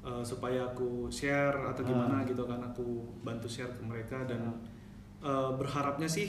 eh, 0.00 0.22
supaya 0.22 0.66
aku 0.66 1.06
share 1.08 1.54
atau 1.64 1.82
gimana 1.82 2.16
Ah. 2.16 2.24
gitu 2.24 2.42
kan 2.42 2.58
aku 2.60 2.82
bantu 3.20 3.46
share 3.46 3.70
ke 3.70 3.82
mereka 3.82 4.22
dan 4.24 4.54
eh, 5.20 5.50
berharapnya 5.52 6.06
sih 6.06 6.26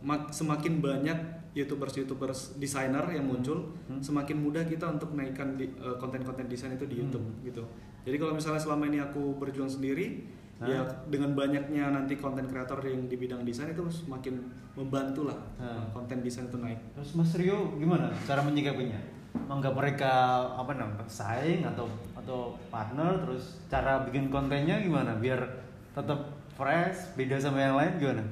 mak- 0.00 0.28
semakin 0.30 0.78
banyak 0.78 1.18
youtubers 1.52 1.92
youtubers 1.94 2.40
desainer 2.56 3.04
yang 3.10 3.24
muncul 3.24 3.72
Hmm. 3.86 4.00
semakin 4.00 4.36
mudah 4.38 4.64
kita 4.64 4.88
untuk 4.90 5.12
naikkan 5.12 5.56
di- 5.56 5.68
eh, 5.70 5.96
konten-konten 5.96 6.44
desain 6.46 6.72
itu 6.72 6.84
di 6.84 6.96
Hmm. 6.96 7.02
YouTube 7.02 7.26
gitu 7.42 7.62
jadi 8.02 8.16
kalau 8.16 8.32
misalnya 8.32 8.56
selama 8.58 8.84
ini 8.86 8.98
aku 8.98 9.36
berjuang 9.36 9.68
sendiri 9.68 10.24
Ya 10.56 10.80
dengan 11.06 11.36
banyaknya 11.36 11.92
nanti 11.92 12.16
konten 12.16 12.48
kreator 12.48 12.80
yang 12.80 13.04
di 13.04 13.16
bidang 13.16 13.44
desain 13.44 13.68
itu 13.68 13.84
semakin 13.86 14.40
membantu 14.72 15.28
lah 15.28 15.36
Ah. 15.60 15.76
eh, 15.76 15.82
konten 15.92 16.24
desain 16.24 16.48
itu 16.48 16.56
naik 16.56 16.80
Terus 16.96 17.12
Mas 17.12 17.36
Rio 17.36 17.76
gimana 17.76 18.08
cara 18.24 18.40
menyikapinya? 18.40 18.96
Menganggap 19.36 19.76
mereka 19.76 20.12
apa 20.56 20.72
namanya 20.72 21.04
saing 21.04 21.60
atau 21.60 21.84
atau 22.16 22.56
partner 22.66 23.20
terus 23.20 23.60
cara 23.68 24.00
bikin 24.02 24.32
kontennya 24.32 24.80
gimana 24.80 25.12
biar 25.14 25.44
tetap 25.92 26.24
fresh 26.56 27.12
beda 27.12 27.36
sama 27.36 27.60
yang 27.60 27.76
lain 27.76 27.92
gimana? 28.00 28.24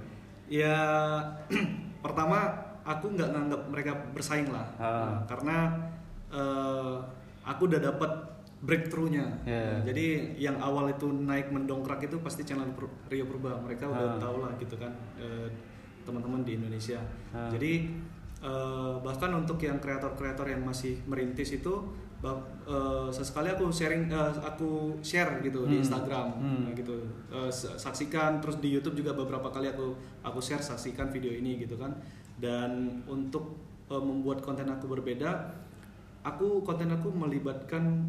ya 0.44 0.76
pertama 2.04 2.52
aku 2.82 3.12
nggak 3.12 3.32
nganggap 3.32 3.60
mereka 3.68 3.92
bersaing 4.12 4.48
lah 4.48 4.64
Ah. 4.76 4.88
Nah, 5.12 5.20
karena 5.28 5.56
eh, 6.30 6.94
aku 7.44 7.68
udah 7.68 7.80
dapat 7.82 8.10
breakthrough-nya 8.64 9.26
Yeah. 9.44 9.84
Jadi 9.84 10.06
yang 10.38 10.56
awal 10.58 10.88
itu 10.88 11.04
naik 11.06 11.48
mendongkrak 11.48 12.00
itu 12.02 12.16
pasti 12.18 12.42
channel 12.42 12.72
Rio 13.06 13.24
Purba 13.24 13.56
mereka 13.56 13.86
udah 13.86 14.08
Ah. 14.10 14.18
tahu 14.18 14.36
lah 14.40 14.52
gitu 14.56 14.74
kan 14.74 14.88
eh, 15.16 15.46
teman-teman 16.02 16.40
di 16.42 16.56
Indonesia 16.56 16.98
Ah. 17.30 17.48
jadi 17.48 17.84
eh, 18.40 18.94
bahkan 18.98 19.32
untuk 19.32 19.56
yang 19.58 19.76
kreator-kreator 19.78 20.44
yang 20.46 20.60
masih 20.62 21.00
merintis 21.04 21.52
itu 21.54 21.72
bah- 22.18 22.40
eh, 22.64 23.08
sesekali 23.10 23.48
aku 23.48 23.68
sharing 23.68 24.08
aku 24.40 24.96
share 25.00 25.40
gitu 25.40 25.64
di 25.64 25.76
Hmm. 25.76 25.84
Instagram 25.84 26.26
Hmm. 26.34 26.60
Nah, 26.64 26.72
gitu 26.72 26.94
saksikan 27.50 28.40
terus 28.40 28.56
di 28.58 28.68
YouTube 28.68 28.96
juga 28.96 29.12
beberapa 29.12 29.48
kali 29.48 29.68
aku 29.68 29.92
aku 30.22 30.40
share 30.40 30.60
saksikan 30.62 31.08
video 31.08 31.28
ini 31.30 31.56
gitu 31.58 31.76
kan 31.76 31.92
dan 32.34 32.70
untuk 33.04 33.60
membuat 33.86 34.40
konten 34.40 34.64
aku 34.66 34.88
berbeda 34.88 35.52
aku 36.22 36.60
konten 36.62 36.88
aku 36.88 37.12
melibatkan 37.12 38.00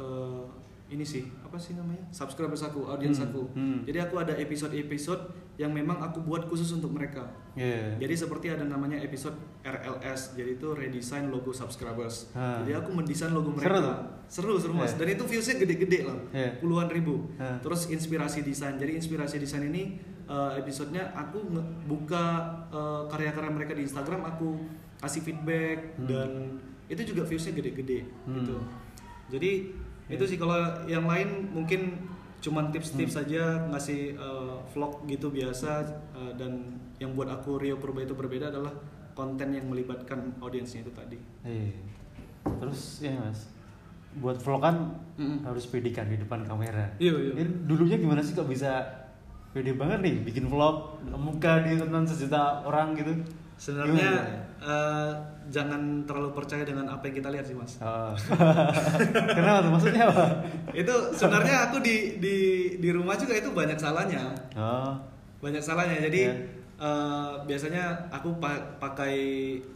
eh, 0.00 0.42
ini 0.90 1.04
sih 1.04 1.22
apa 1.40 1.54
sih 1.54 1.78
namanya 1.78 2.02
subscribers 2.10 2.64
aku 2.64 2.82
audience 2.84 3.20
Hmm. 3.20 3.28
aku 3.28 3.42
Hmm. 3.52 3.78
jadi 3.84 4.02
aku 4.02 4.18
ada 4.18 4.34
episode-episode 4.34 5.22
yang 5.54 5.70
memang 5.70 6.00
aku 6.00 6.18
buat 6.20 6.42
khusus 6.44 6.72
untuk 6.72 6.90
mereka 6.90 7.30
Iya. 7.52 7.94
jadi 7.96 8.14
seperti 8.16 8.46
ada 8.48 8.64
namanya 8.64 8.98
episode 8.98 9.36
RLS, 9.60 10.34
jadi 10.34 10.56
itu 10.56 10.72
redesign 10.72 11.28
logo 11.28 11.52
subscribers. 11.52 12.32
Ah. 12.32 12.58
Jadi 12.58 12.72
aku 12.74 12.90
mendesain 12.90 13.28
logo 13.28 13.52
Seru 13.52 13.60
mereka. 13.60 13.76
tuh? 13.78 13.96
Seru, 14.26 14.52
seru 14.56 14.72
mas. 14.72 14.94
Iya. 14.94 14.98
Dan 14.98 15.08
itu 15.12 15.24
viewsnya 15.26 15.56
gede-gede 15.58 15.98
loh, 16.02 16.16
Iya. 16.30 16.56
puluhan 16.58 16.88
ribu. 16.88 17.28
Ah. 17.36 17.60
Terus 17.60 17.86
inspirasi 17.88 18.40
desain. 18.40 18.74
Jadi 18.74 18.96
inspirasi 18.96 19.36
desain 19.36 19.62
ini 19.62 20.00
eh, 20.24 20.52
episodenya 20.56 21.12
aku 21.12 21.42
buka 21.84 22.24
eh, 22.68 23.02
karya-karya 23.06 23.50
mereka 23.50 23.74
di 23.74 23.82
Instagram, 23.82 24.24
aku 24.24 24.56
kasih 24.96 25.20
feedback 25.20 25.92
Hmm. 25.94 26.06
dan 26.06 26.30
itu 26.86 27.02
juga 27.04 27.22
viewsnya 27.22 27.52
gede-gede 27.52 28.06
Hmm. 28.24 28.34
gitu. 28.36 28.56
Jadi 29.28 29.74
Iya. 30.10 30.18
itu 30.18 30.24
sih 30.26 30.38
kalau 30.38 30.58
yang 30.84 31.06
lain 31.06 31.54
mungkin 31.54 32.10
cuman 32.40 32.68
Hmm. 32.68 32.74
tips-tips 32.74 33.14
saja 33.14 33.68
ngasih 33.68 34.16
uh, 34.16 34.58
vlog 34.72 35.04
gitu 35.06 35.30
biasa 35.30 35.86
uh, 36.10 36.32
dan 36.34 36.76
yang 36.98 37.14
buat 37.14 37.28
aku 37.28 37.60
Rio 37.60 37.78
Purba 37.78 38.02
itu 38.02 38.12
berbeda 38.12 38.50
adalah 38.50 38.72
konten 39.14 39.52
yang 39.52 39.68
melibatkan 39.68 40.32
audiensnya 40.40 40.80
itu 40.80 40.92
tadi. 40.92 41.18
Iya. 41.44 41.76
Terus 42.60 43.04
ya 43.04 43.12
mas, 43.14 43.52
buat 44.16 44.40
vlog 44.40 44.60
kan 44.60 44.76
Mm-mm. 45.20 45.44
harus 45.44 45.68
pede 45.68 45.92
kan 45.92 46.08
di 46.08 46.16
depan 46.16 46.42
kamera. 46.42 46.88
Iya, 46.96 47.12
iya. 47.14 47.32
Ini 47.36 47.68
dulunya 47.68 48.00
gimana 48.00 48.24
sih 48.24 48.32
kok 48.32 48.48
bisa 48.48 48.80
pede 49.52 49.76
banget 49.76 50.00
nih 50.00 50.14
bikin 50.24 50.48
vlog 50.48 50.96
muka 51.12 51.60
ditonton 51.60 52.08
sejuta 52.08 52.64
orang 52.64 52.96
gitu? 52.96 53.12
Sebenarnya 53.60 54.10
uh, 54.56 55.12
jangan 55.46 56.00
terlalu 56.02 56.32
percaya 56.32 56.64
dengan 56.64 56.88
apa 56.88 57.04
yang 57.04 57.14
kita 57.14 57.28
lihat 57.28 57.44
sih 57.44 57.52
mas. 57.52 57.76
Oh. 57.78 58.16
Kenapa 59.36 59.60
tuh 59.60 59.70
maksudnya 59.70 60.04
apa? 60.06 60.24
itu 60.72 60.94
sebenarnya 61.12 61.68
aku 61.68 61.76
di 61.78 62.16
di 62.16 62.36
di 62.74 62.88
rumah 62.88 63.14
juga 63.14 63.36
itu 63.36 63.52
banyak 63.52 63.76
salahnya. 63.76 64.32
Oh. 64.56 64.96
banyak 65.40 65.60
salahnya 65.60 66.00
jadi 66.02 66.20
Iya. 66.22 66.34
eh, 66.78 67.32
biasanya 67.44 67.84
aku 68.08 68.36
pa- 68.36 68.60
pakai 68.76 69.12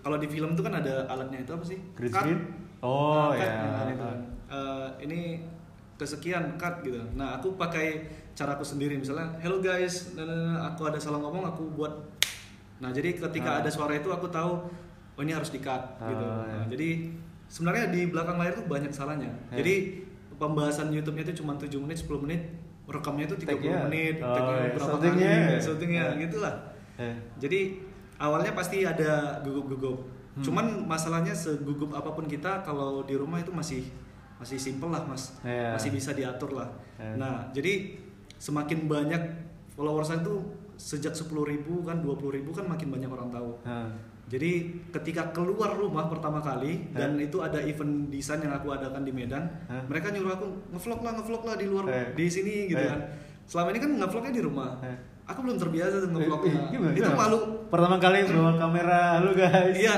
kalau 0.00 0.16
di 0.16 0.24
film 0.24 0.52
tuh 0.52 0.60
kan 0.60 0.76
ada 0.76 1.04
alatnya 1.06 1.40
itu 1.40 1.52
apa 1.52 1.64
sih 1.64 1.76
Green 1.92 2.08
screen? 2.10 2.40
Oh, 2.80 3.28
Nah, 3.28 3.36
cut, 3.36 3.44
ya. 3.44 3.64
nah, 3.64 3.84
itu 3.86 3.96
kan. 3.98 4.18
Eh, 4.46 4.88
ini 5.02 5.20
kesekian 5.94 6.56
cut 6.56 6.80
gitu 6.80 7.00
nah 7.12 7.36
aku 7.36 7.54
pakai 7.54 8.04
cara 8.32 8.52
aku 8.52 8.60
sendiri 8.62 8.98
misalnya 8.98 9.30
hello 9.38 9.56
guys 9.58 10.12
nah, 10.12 10.22
nah, 10.22 10.36
nah, 10.36 10.58
aku 10.66 10.84
ada 10.84 10.98
salah 10.98 11.16
ngomong 11.18 11.46
aku 11.46 11.70
buat 11.72 11.92
nah 12.84 12.92
jadi 12.92 13.16
ketika 13.16 13.50
Ah. 13.50 13.60
ada 13.60 13.70
suara 13.70 13.96
itu 13.96 14.06
aku 14.06 14.28
tahu 14.28 14.60
oh 15.10 15.22
ini 15.22 15.32
harus 15.32 15.48
di 15.48 15.58
cut 15.58 15.80
gitu 15.98 16.20
Ah, 16.22 16.44
Nah, 16.44 16.68
ya. 16.68 16.76
jadi 16.76 17.08
sebenarnya 17.46 17.88
di 17.88 18.00
belakang 18.06 18.36
layar 18.36 18.52
tuh 18.52 18.66
banyak 18.66 18.90
salahnya 18.90 19.32
Ya. 19.48 19.56
jadi 19.56 20.04
pembahasan 20.34 20.90
YouTube-nya 20.90 21.24
itu 21.24 21.40
cuma 21.40 21.54
7 21.54 21.72
menit 21.78 21.96
10 21.98 22.20
menit 22.20 22.42
rekamnya 22.84 23.24
itu 23.24 23.36
30 23.38 23.48
Take-nya. 23.48 23.78
menit 23.88 24.14
Oh, 24.18 24.28
take-nya 24.28 24.56
ya. 24.60 24.72
berapa 24.74 24.96
kali 25.00 25.24
syutingnya 25.58 26.04
Ya. 26.04 26.20
gitulah 26.20 26.54
Eh. 26.96 27.16
jadi 27.38 27.60
awalnya 28.16 28.52
pasti 28.52 28.84
ada 28.84 29.10
gugup-gugup. 29.40 29.98
Hmm. 30.34 30.42
Cuman 30.42 30.66
masalahnya 30.84 31.32
segugup 31.32 31.90
apa 31.90 32.10
pun 32.10 32.26
kita 32.26 32.60
kalau 32.60 33.02
di 33.02 33.14
rumah 33.14 33.38
itu 33.38 33.50
masih 33.50 33.82
masih 34.34 34.54
simple 34.56 34.86
lah 34.88 35.02
mas, 35.02 35.34
Iya. 35.40 35.72
masih 35.72 35.90
bisa 35.90 36.10
diatur 36.10 36.52
lah. 36.52 36.66
Iya. 36.96 37.14
Nah 37.16 37.34
jadi 37.50 37.94
semakin 38.36 38.84
banyak 38.84 39.22
followers 39.70 40.10
itu 40.12 40.34
sejak 40.76 41.12
10.000 41.12 41.30
ribu 41.30 41.82
kan 41.82 42.00
20.000 42.00 42.36
ribu 42.36 42.50
kan 42.50 42.66
makin 42.66 42.88
banyak 42.90 43.10
orang 43.10 43.28
tahu. 43.30 43.50
Nah. 43.62 43.88
Jadi 44.24 44.50
ketika 44.88 45.30
keluar 45.30 45.76
rumah 45.76 46.08
pertama 46.08 46.40
kali 46.40 46.88
Hah? 46.90 47.04
dan 47.04 47.20
itu 47.20 47.44
ada 47.44 47.60
event 47.60 48.08
desain 48.08 48.40
yang 48.40 48.56
aku 48.56 48.72
adakan 48.72 49.04
di 49.04 49.12
Medan, 49.12 49.44
Hah? 49.68 49.84
mereka 49.84 50.08
nyuruh 50.08 50.32
aku 50.32 50.46
ngevlog 50.72 51.00
lah 51.00 51.12
ngevlog 51.14 51.42
lah 51.44 51.54
di 51.54 51.66
luar 51.68 51.84
Eh. 51.86 52.08
di 52.16 52.26
sini 52.26 52.66
gitu 52.66 52.80
Eh. 52.80 52.88
kan. 52.88 53.00
Selama 53.44 53.68
ini 53.70 53.80
kan 53.80 53.90
ngevlognya 53.94 54.32
di 54.32 54.42
rumah. 54.42 54.80
Eh. 54.80 54.96
Aku 55.24 55.44
belum 55.44 55.56
terbiasa 55.56 56.08
ngevlognya. 56.08 56.50
Eh, 56.50 56.56
eh, 56.56 56.70
gimana, 56.72 56.92
Itu 56.92 57.00
gimana? 57.04 57.20
malu. 57.20 57.38
Pertama 57.68 57.96
kali 58.00 58.18
bawa 58.26 58.52
kamera, 58.56 59.00
halo 59.20 59.30
guys. 59.32 59.76
Iya. 59.76 59.94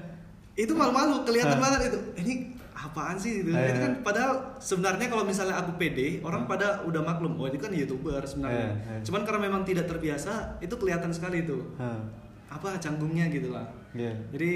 itu 0.62 0.72
malu-malu 0.74 1.24
kelihatan 1.24 1.56
banget 1.56 1.80
itu 1.88 1.98
ini 2.20 2.34
apaan 2.82 3.12
sih 3.14 3.42
itu, 3.42 3.50
Eh. 3.50 3.60
itu 3.66 3.78
kan 3.78 3.92
padahal 4.00 4.32
sebenarnya 4.56 5.06
kalau 5.06 5.22
misalnya 5.22 5.52
aku 5.54 5.76
pede 5.76 6.20
orang 6.20 6.44
pada 6.44 6.80
udah 6.82 6.98
maklum 6.98 7.34
oh 7.34 7.44
ini 7.44 7.56
kan 7.56 7.68
youtuber 7.70 8.22
sebenarnya 8.22 8.72
Eh, 8.74 8.90
eh. 8.90 9.00
cuman 9.02 9.22
karena 9.22 9.40
memang 9.42 9.62
tidak 9.62 9.84
terbiasa 9.84 10.32
itu 10.58 10.72
kelihatan 10.74 11.10
sekali 11.10 11.44
itu 11.44 11.60
Hah. 11.76 12.00
apa 12.48 12.76
canggungnya 12.76 13.28
gitu 13.28 13.50
lah 13.50 13.68
Iya. 13.92 14.16
jadi 14.30 14.50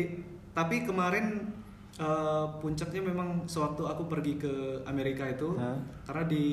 tapi 0.53 0.83
kemarin 0.83 1.53
eh, 1.95 2.47
puncaknya 2.59 3.05
memang 3.05 3.45
sewaktu 3.45 3.85
aku 3.85 4.09
pergi 4.09 4.35
ke 4.37 4.53
Amerika 4.85 5.29
itu 5.29 5.55
Hah? 5.55 5.77
karena 6.03 6.25
di 6.25 6.45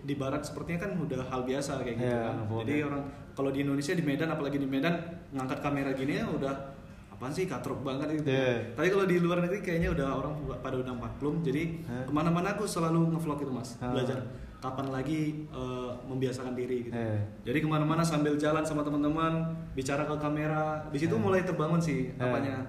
di 0.00 0.14
barat 0.14 0.42
sepertinya 0.42 0.80
kan 0.82 0.96
udah 0.96 1.22
hal 1.24 1.44
biasa 1.44 1.78
kayak 1.78 1.96
gitu 1.98 2.08
Iya, 2.08 2.24
kan 2.24 2.36
jadi 2.62 2.74
orang 2.82 3.02
kalau 3.32 3.50
di 3.50 3.60
Indonesia 3.60 3.92
di 3.92 4.02
Medan 4.02 4.26
apalagi 4.28 4.56
di 4.56 4.66
Medan 4.66 4.98
ngangkat 5.30 5.60
kamera 5.60 5.92
gini 5.92 6.16
ya 6.16 6.26
udah 6.26 6.54
apaan 7.18 7.34
sih 7.34 7.44
katrok 7.44 7.82
banget 7.82 8.14
gitu 8.14 8.30
Iya. 8.30 8.72
tapi 8.72 8.88
kalau 8.88 9.02
di 9.02 9.18
luar 9.18 9.42
negeri 9.42 9.58
kayaknya 9.58 9.90
udah 9.90 10.08
orang 10.14 10.32
pada 10.56 10.78
udah 10.78 10.94
maklum 10.96 11.42
jadi 11.42 11.82
Hah? 11.84 12.06
ke 12.06 12.12
mana-mana 12.12 12.54
aku 12.54 12.62
selalu 12.62 13.10
ngevlog 13.10 13.38
itu 13.38 13.50
mas 13.50 13.74
Hah. 13.76 13.90
belajar 13.90 14.22
kapan 14.56 14.86
lagi 14.88 15.20
eh, 15.44 15.90
membiasakan 16.04 16.54
diri 16.54 16.86
gitu 16.86 16.94
Iya. 16.94 17.18
jadi 17.44 17.58
ke 17.58 17.68
mana-mana 17.68 18.00
sambil 18.00 18.34
jalan 18.34 18.62
sama 18.62 18.80
teman-teman 18.80 19.42
bicara 19.72 20.02
ke 20.04 20.14
kamera 20.16 20.86
di 20.86 20.96
situ 20.96 21.10
Eh. 21.10 21.18
mulai 21.18 21.42
terbangun 21.42 21.78
sih 21.78 22.06
Eh. 22.08 22.22
apanya 22.22 22.62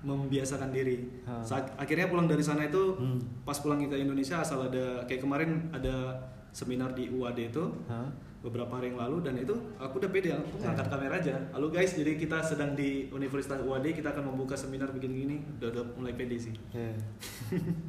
membiasakan 0.00 0.70
diri 0.70 1.04
Ah. 1.22 1.44
Saat 1.44 1.76
akhirnya 1.76 2.08
pulang 2.08 2.24
dari 2.24 2.40
sana 2.40 2.64
itu 2.64 2.96
Hmm. 2.96 3.20
pas 3.44 3.54
pulang 3.54 3.76
ke 3.78 3.92
Indonesia 3.94 4.40
asal 4.40 4.64
ada 4.64 5.04
kayak 5.04 5.20
kemarin 5.20 5.68
ada 5.70 6.16
seminar 6.50 6.90
di 6.90 7.12
UAD 7.12 7.38
itu 7.46 7.64
Hah? 7.86 8.08
Beberapa 8.40 8.72
hari 8.72 8.88
yang 8.88 8.98
lalu 9.04 9.20
dan 9.20 9.36
itu 9.36 9.52
aku 9.76 10.00
udah 10.00 10.08
pede 10.08 10.32
aku 10.32 10.64
ngangkat 10.64 10.86
kamera 10.88 11.14
aja 11.20 11.36
halo 11.52 11.68
guys 11.68 11.92
jadi 11.92 12.16
kita 12.16 12.40
sedang 12.40 12.72
di 12.72 13.04
Universitas 13.12 13.60
UAD 13.60 13.92
kita 13.92 14.16
akan 14.16 14.32
membuka 14.32 14.56
seminar 14.56 14.88
begini 14.96 15.14
gini 15.28 15.36
udah, 15.60 15.68
udah 15.76 15.84
mulai 16.00 16.16
pede 16.16 16.40
sih 16.40 16.54
Iya. 16.72 16.92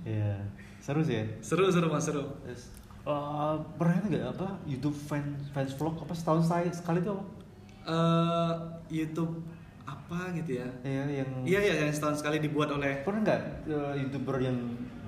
Iya. 0.04 0.34
Seru 0.84 0.99
sih 0.99 1.24
ya. 1.24 1.26
seru 1.39 1.72
seru 1.72 1.88
mas 1.88 2.04
seru 2.04 2.28
Terus, 2.43 2.68
eh, 3.08 3.56
pernah 3.80 3.95
nggak 4.04 4.26
apa 4.36 4.60
YouTube 4.68 4.97
fans 4.97 5.47
fans 5.56 5.72
vlog 5.80 5.95
apa 6.04 6.12
setahun 6.12 6.43
sekali 6.43 6.68
sekali 6.76 6.99
itu 6.99 7.12
apa? 7.16 7.24
Eh, 7.88 8.54
YouTube 8.91 9.39
apa 9.88 10.36
gitu 10.36 10.60
ya 10.60 10.68
Iya 10.84 11.24
yang 11.24 11.30
iya 11.47 11.60
iya 11.64 11.74
yang 11.88 11.91
setahun 11.95 12.20
sekali 12.20 12.43
dibuat 12.43 12.68
oleh 12.76 12.99
pernah 13.08 13.24
nggak 13.24 13.41
eh, 13.72 13.93
youtuber 14.04 14.36
yang 14.43 14.60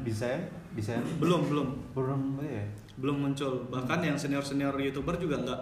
desain 0.07 0.47
desain 0.71 1.03
belum 1.19 1.51
belum 1.51 1.67
belum 1.91 2.21
ya? 2.47 2.63
Belum 2.95 3.17
muncul 3.19 3.65
bahkan 3.67 3.99
yang 3.99 4.13
senior 4.13 4.41
senior 4.41 4.73
youtuber 4.75 5.15
juga 5.15 5.39
nggak 5.39 5.61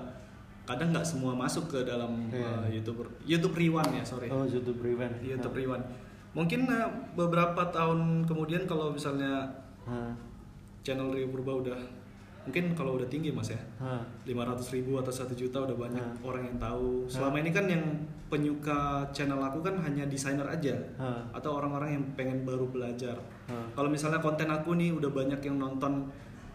kadang 0.63 0.91
nggak 0.91 1.03
semua 1.03 1.33
masuk 1.33 1.67
ke 1.67 1.79
dalam 1.81 2.27
Iya. 2.27 2.43
uh, 2.45 2.67
youtuber 2.67 3.07
YouTube 3.21 3.55
Rewan 3.55 3.87
ya 3.89 4.03
sorry 4.03 4.27
Oh 4.27 4.43
YouTube 4.43 4.79
Revan. 4.79 5.09
YouTube 5.19 5.53
Rewan 5.53 5.81
mungkin 6.31 6.63
uh, 6.65 6.85
beberapa 7.11 7.59
tahun 7.67 8.23
kemudian 8.23 8.63
kalau 8.63 8.89
misalnya 8.89 9.47
Hah. 9.83 10.11
channel 10.81 11.09
Rio 11.09 11.27
Purba 11.27 11.55
udah 11.57 11.79
mungkin 12.41 12.73
kalau 12.73 12.95
udah 12.95 13.05
tinggi 13.05 13.29
mas 13.29 13.49
ya 13.49 13.59
Hah. 13.77 14.01
500 14.23 14.73
ribu 14.73 14.97
atau 14.97 15.09
satu 15.09 15.31
juta 15.31 15.61
udah 15.61 15.77
banyak 15.77 16.01
Hmm. 16.01 16.23
orang 16.23 16.43
yang 16.43 16.57
tahu 16.57 17.03
Hmm. 17.03 17.09
selama 17.09 17.35
ini 17.37 17.51
kan 17.51 17.65
yang 17.65 17.83
penyuka 18.27 18.79
channel 19.09 19.37
aku 19.39 19.59
kan 19.59 19.75
hanya 19.77 20.05
desainer 20.05 20.45
aja 20.45 20.73
Hah. 20.95 21.21
atau 21.31 21.53
orang-orang 21.53 21.93
yang 21.93 22.03
pengen 22.13 22.41
baru 22.41 22.65
belajar 22.65 23.17
Hah. 23.45 23.65
kalau 23.71 23.87
misalnya 23.87 24.17
konten 24.17 24.47
aku 24.47 24.73
nih 24.73 24.89
udah 24.91 25.09
banyak 25.09 25.37
yang 25.39 25.57
nonton 25.57 26.07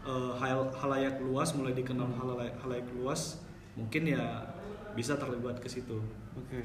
uh, 0.06 0.32
hal 0.34 0.70
halayak 0.72 1.18
luas 1.18 1.50
mulai 1.52 1.74
dikenal 1.74 2.06
halayak, 2.14 2.54
halayak 2.56 2.86
luas 2.94 3.42
mungkin 3.74 4.08
ya 4.08 4.46
bisa 4.94 5.14
terlibat 5.14 5.58
ke 5.58 5.68
situ 5.68 5.98
Oke. 6.32 6.64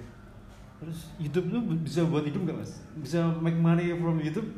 Terus 0.77 1.13
YouTube 1.15 1.47
tuh 1.49 1.61
bisa 1.77 2.01
buat 2.03 2.25
hidup 2.25 2.41
nggak 2.41 2.57
mas? 2.57 2.81
Bisa 2.97 3.21
make 3.37 3.53
money 3.53 3.93
from 3.93 4.17
YouTube? 4.17 4.49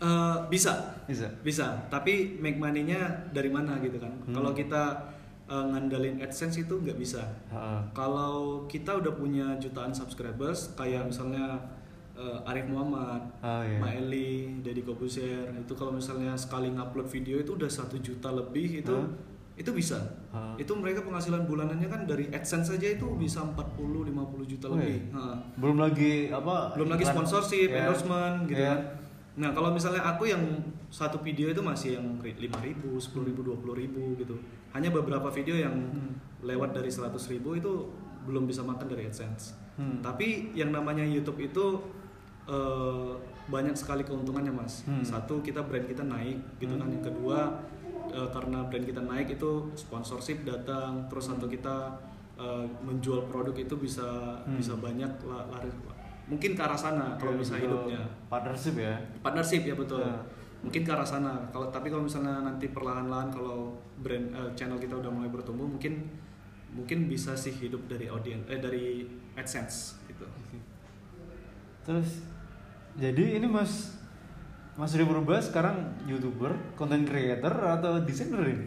Uh, 0.00 0.48
bisa 0.48 0.96
Bisa. 1.04 1.28
bisa 1.44 1.76
tapi 1.92 2.40
make 2.40 2.56
money-nya 2.56 3.28
dari 3.28 3.52
mana 3.52 3.76
gitu 3.78 4.00
kan 4.00 4.08
Hmm. 4.24 4.32
kalau 4.32 4.56
kita 4.56 4.96
uh, 5.44 5.68
ngandalin 5.68 6.16
AdSense 6.16 6.64
itu 6.64 6.72
nggak 6.72 6.96
bisa 6.96 7.20
kalau 7.92 8.64
kita 8.64 8.96
udah 8.96 9.12
punya 9.12 9.58
jutaan 9.58 9.92
subscribers 9.92 10.72
kayak 10.72 11.04
misalnya 11.04 11.60
uh, 12.20 12.44
Arif 12.44 12.66
Muhammad, 12.66 13.24
Ah, 13.40 13.64
iya. 13.64 13.80
Maeli, 13.80 14.60
Deddy 14.60 14.82
Kobuser 14.82 15.48
itu 15.50 15.72
kalau 15.72 15.90
misalnya 15.90 16.36
sekali 16.36 16.68
ngupload 16.68 17.08
video 17.08 17.36
itu 17.36 17.56
udah 17.56 17.66
satu 17.68 17.96
juta 17.98 18.28
lebih 18.30 18.80
itu 18.80 18.92
Hah? 18.92 19.08
itu 19.56 19.70
bisa 19.70 19.96
Hah. 20.30 20.52
itu 20.54 20.72
mereka 20.72 21.00
penghasilan 21.00 21.44
bulanannya 21.44 21.84
kan 21.84 22.04
dari 22.04 22.28
AdSense 22.28 22.70
saja 22.70 22.86
itu 22.90 23.04
bisa 23.14 23.40
40 23.42 23.56
50 24.06 24.12
juta 24.46 24.66
Oh, 24.66 24.72
lebih 24.74 25.00
iya. 25.00 25.12
Nah, 25.12 25.36
Belum 25.54 25.76
lagi 25.76 26.28
apa? 26.30 26.72
belum 26.74 26.88
lagi 26.90 27.04
sponsorship, 27.06 27.68
ya. 27.68 27.84
endorsement 27.84 28.44
gitu 28.46 28.56
Ya. 28.58 28.70
kan. 28.70 28.80
Nah, 29.36 29.50
kalau 29.50 29.70
misalnya 29.70 30.02
aku 30.02 30.26
yang 30.26 30.42
satu 30.88 31.16
video 31.18 31.48
itu 31.48 31.60
masih 31.60 31.96
yang 31.96 32.06
5000, 32.18 32.52
10000, 32.98 33.32
20000 33.32 34.16
gitu. 34.18 34.36
Hanya 34.70 34.90
beberapa 34.90 35.28
video 35.28 35.56
yang 35.56 35.72
Hmm. 35.72 36.12
lewat 36.40 36.72
dari 36.72 36.88
100.000 36.88 37.20
itu 37.54 37.70
belum 38.22 38.44
bisa 38.44 38.60
makan 38.60 38.84
dari 38.86 39.06
AdSense. 39.06 39.56
Hmm. 39.76 40.00
Tapi 40.00 40.52
yang 40.52 40.68
namanya 40.70 41.00
YouTube 41.02 41.40
itu 41.42 41.64
eh, 42.50 43.10
banyak 43.46 43.72
sekali 43.72 44.02
keuntungannya, 44.02 44.50
Mas. 44.50 44.82
Hmm. 44.84 45.02
Satu 45.02 45.38
kita 45.40 45.62
brand 45.62 45.82
kita 45.84 46.02
naik 46.02 46.38
gitu 46.58 46.74
kan. 46.74 46.84
Hmm. 46.84 46.94
Yang 46.94 47.04
kedua 47.08 47.38
eh, 48.08 48.28
karena 48.28 48.58
brand 48.64 48.82
kita 48.84 49.00
naik 49.00 49.28
itu 49.30 49.50
sponsorship 49.74 50.42
datang, 50.42 51.06
terus 51.06 51.26
satu 51.26 51.46
kita 51.46 51.94
eh, 52.36 52.64
menjual 52.80 53.26
produk 53.26 53.52
itu 53.54 53.74
bisa 53.76 54.34
Hmm. 54.40 54.56
bisa 54.56 54.72
banyak 54.74 55.12
la- 55.22 55.46
laris 55.46 55.76
mungkin 56.24 56.54
ke 56.54 56.62
arah 56.62 56.78
sana 56.78 57.18
kalau 57.18 57.34
Ya, 57.34 57.38
bisa 57.38 57.52
betul. 57.52 57.66
hidupnya 57.66 58.00
Partnership 58.28 58.74
ya. 58.78 58.94
partnership 59.18 59.62
ya 59.62 59.74
betul 59.74 59.98
Ya. 60.00 60.14
mungkin 60.60 60.80
ke 60.80 60.90
arah 60.90 61.02
sana 61.04 61.32
kalau 61.50 61.66
tapi 61.68 61.90
kalau 61.90 62.06
misalnya 62.06 62.40
nanti 62.40 62.70
perlahan-lahan 62.70 63.28
kalau 63.28 63.74
brand 63.98 64.30
eh, 64.30 64.50
channel 64.54 64.78
kita 64.78 64.94
udah 64.94 65.10
mulai 65.10 65.26
bertumbuh 65.26 65.66
mungkin 65.66 66.06
mungkin 66.70 66.98
bisa 67.04 67.34
sih 67.34 67.50
hidup 67.52 67.82
dari 67.84 68.06
audiens 68.06 68.46
eh 68.46 68.56
dari 68.56 69.02
AdSense 69.34 69.98
gitu 70.06 70.22
Terus 71.82 72.22
jadi 73.00 73.40
ini 73.40 73.48
Mas 73.48 73.96
Mas 74.76 74.92
Rio 74.92 75.04
Purba 75.04 75.36
sekarang 75.36 75.76
youtuber, 76.04 76.52
content 76.72 77.04
creator 77.04 77.52
atau 77.52 78.00
designer 78.00 78.40
ini? 78.46 78.64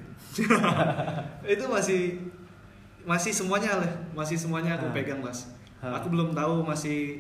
itu 1.53 1.63
masih 1.65 2.01
masih 3.03 3.31
semuanya 3.31 3.77
lah 3.77 3.91
masih 4.13 4.35
semuanya 4.35 4.75
aku 4.75 4.87
Ah. 4.87 4.93
pegang 4.93 5.19
mas 5.19 5.51
Ah. 5.79 5.97
aku 5.97 6.09
belum 6.09 6.31
tahu 6.31 6.63
masih 6.63 7.19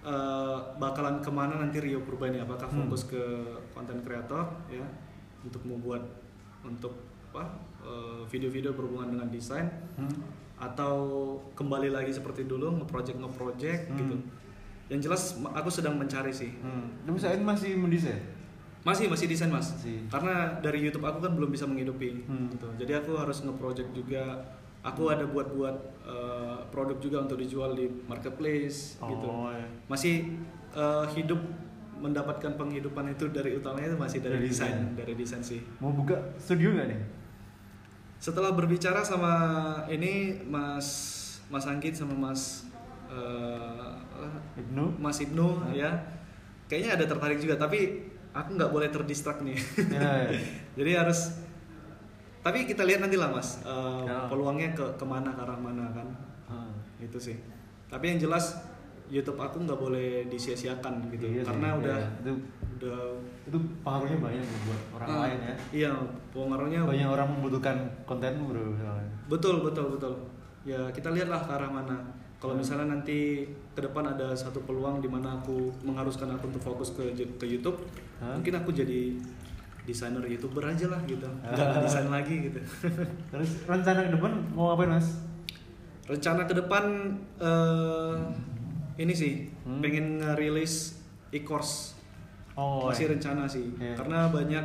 eh, 0.00 0.56
bakalan 0.78 1.18
ke 1.18 1.26
mana 1.28 1.58
nanti 1.58 1.82
Rio 1.82 1.98
Purba 2.00 2.30
ini 2.30 2.38
apakah 2.38 2.66
Hmm. 2.66 2.86
fokus 2.86 3.10
ke 3.10 3.22
konten 3.70 3.98
kreator 4.00 4.46
ya 4.68 4.86
untuk 5.42 5.60
membuat 5.62 6.02
untuk 6.62 6.94
apa 7.28 7.42
eh, 7.82 8.22
video-video 8.26 8.70
berhubungan 8.72 9.12
dengan 9.12 9.28
desain 9.28 9.66
Hmm. 9.94 10.14
atau 10.56 10.94
kembali 11.52 11.90
lagi 11.90 12.08
seperti 12.10 12.44
dulu 12.44 12.78
ngeproject 12.78 13.18
ngeproject 13.18 13.82
Hmm. 13.90 13.98
gitu 13.98 14.16
yang 14.86 15.00
jelas 15.00 15.22
aku 15.44 15.66
sedang 15.66 15.94
mencari 15.94 16.30
sih 16.30 16.54
Hmm. 16.56 16.86
Tapi 17.02 17.18
ini 17.32 17.44
masih 17.44 17.70
mendesain. 17.74 18.22
masih 18.82 19.06
masih 19.06 19.26
desain 19.26 19.50
mas 19.50 19.74
Masih. 19.74 19.98
karena 20.06 20.34
dari 20.60 20.78
YouTube 20.80 21.02
aku 21.02 21.18
kan 21.18 21.32
belum 21.32 21.50
bisa 21.50 21.64
menghidupi 21.64 22.22
Hmm. 22.22 22.46
gitu 22.48 22.70
jadi 22.76 23.00
aku 23.00 23.14
harus 23.14 23.42
ngeproject 23.42 23.90
juga 23.90 24.46
aku 24.80 25.10
ada 25.10 25.26
buat-buat 25.26 25.76
eh, 26.04 26.58
produk 26.68 26.94
juga 26.96 27.18
untuk 27.20 27.34
dijual 27.36 27.74
di 27.74 27.90
marketplace 28.04 28.94
gitu 28.96 29.26
Oh, 29.26 29.50
ya. 29.50 29.66
masih 29.86 30.38
eh, 30.70 31.06
hidup 31.12 31.42
mendapatkan 31.96 32.54
penghidupan 32.54 33.10
itu 33.10 33.26
dari 33.28 33.56
utamanya 33.56 33.88
itu 33.88 33.98
masih 33.98 34.18
dari, 34.20 34.36
Dari 34.36 34.46
desain 34.46 34.70
desain. 34.70 34.94
dari 34.94 35.12
desain 35.14 35.42
sih 35.42 35.60
Mau 35.76 35.90
buka 35.90 36.14
studio 36.36 36.70
nggak 36.70 36.86
nih? 36.86 37.00
setelah 38.16 38.50
berbicara 38.50 39.02
sama 39.02 39.32
ini 39.88 40.40
Mas 40.42 40.86
Mas 41.46 41.64
Anggit 41.64 41.92
sama 41.92 42.14
Mas 42.14 42.70
eh, 43.08 43.90
Ibnu? 44.56 44.84
Mas 44.96 45.18
Ibnu 45.18 45.46
ya 45.72 45.90
kayaknya 46.66 46.90
ada 46.94 47.04
tertarik 47.06 47.38
juga 47.38 47.56
tapi 47.56 48.04
aku 48.30 48.54
nggak 48.54 48.68
boleh 48.68 48.88
terdistract 48.88 49.40
nih 49.40 49.56
Ya, 49.88 50.26
ya. 50.26 50.38
jadi 50.78 50.90
harus 51.00 51.40
tapi 52.40 52.62
kita 52.62 52.82
lihat 52.82 53.00
nanti 53.00 53.14
lah 53.14 53.28
mas 53.28 53.58
eh, 53.60 54.00
Ya. 54.04 54.26
peluangnya 54.26 54.70
ke 54.70 54.84
ke 54.94 55.04
mana 55.04 55.30
ke 55.30 55.40
arah 55.40 55.58
mana 55.58 55.90
kan 55.90 56.06
Ah. 56.46 56.70
itu 56.96 57.18
sih 57.18 57.34
tapi 57.86 58.06
yang 58.08 58.20
jelas 58.20 58.54
YouTube 59.06 59.34
aku 59.36 59.58
nggak 59.60 59.74
boleh 59.76 60.26
disia-siakan 60.26 61.10
gitu 61.10 61.26
Iya 61.28 61.42
sih, 61.42 61.46
karena 61.46 61.68
udah 61.74 61.96
iya. 61.96 62.10
itu 62.20 62.32
udah 62.76 62.98
itu 63.44 63.58
pengaruhnya 63.80 64.18
banyak 64.20 64.42
ya 64.44 64.58
buat 64.62 64.80
orang 64.92 65.06
ah, 65.08 65.18
lain 65.22 65.38
ya. 65.40 65.54
iya 65.72 65.90
pengaruhnya 66.30 66.80
Banyak 66.82 67.08
orang 67.08 67.28
membutuhkan 67.32 67.76
kontenmu 68.04 68.44
bro. 68.48 68.62
betul 69.26 69.62
betul 69.62 69.86
betul 69.92 70.14
ya 70.62 70.78
kita 70.90 71.10
lihatlah 71.10 71.40
ke 71.40 71.50
arah 71.52 71.70
mana 71.72 71.96
kalau 72.36 72.54
Hmm. 72.54 72.62
misalnya 72.62 72.86
nanti 72.92 73.46
ke 73.76 73.80
depan 73.82 74.08
ada 74.08 74.32
satu 74.32 74.58
peluang 74.60 74.98
di 74.98 75.06
mana 75.06 75.36
aku 75.36 75.68
mengharuskan 75.82 76.32
aku 76.32 76.48
untuk 76.48 76.64
fokus 76.64 76.90
ke 76.90 77.04
ke 77.36 77.44
YouTube 77.46 77.76
Hah? 78.16 78.32
mungkin 78.34 78.56
aku 78.56 78.72
jadi 78.72 79.12
desainer 79.84 80.24
youtuber 80.24 80.64
aja 80.64 80.88
lah 80.88 80.98
gitu 81.04 81.28
nggak 81.44 81.78
desain 81.78 82.08
lagi 82.08 82.48
gitu 82.48 82.58
Terus 83.30 83.50
rencana 83.64 84.02
ke 84.02 84.12
depan 84.12 84.32
mau 84.50 84.72
ngapain 84.72 84.90
mas? 84.90 85.20
rencana 86.02 86.42
ke 86.42 86.54
depan 86.54 86.84
eh, 87.36 88.16
ini 88.96 89.12
sih 89.12 89.34
Hmm. 89.60 89.82
pengen 89.82 90.18
ngerilis 90.18 91.02
e-course 91.28 91.98
Oh, 92.54 92.88
masih 92.88 93.04
iya. 93.04 93.12
rencana 93.12 93.44
sih 93.44 93.66
Iya. 93.76 93.92
karena 93.94 94.30
banyak 94.30 94.64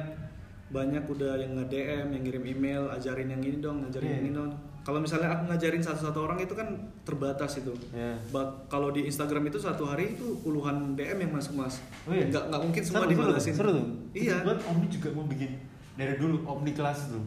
banyak 0.72 1.03
udah 1.03 1.36
yang 1.36 1.51
nge 1.53 1.66
DM 1.68 2.07
yang 2.12 2.24
ngirim 2.24 2.45
email 2.47 2.84
ajarin 2.88 3.28
yang 3.28 3.41
ini 3.41 3.59
dong 3.59 3.84
ngajarin 3.84 4.05
Iya. 4.05 4.14
yang 4.14 4.24
ini 4.24 4.32
dong 4.32 4.51
kalau 4.82 4.98
misalnya 4.98 5.30
aku 5.30 5.46
ngajarin 5.46 5.78
satu-satu 5.80 6.20
orang 6.22 6.40
itu 6.40 6.52
kan 6.52 6.66
terbatas 7.02 7.58
itu 7.58 7.70
Ya. 7.92 8.18
Bak- 8.30 8.66
kalau 8.66 8.90
di 8.90 9.06
Instagram 9.06 9.46
itu 9.46 9.58
satu 9.58 9.86
hari 9.86 10.16
itu 10.16 10.42
puluhan 10.42 10.94
DM 10.94 11.22
yang 11.22 11.32
masuk 11.32 11.54
mas 11.56 11.78
Oh 12.04 12.12
iya? 12.12 12.26
nggak 12.26 12.50
nggak 12.50 12.62
mungkin 12.62 12.82
semua 12.82 12.98
Seru, 12.98 13.06
seru, 13.06 13.14
dibalasin 13.14 13.54
Seru 13.54 13.70
tuh. 13.72 13.86
iya 14.12 14.42
Buat 14.42 14.60
Omni 14.66 14.88
juga 14.88 15.14
mau 15.14 15.24
bikin 15.24 15.52
dari 15.94 16.18
dulu 16.18 16.42
Omni 16.44 16.72
kelas 16.72 17.10
tuh. 17.10 17.22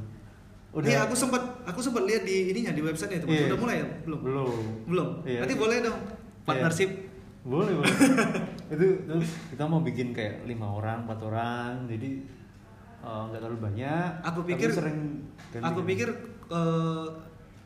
Iya, 0.74 1.06
aku 1.06 1.14
sempat 1.14 1.38
aku 1.62 1.78
sempat 1.78 2.02
lihat 2.02 2.26
di 2.26 2.50
ininya 2.50 2.74
di 2.74 2.82
website 2.82 3.14
itu. 3.14 3.26
Iya. 3.30 3.46
Udah 3.46 3.58
mulai 3.60 3.76
ya? 3.78 3.86
Belum. 4.02 4.18
belum. 4.20 4.50
Belum. 4.84 5.08
Iya. 5.22 5.46
Nanti 5.46 5.54
boleh 5.54 5.76
dong 5.78 5.98
partnership. 6.42 6.90
Boleh, 7.44 7.70
boleh. 7.70 7.94
itu 8.74 8.86
terus 9.04 9.30
kita 9.46 9.62
mau 9.62 9.78
bikin 9.78 10.10
kayak 10.10 10.42
lima 10.42 10.66
orang, 10.66 11.06
empat 11.06 11.20
orang, 11.22 11.86
jadi 11.86 12.10
eh, 13.00 13.22
nggak 13.30 13.38
terlalu 13.38 13.60
banyak. 13.62 14.10
Aku 14.24 14.42
pikir 14.42 14.74
sering 14.74 15.22
aku 15.54 15.86
pikir 15.86 16.08
eh, 16.50 17.06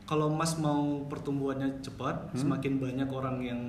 kalau 0.09 0.33
Mas 0.33 0.57
mau 0.57 1.05
pertumbuhannya 1.05 1.85
cepat, 1.85 2.33
Hmm. 2.33 2.39
semakin 2.57 2.81
banyak 2.81 3.09
orang 3.09 3.37
yang 3.39 3.61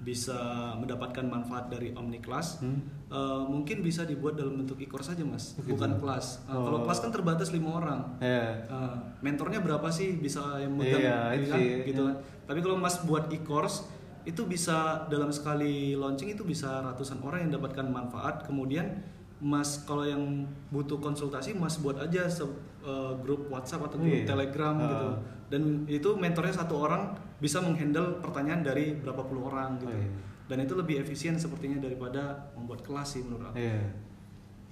bisa 0.00 0.36
mendapatkan 0.76 1.24
manfaat 1.24 1.68
dari 1.68 1.92
Omniclass, 1.92 2.60
Hmm. 2.60 2.80
eh, 3.06 3.42
mungkin 3.46 3.80
bisa 3.80 4.04
dibuat 4.04 4.34
dalam 4.34 4.56
bentuk 4.56 4.76
e-course 4.76 5.12
saja 5.12 5.24
Mas, 5.24 5.52
Begitu. 5.54 5.76
bukan 5.76 5.96
kelas. 5.96 6.44
Kalau 6.44 6.80
Oh. 6.80 6.84
kelas 6.84 6.98
kan 6.98 7.10
terbatas 7.10 7.52
lima 7.52 7.70
orang. 7.74 8.00
Ya. 8.18 8.64
Eh, 8.64 8.94
mentornya 9.20 9.60
berapa 9.60 9.88
sih 9.88 10.16
bisa 10.16 10.56
yang 10.58 10.72
megang 10.72 11.00
Iya, 11.00 11.20
itu 11.34 11.48
kan? 11.48 11.60
gitu 11.84 12.00
kan. 12.02 12.16
Tapi 12.44 12.58
kalau 12.60 12.76
Mas 12.76 13.00
buat 13.00 13.28
e-course 13.28 13.88
itu 14.24 14.44
bisa 14.44 15.04
dalam 15.06 15.28
sekali 15.28 15.92
launching 15.92 16.32
itu 16.32 16.42
bisa 16.42 16.80
ratusan 16.80 17.20
orang 17.20 17.48
yang 17.48 17.52
dapatkan 17.54 17.84
manfaat. 17.86 18.44
Kemudian 18.44 19.04
Mas 19.38 19.82
kalau 19.82 20.02
yang 20.02 20.22
butuh 20.68 20.96
konsultasi 20.96 21.52
Mas 21.52 21.78
buat 21.78 21.96
aja 21.96 22.24
se- 22.24 22.46
eh, 22.80 23.12
grup 23.18 23.48
WhatsApp 23.48 23.82
atau 23.84 23.98
grup 23.98 24.14
iya. 24.14 24.24
Telegram 24.24 24.74
Ah. 24.74 24.86
gitu. 24.86 25.08
Dan 25.44 25.62
itu 25.86 26.08
mentornya 26.14 26.54
satu 26.54 26.80
orang 26.80 27.12
bisa 27.36 27.58
menghandle 27.58 28.18
pertanyaan 28.18 28.62
dari 28.62 28.94
berapa 28.94 29.20
puluh 29.20 29.46
orang 29.46 29.76
gitu. 29.78 29.90
Iya. 29.90 30.08
Dan 30.44 30.58
itu 30.60 30.72
lebih 30.74 31.00
efisien 31.00 31.34
sepertinya 31.34 31.78
daripada 31.78 32.20
membuat 32.52 32.80
kelas 32.80 33.08
sih 33.10 33.22
menurut 33.22 33.48
aku. 33.48 33.56
Iya. 33.58 33.80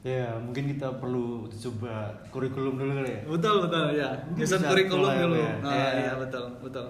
Ya, 0.02 0.34
mungkin 0.34 0.66
kita 0.68 0.98
perlu 0.98 1.46
coba 1.48 2.10
kurikulum 2.28 2.74
dulu 2.74 2.92
kali 2.98 3.12
ya. 3.12 3.20
Betul 3.24 3.54
betul 3.62 3.84
ya. 3.92 4.10
Bisa 4.32 4.58
kurikulum 4.58 5.12
dulu. 5.16 5.36
ya. 5.36 5.52
Nah, 5.58 5.70
Iya. 5.70 5.88
iya 5.96 6.12
betul 6.16 6.44
betul. 6.58 6.86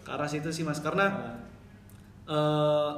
Ke 0.00 0.10
arah 0.10 0.26
situ 0.26 0.48
sih 0.48 0.62
Mas 0.62 0.80
karena 0.80 1.06
eh 2.26 2.90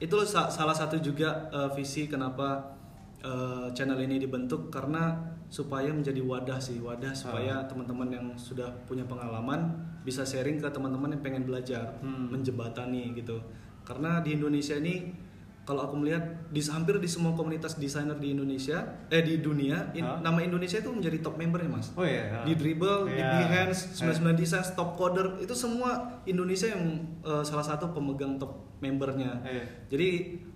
itu 0.00 0.16
sa- 0.24 0.48
salah 0.48 0.72
satu 0.72 0.98
juga 0.98 1.30
eh, 1.48 1.68
visi 1.72 2.04
kenapa 2.04 2.60
eh, 3.24 3.66
channel 3.72 3.96
ini 3.98 4.20
dibentuk 4.20 4.68
karena 4.68 5.16
supaya 5.48 5.88
menjadi 5.88 6.20
wadah 6.20 6.58
sih 6.58 6.76
wadah 6.78 7.10
supaya 7.10 7.64
teman-teman 7.64 8.08
yang 8.08 8.26
sudah 8.34 8.68
punya 8.84 9.04
pengalaman 9.04 9.72
bisa 10.02 10.20
sharing 10.22 10.58
ke 10.58 10.68
teman-teman 10.68 11.08
yang 11.10 11.22
pengen 11.22 11.42
belajar 11.42 11.96
Hmm. 11.98 12.28
menjembatani 12.28 13.14
gitu 13.14 13.40
karena 13.82 14.20
di 14.20 14.34
Indonesia 14.34 14.74
ini 14.74 15.24
kalau 15.64 15.80
aku 15.82 15.96
melihat 15.96 16.20
di 16.50 16.60
hampir 16.62 17.00
di 17.00 17.08
semua 17.08 17.32
komunitas 17.32 17.74
desainer 17.74 18.12
di 18.14 18.36
Indonesia 18.36 18.84
eh 19.08 19.20
di 19.20 19.40
dunia 19.40 19.88
in- 19.90 20.04
Hah? 20.04 20.20
nama 20.20 20.36
Indonesia 20.38 20.76
itu 20.76 20.92
menjadi 20.92 21.24
top 21.24 21.40
membernya 21.40 21.70
mas 21.70 21.88
Oh 21.94 22.04
iya. 22.04 22.44
di 22.44 22.52
dribble, 22.52 23.08
di 23.08 23.16
Iya. 23.16 23.32
Behance, 23.40 23.96
99 23.96 24.36
Designs, 24.36 24.68
Top 24.72 24.92
Coder 24.92 25.40
itu 25.40 25.54
semua 25.54 26.20
Indonesia 26.24 26.68
yang 26.68 26.84
eh, 27.22 27.40
salah 27.42 27.64
satu 27.64 27.88
pemegang 27.88 28.36
top 28.36 28.52
membernya. 28.78 29.40
Iya. 29.42 29.64
Jadi 29.88 30.08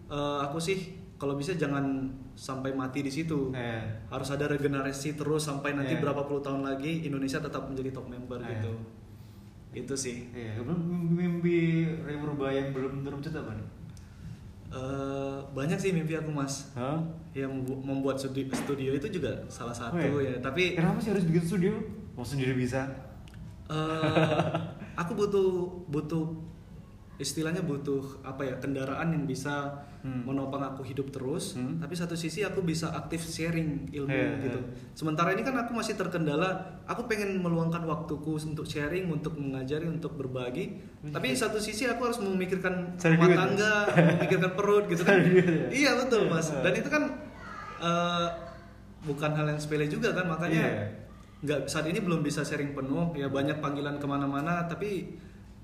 eh, 0.06 0.38
aku 0.42 0.60
sih 0.60 0.92
kalau 1.18 1.34
bisa 1.34 1.50
jangan 1.52 2.06
sampai 2.32 2.70
mati 2.72 3.02
di 3.02 3.10
situ. 3.10 3.50
Iya. 3.50 3.82
Harus 4.06 4.30
ada 4.30 4.46
regenerasi 4.46 5.14
terus 5.14 5.42
sampai 5.42 5.74
nanti 5.74 5.92
Iya. 5.92 6.00
berapa 6.00 6.22
puluh 6.22 6.38
tahun 6.38 6.62
lagi 6.62 7.02
Indonesia 7.02 7.38
tetap 7.38 7.66
menjadi 7.66 7.90
top 7.90 8.06
member 8.06 8.38
Iya. 8.38 8.50
gitu. 8.56 8.72
Itu 9.74 9.94
sih. 9.94 10.30
Iya, 10.30 10.56
kemudian 10.56 10.80
mimpi 11.10 11.58
Ray 12.00 12.16
Purba 12.16 12.48
yang 12.48 12.70
belum 12.70 13.02
terwujud 13.02 13.34
apa 13.34 13.52
nih? 13.52 13.68
Eh, 14.68 15.38
banyak 15.50 15.76
sih 15.76 15.90
mimpi 15.90 16.12
aku 16.12 16.28
mas. 16.28 16.70
Hah? 16.72 17.00
Yang 17.32 17.50
membu- 17.52 17.80
membuat 17.82 18.16
studio, 18.16 18.44
studio 18.50 18.92
itu 18.92 19.08
juga 19.10 19.32
salah 19.48 19.72
satu 19.72 19.96
Oh, 19.98 20.20
ya. 20.20 20.36
Tapi 20.38 20.76
Kenapa 20.76 21.00
sih 21.00 21.10
harus 21.10 21.24
bikin 21.24 21.40
studio? 21.42 21.72
Mau 22.12 22.22
sendiri 22.22 22.52
bisa? 22.52 22.84
Eh, 23.66 24.48
aku 24.94 25.12
butuh 25.14 25.48
butuh 25.86 26.24
istilahnya 27.18 27.60
butuh 27.60 27.98
apa 28.22 28.42
ya 28.42 28.54
kendaraan 28.56 29.10
yang 29.10 29.24
bisa 29.24 29.84
Hmm. 29.98 30.22
menopang 30.22 30.62
aku 30.62 30.86
hidup 30.86 31.10
terus. 31.10 31.58
Hmm. 31.58 31.74
tapi 31.76 31.90
satu 31.92 32.14
sisi 32.14 32.40
aku 32.40 32.62
bisa 32.62 32.86
aktif 32.92 33.18
sharing 33.20 33.90
ilmu 33.90 34.06
Iya, 34.08 34.30
gitu. 34.40 34.54
Iya. 34.56 34.70
sementara 34.94 35.34
ini 35.34 35.42
kan 35.42 35.58
aku 35.58 35.74
masih 35.74 35.98
terkendala 35.98 36.54
aku 36.86 37.04
pengen 37.04 37.34
meluangkan 37.36 37.82
waktuku 37.82 38.38
untuk 38.38 38.62
sharing 38.62 39.10
untuk 39.10 39.34
mengajari 39.34 39.84
untuk 39.84 40.14
berbagi. 40.14 40.78
Tapi 41.04 41.34
satu 41.34 41.58
sisi 41.58 41.84
aku 41.84 42.06
harus 42.06 42.18
memikirkan 42.18 42.94
Cari 42.94 43.10
rumah 43.12 43.26
duit, 43.26 43.36
tangga 43.36 43.74
memikirkan 44.22 44.50
perut 44.54 44.84
gitu 44.86 45.02
kan. 45.02 45.18
Ya? 45.18 45.42
iya 45.68 45.90
betul 45.96 46.30
mas. 46.30 46.46
Dan 46.54 46.72
itu 46.72 46.86
kan 46.86 47.02
eh, 47.78 48.28
bukan 49.00 49.30
hal 49.32 49.46
yang 49.48 49.58
sepele 49.58 49.86
juga 49.86 50.14
kan. 50.14 50.26
Makanya 50.26 50.62
Iya. 50.62 50.82
nggak 51.40 51.60
saat 51.66 51.86
ini 51.86 51.98
belum 51.98 52.22
bisa 52.22 52.40
sharing 52.40 52.70
penuh. 52.70 53.10
Ya 53.12 53.26
banyak 53.26 53.58
panggilan 53.58 53.98
ke 53.98 54.06
mana-mana. 54.06 54.62
Tapi 54.64 55.18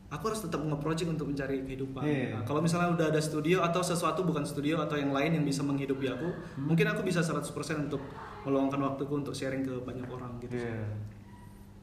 aku 0.07 0.25
harus 0.27 0.41
tetap 0.41 0.61
nge-project 0.61 1.09
untuk 1.11 1.27
mencari 1.27 1.63
kehidupan 1.63 2.01
Iya. 2.01 2.27
Nah, 2.31 2.43
kalau 2.43 2.61
misalnya 2.61 2.93
udah 2.93 3.07
ada 3.09 3.19
studio 3.19 3.61
atau 3.61 3.81
sesuatu 3.81 4.23
bukan 4.23 4.43
studio 4.43 4.79
atau 4.79 4.95
yang 4.95 5.11
lain 5.11 5.35
yang 5.35 5.45
bisa 5.45 5.61
menghidupi 5.61 6.07
aku 6.07 6.29
Hmm. 6.55 6.69
mungkin 6.69 6.87
aku 6.87 7.03
bisa 7.03 7.21
100% 7.21 7.51
untuk 7.83 8.01
meluangkan 8.43 8.79
waktuku 8.81 9.13
untuk 9.17 9.33
sharing 9.33 9.61
ke 9.61 9.75
banyak 9.81 10.07
orang 10.07 10.37
gitu 10.41 10.55
Iya. 10.57 10.85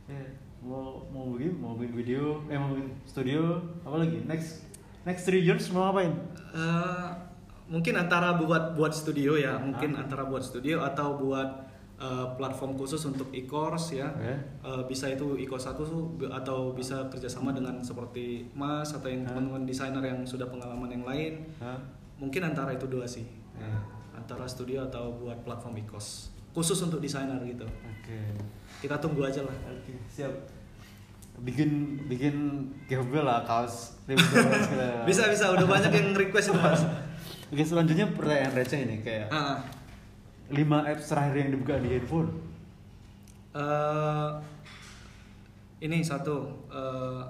Iya. 0.07 0.28
Mau 0.61 1.01
mau 1.07 1.34
bikin 1.34 1.57
mau 1.57 1.74
bikin 1.74 1.93
video, 1.95 2.24
eh 2.45 2.53
mau 2.53 2.72
bikin 2.72 2.93
studio, 3.03 3.57
apa 3.82 3.97
lagi? 3.97 4.22
Next 4.24 4.61
next 5.01 5.26
three 5.26 5.41
years 5.41 5.65
mau 5.69 5.89
ngapain? 5.89 6.13
Eh, 6.53 7.07
mungkin 7.65 7.97
antara 7.97 8.36
buat 8.36 8.76
buat 8.76 8.91
studio 8.91 9.34
ya 9.34 9.57
mungkin 9.57 9.95
Ah. 9.95 10.03
antara 10.03 10.22
buat 10.24 10.43
studio 10.43 10.84
atau 10.84 11.17
buat 11.17 11.70
eh, 12.02 12.28
platform 12.34 12.74
khusus 12.74 12.97
untuk 13.06 13.30
e-course 13.32 13.93
ya 13.93 14.10
Oke. 14.10 14.34
Eh, 14.60 14.84
bisa 14.86 15.06
itu 15.08 15.38
e-course 15.38 15.70
aku 15.70 15.86
atau 16.28 16.74
bisa 16.74 17.06
kerjasama 17.08 17.54
dengan 17.54 17.78
seperti 17.80 18.49
Mas 18.52 18.89
atau 18.89 19.06
yang 19.06 19.22
teman-teman 19.24 19.64
desainer 19.64 20.02
yang 20.02 20.20
sudah 20.24 20.45
pengalaman 20.45 20.89
yang 20.89 21.06
lain 21.06 21.45
Hah? 21.58 21.78
mungkin 22.18 22.41
antara 22.43 22.74
itu 22.74 22.86
dua 22.86 23.06
sih 23.06 23.24
Iya. 23.52 23.78
antara 24.16 24.43
studio 24.43 24.82
atau 24.84 25.14
buat 25.16 25.38
platform 25.41 25.78
e-course 25.78 26.34
khusus 26.52 26.82
untuk 26.82 26.97
desainer 26.97 27.38
gitu 27.43 27.64
Oke. 27.64 28.18
kita 28.80 28.97
tunggu 28.97 29.22
aja 29.24 29.41
lah 29.41 29.54
Oke, 29.68 29.93
siap. 30.08 30.34
Bikin 31.38 31.97
bikin 32.06 32.36
giveaway 32.86 33.22
lah 33.22 33.41
kaos 33.41 33.97
segala. 34.06 35.02
bisa 35.10 35.26
bisa 35.26 35.49
udah 35.49 35.66
banyak 35.66 35.89
yang 35.89 36.14
request 36.14 36.49
itu 36.49 36.56
mas 36.56 36.82
Oke, 37.49 37.64
selanjutnya 37.64 38.06
pertanyaan 38.10 38.54
receh 38.54 38.80
ini 38.80 39.02
kayak 39.02 39.28
Ah, 39.28 39.58
5 40.52 40.60
apps 40.86 41.06
terakhir 41.08 41.36
yang 41.38 41.49
dibuka 41.52 41.76
di 41.78 41.89
handphone. 41.89 42.30
eh, 43.52 44.30
ini 45.82 45.99
satu 46.02 46.36
eh, 46.68 47.22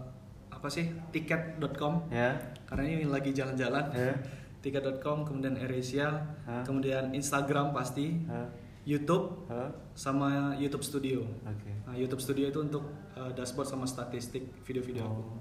apa 0.51 0.67
sih 0.67 0.85
tiket.com 1.09 2.05
Ya. 2.09 2.37
karena 2.65 2.83
ini 2.87 3.05
lagi 3.05 3.31
jalan-jalan 3.31 3.89
Ya. 3.91 4.13
tiket.com 4.61 5.25
kemudian 5.25 5.57
AirAsia 5.57 6.21
Hah? 6.45 6.61
kemudian 6.61 7.09
Instagram 7.11 7.73
pasti 7.73 8.21
Hah? 8.29 8.45
YouTube 8.85 9.49
Hah? 9.49 9.73
sama 9.93 10.53
YouTube 10.53 10.81
Studio 10.81 11.25
Oke. 11.41 11.71
nah, 11.81 11.97
YouTube 11.97 12.21
Studio 12.21 12.45
itu 12.45 12.61
untuk 12.61 12.85
eh, 13.17 13.33
dashboard 13.33 13.65
sama 13.65 13.85
statistik 13.85 14.45
video-video 14.61 15.01
aku 15.01 15.17
Oh. 15.17 15.37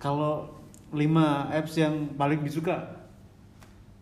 Kalau 0.00 0.32
5 0.96 1.04
apps 1.52 1.76
yang 1.76 2.16
paling 2.16 2.40
disuka, 2.40 3.04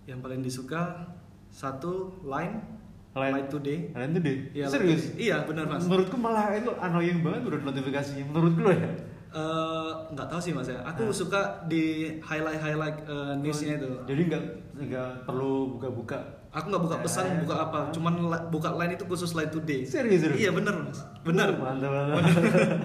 yang 0.06 0.22
paling 0.22 0.40
disuka 0.40 1.10
satu 1.50 2.22
Line 2.22 2.77
Line. 3.20 3.34
Line 3.34 3.48
Today 3.48 3.78
tuh 3.90 4.20
deh. 4.20 4.38
Iya, 4.52 4.64
Serius? 4.66 5.02
iya 5.14 5.36
benar 5.42 5.64
mas 5.66 5.82
Menurutku 5.82 6.16
malah 6.16 6.50
itu 6.52 6.70
annoying 6.76 7.20
banget 7.20 7.42
udah 7.44 7.60
notifikasinya. 7.64 8.24
Menurutku 8.26 8.60
loh 8.60 8.72
ya. 8.72 8.90
Eh, 9.28 9.90
nggak 10.08 10.24
tahu 10.26 10.40
sih 10.40 10.50
mas 10.50 10.64
ya 10.64 10.80
aku 10.82 11.04
Ah. 11.04 11.12
suka 11.12 11.40
di 11.64 11.84
highlight 12.18 12.56
highlight 12.58 12.96
eh, 13.04 13.32
newsnya 13.36 13.76
itu 13.76 13.90
Jadi 14.06 14.22
nggak 14.24 14.42
nggak 14.80 15.10
perlu 15.22 15.76
buka-buka. 15.76 16.16
aku 16.48 16.64
nggak 16.66 16.80
buka 16.82 16.96
pesan 17.04 17.24
Eh, 17.28 17.38
buka 17.44 17.54
apa 17.60 17.92
cuman 17.92 18.12
buka 18.48 18.72
line 18.74 18.96
itu 18.96 19.04
khusus 19.04 19.36
line 19.36 19.52
today 19.52 19.84
Serius, 19.84 20.24
serius? 20.24 20.38
iya 20.38 20.50
bener 20.50 20.72
mas 20.80 21.04
bener 21.20 21.52
Oh, 21.52 21.60
mantap 21.60 21.92
mantap. 21.92 22.24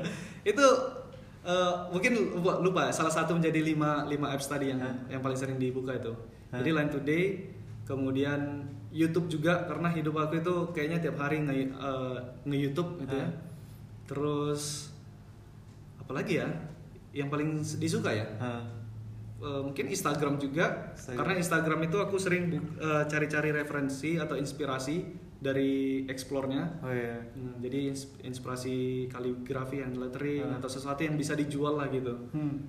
itu 0.51 0.65
eh, 1.43 1.73
mungkin 1.89 2.11
lupa, 2.35 2.59
lupa 2.59 2.83
salah 2.89 3.09
satu 3.09 3.31
menjadi 3.33 3.63
lima 3.63 4.03
lima 4.03 4.27
apps 4.29 4.45
tadi 4.45 4.67
yang 4.67 4.77
Hah? 4.77 4.91
yang 5.07 5.23
paling 5.23 5.39
sering 5.39 5.55
dibuka 5.55 5.95
itu 5.95 6.11
Hah? 6.51 6.59
jadi 6.59 6.75
line 6.75 6.91
today 6.91 7.23
kemudian 7.87 8.67
YouTube 8.93 9.25
juga 9.27 9.65
karena 9.65 9.89
hidup 9.89 10.13
aku 10.15 10.37
itu 10.37 10.53
kayaknya 10.69 11.01
tiap 11.01 11.17
hari 11.17 11.41
nge 11.41 11.53
eh, 11.67 12.17
nge 12.45 12.57
YouTube 12.59 13.01
gitu 13.01 13.15
ya 13.15 13.25
Hah? 13.25 13.31
terus 14.05 14.93
apalagi 15.97 16.37
ya 16.37 16.47
yang 17.11 17.27
paling 17.27 17.49
disuka 17.77 18.09
ya 18.09 18.25
eh, 18.37 18.63
mungkin 19.59 19.85
Instagram 19.87 20.37
juga 20.37 20.93
Instagram. 20.93 21.17
karena 21.17 21.33
Instagram 21.35 21.79
itu 21.83 21.97
aku 21.97 22.15
sering 22.17 22.43
eh, 22.77 23.03
cari-cari 23.03 23.49
referensi 23.49 24.15
atau 24.15 24.35
inspirasi 24.35 24.95
dari 25.43 26.05
explore-nya 26.07 26.79
Oh 26.79 26.87
iya. 26.87 27.19
Hmm, 27.35 27.59
jadi 27.59 27.91
ins- 27.91 28.15
inspirasi 28.21 28.75
kaligrafi 29.07 29.83
and 29.83 29.99
lettering 29.99 30.47
Ah. 30.47 30.55
atau 30.55 30.71
sesuatu 30.71 31.03
yang 31.03 31.17
bisa 31.17 31.33
dijual 31.33 31.75
lah 31.75 31.89
gitu 31.89 32.15
Hmm. 32.31 32.63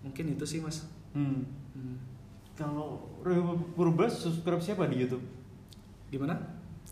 mungkin 0.00 0.32
itu 0.32 0.42
sih 0.42 0.58
mas 0.58 0.82
Hmm. 1.12 1.44
Hmm. 1.72 1.96
Kalau 2.52 3.00
Purba 3.72 4.08
subscribe 4.08 4.58
siapa 4.58 4.84
di 4.84 4.96
YouTube? 4.98 5.22
Gimana 6.12 6.36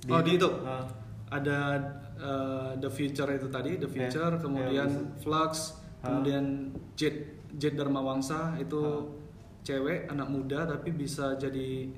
Di 0.00 0.08
oh 0.08 0.24
di 0.24 0.30
YouTube 0.34 0.64
Ah. 0.64 0.80
ada 1.28 1.76
eh, 2.16 2.72
The 2.76 2.88
Future 2.88 3.28
itu 3.30 3.46
tadi 3.46 3.76
The 3.76 3.84
Ya, 3.86 3.92
Future 4.08 4.32
ya, 4.34 4.40
kemudian 4.40 4.88
bisa. 4.88 5.20
Flux 5.20 5.52
Ah. 6.00 6.08
kemudian 6.08 6.72
Jet 6.96 7.16
Jet 7.52 7.76
Dharma 7.76 8.00
Wangsa 8.00 8.56
itu 8.56 8.80
Ah. 8.80 9.04
cewek 9.60 10.08
anak 10.08 10.26
muda 10.26 10.64
tapi 10.64 10.90
bisa 10.90 11.36
jadi 11.36 11.92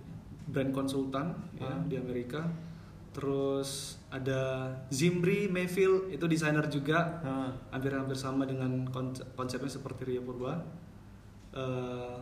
brand 0.44 0.74
konsultan 0.74 1.30
ya, 1.56 1.70
Ah. 1.70 1.78
di 1.80 1.94
Amerika 1.94 2.42
terus 3.12 4.00
ada 4.08 4.72
Zimbri 4.88 5.44
Mayfield 5.46 6.10
itu 6.10 6.24
desainer 6.24 6.64
juga 6.66 7.20
hampir-hampir 7.70 8.16
sama 8.16 8.42
dengan 8.42 8.88
konse- 8.88 9.22
konsepnya 9.32 9.70
seperti 9.70 10.02
Ria 10.06 10.20
Purba 10.20 10.58
Eh, 11.52 12.16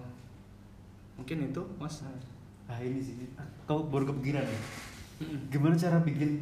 mungkin 1.14 1.38
itu 1.46 1.62
mas 1.78 2.02
Ah 2.66 2.78
ini 2.78 2.98
sih, 2.98 3.14
kau 3.62 3.82
baru 3.84 4.10
kepikiran 4.10 4.42
ya. 4.42 4.60
Gimana 5.20 5.74
cara 5.74 6.00
bikin 6.00 6.40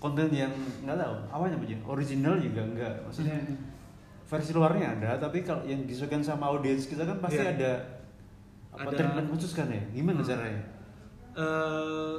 konten 0.00 0.32
yang 0.32 0.48
nggak 0.80 0.96
tahu 0.96 1.14
awalnya 1.28 1.60
apa 1.60 1.64
aja 1.68 1.76
original 1.84 2.34
juga 2.34 2.64
enggak 2.64 2.94
maksudnya 3.04 3.36
Hmm. 3.36 3.56
versi 4.24 4.56
luarnya 4.56 4.96
ada 4.96 5.20
tapi 5.20 5.44
kalau 5.44 5.60
yang 5.62 5.84
disesuaikan 5.84 6.24
sama 6.24 6.48
audiens 6.48 6.88
kita 6.88 7.04
kan 7.04 7.20
pasti 7.20 7.36
Iya. 7.36 7.52
ada 7.52 7.72
apa 8.72 8.88
Ada- 8.88 8.96
treatment 8.96 9.28
khusus 9.28 9.52
kan 9.52 9.68
ya 9.68 9.82
gimana 9.92 10.24
Hmm. 10.24 10.30
caranya 10.32 10.62
eh 11.30 12.16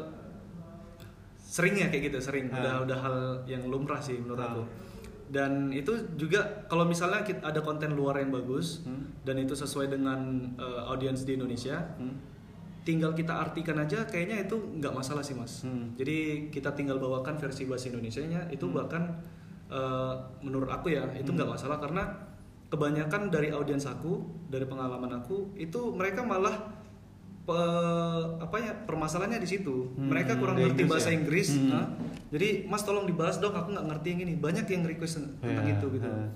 sering 1.41 1.73
ya 1.75 1.89
kayak 1.89 2.13
gitu 2.13 2.17
sering 2.21 2.45
Ah. 2.47 2.61
udah 2.61 2.73
udah 2.85 2.97
hal 2.99 3.15
yang 3.43 3.65
lumrah 3.65 3.97
sih 3.97 4.21
menurut 4.21 4.39
Ah. 4.39 4.53
aku 4.53 4.63
dan 5.33 5.73
itu 5.73 5.89
juga 6.13 6.37
kalau 6.67 6.85
misalnya 6.85 7.25
kita 7.25 7.41
ada 7.41 7.59
konten 7.59 7.97
luar 7.97 8.21
yang 8.21 8.29
bagus 8.29 8.85
Hmm. 8.85 9.09
dan 9.25 9.41
itu 9.41 9.57
sesuai 9.57 9.89
dengan 9.89 10.21
eh, 10.53 10.81
audiens 10.85 11.25
di 11.25 11.33
Indonesia 11.33 11.81
Hmm. 11.97 12.13
Tinggal 12.81 13.11
kita 13.11 13.31
artikan 13.31 13.77
aja 13.77 14.03
kayaknya 14.03 14.41
itu 14.41 14.57
nggak 14.73 14.89
masalah 14.91 15.21
sih 15.21 15.33
mas 15.33 15.61
Hmm. 15.61 15.93
jadi 15.93 16.49
kita 16.49 16.71
tinggal 16.71 16.97
bawakan 16.97 17.35
versi 17.35 17.63
bahasa 17.63 17.87
Indonesia 17.87 18.21
nya 18.23 18.41
itu 18.47 18.65
Hmm. 18.65 18.75
bahkan 18.75 19.03
eh, 19.67 20.13
menurut 20.41 20.67
aku 20.67 20.89
ya 20.89 21.05
itu 21.13 21.25
Hmm. 21.25 21.37
nggak 21.37 21.51
masalah 21.51 21.77
karena 21.77 22.03
kebanyakan 22.67 23.27
dari 23.27 23.49
audiens 23.49 23.85
aku 23.85 24.19
dari 24.47 24.63
pengalaman 24.63 25.11
aku 25.13 25.55
itu 25.55 25.91
mereka 25.91 26.21
malah 26.21 26.55
pe- 27.41 27.57
apa 28.37 28.55
ya 28.57 28.71
permasalahannya 28.81 29.37
di 29.37 29.49
situ 29.49 29.89
Hmm, 29.91 30.07
mereka 30.07 30.35
kurang 30.35 30.55
ngerti 30.55 30.75
Inggris 30.77 30.89
bahasa 30.89 31.09
ya? 31.09 31.15
Inggris 31.15 31.47
Hmm. 31.53 31.69
nah. 31.69 31.85
jadi 32.29 32.63
mas 32.63 32.81
tolong 32.81 33.03
dibahas 33.03 33.37
dong 33.37 33.51
aku 33.51 33.71
nggak 33.71 33.87
ngerti 33.87 34.07
yang 34.09 34.21
ini 34.23 34.33
banyak 34.37 34.65
yang 34.65 34.83
request 34.83 35.19
tentang 35.37 35.65
Ya, 35.65 35.73
itu 35.73 35.85
gitu 35.89 36.05
ya. 36.05 36.27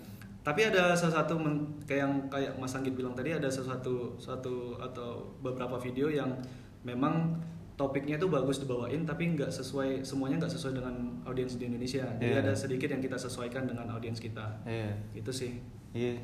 Tapi 0.46 0.62
ada 0.62 0.94
salah 0.94 1.26
satu 1.26 1.42
men- 1.42 1.74
kayak 1.90 2.06
yang 2.06 2.14
kayak 2.30 2.54
Mas 2.62 2.78
Anggit 2.78 2.94
bilang 2.94 3.18
tadi 3.18 3.34
ada 3.34 3.50
sesuatu 3.50 4.14
satu 4.22 4.78
atau 4.78 5.34
beberapa 5.42 5.74
video 5.82 6.06
yang 6.06 6.38
memang 6.86 7.42
topiknya 7.76 8.16
itu 8.16 8.30
bagus 8.30 8.62
dibawain 8.62 9.04
tapi 9.04 9.34
nggak 9.34 9.50
sesuai 9.50 10.06
semuanya 10.06 10.46
nggak 10.46 10.54
sesuai 10.54 10.78
dengan 10.78 10.96
audiens 11.26 11.58
di 11.58 11.66
Indonesia. 11.66 12.06
Jadi 12.22 12.32
Iya. 12.32 12.46
ada 12.46 12.54
sedikit 12.54 12.88
yang 12.88 13.02
kita 13.02 13.18
sesuaikan 13.18 13.66
dengan 13.66 13.90
audiens 13.90 14.22
kita. 14.22 14.62
Iya. 14.64 14.94
Itu 15.18 15.34
sih. 15.34 15.60
Iya. 15.92 16.22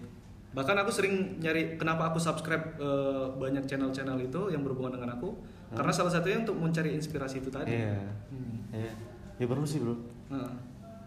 Bahkan 0.54 0.76
aku 0.80 0.92
sering 0.94 1.42
nyari 1.42 1.76
kenapa 1.76 2.14
aku 2.14 2.22
subscribe 2.22 2.78
eh, 2.78 3.26
banyak 3.36 3.66
channel-channel 3.66 4.22
itu 4.22 4.54
yang 4.54 4.62
berhubungan 4.62 4.96
dengan 4.96 5.18
aku. 5.18 5.34
Hmm. 5.72 5.80
karena 5.80 5.96
salah 5.96 6.12
satunya 6.12 6.44
untuk 6.44 6.60
mencari 6.60 6.92
inspirasi 6.92 7.40
itu 7.40 7.48
tadi. 7.48 7.72
Iya. 7.72 7.96
Hmm. 8.28 8.60
iya. 8.76 8.92
Ya 9.40 9.46
perlu 9.48 9.64
sih 9.64 9.80
bro. 9.80 9.96
Nah, 10.28 10.52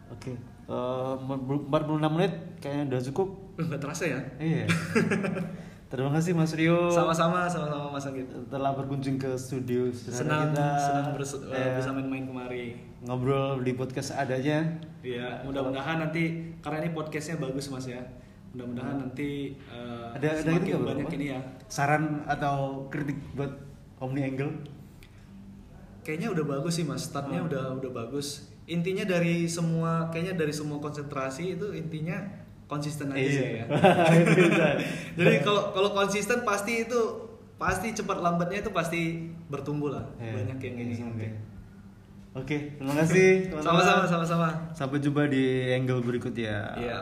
oke 0.08 0.32
Eh, 0.64 1.14
46 1.20 1.68
menit 2.10 2.32
kayaknya 2.58 2.84
udah 2.88 3.00
cukup. 3.04 3.28
Nggak 3.60 3.80
terasa 3.80 4.04
ya? 4.06 4.20
Iya. 4.36 4.64
Terima 5.84 6.10
kasih 6.10 6.32
Mas 6.32 6.50
Rio. 6.52 6.90
Sama-sama 6.90 7.46
sama-sama 7.46 7.86
Mas 7.88 8.02
Anggit. 8.02 8.26
Telah 8.48 8.74
berkunjung 8.74 9.14
ke 9.14 9.30
studio 9.34 9.86
senang 9.92 10.50
kita. 10.50 10.68
senang 10.74 11.06
berse- 11.14 11.44
eh, 11.46 11.54
Ya, 11.54 11.78
bisa 11.78 11.90
main-main 11.92 12.24
kemari. 12.24 12.74
Ngobrol 13.00 13.62
di 13.62 13.72
podcast 13.72 14.10
adanya. 14.12 14.64
Iya, 15.00 15.44
mudah-mudahan 15.44 16.00
nanti 16.00 16.32
karena 16.58 16.82
ini 16.82 16.90
podcastnya 16.90 17.36
bagus 17.36 17.68
mas 17.68 17.86
ya. 17.86 18.00
Mudah-mudahan 18.50 18.96
nanti 18.98 19.54
eh, 19.68 20.06
ada 20.10 20.26
ada 20.32 20.50
ini 20.50 20.72
banyak 20.72 21.06
Apa? 21.06 21.14
ini 21.14 21.26
ya. 21.28 21.40
saran 21.68 22.24
atau 22.24 22.88
kritik 22.88 23.20
buat 23.32 23.52
Omni 24.00 24.24
Angle? 24.24 24.50
Kayaknya 26.00 26.28
udah 26.32 26.44
bagus 26.50 26.74
sih 26.74 26.84
mas, 26.84 27.06
startnya 27.06 27.38
Hmm. 27.38 27.48
udah 27.48 27.64
udah 27.78 27.90
bagus. 27.94 28.50
Intinya 28.64 29.04
dari 29.04 29.44
semua, 29.44 30.08
kayaknya 30.08 30.34
dari 30.40 30.52
semua 30.56 30.80
konsentrasi 30.80 31.60
itu 31.60 31.76
intinya 31.76 32.16
konsisten 32.64 33.12
aja 33.12 33.28
sih 33.28 33.48
ya. 33.60 33.66
Jadi 35.20 35.36
kalau 35.44 35.72
kalau 35.76 35.90
konsisten 35.92 36.42
pasti 36.48 36.88
itu 36.88 37.00
pasti 37.60 37.92
cepat 37.92 38.18
lambatnya 38.20 38.64
itu 38.64 38.72
pasti 38.72 39.30
bertumbuh 39.52 39.94
lah. 39.94 40.04
Iya, 40.18 40.32
Banyak 40.42 40.58
yang 40.64 40.76
ini. 40.80 40.94
oke. 40.96 41.04
nanti. 41.04 41.28
Oke, 42.34 42.56
terima 42.74 42.94
kasih. 42.98 43.30
Sama-sama, 43.64 44.02
sama-sama. 44.10 44.48
Sampai 44.74 44.98
jumpa 44.98 45.30
di 45.30 45.70
angle 45.70 46.02
berikut 46.02 46.34
ya. 46.34 46.74
Iya. 46.74 46.98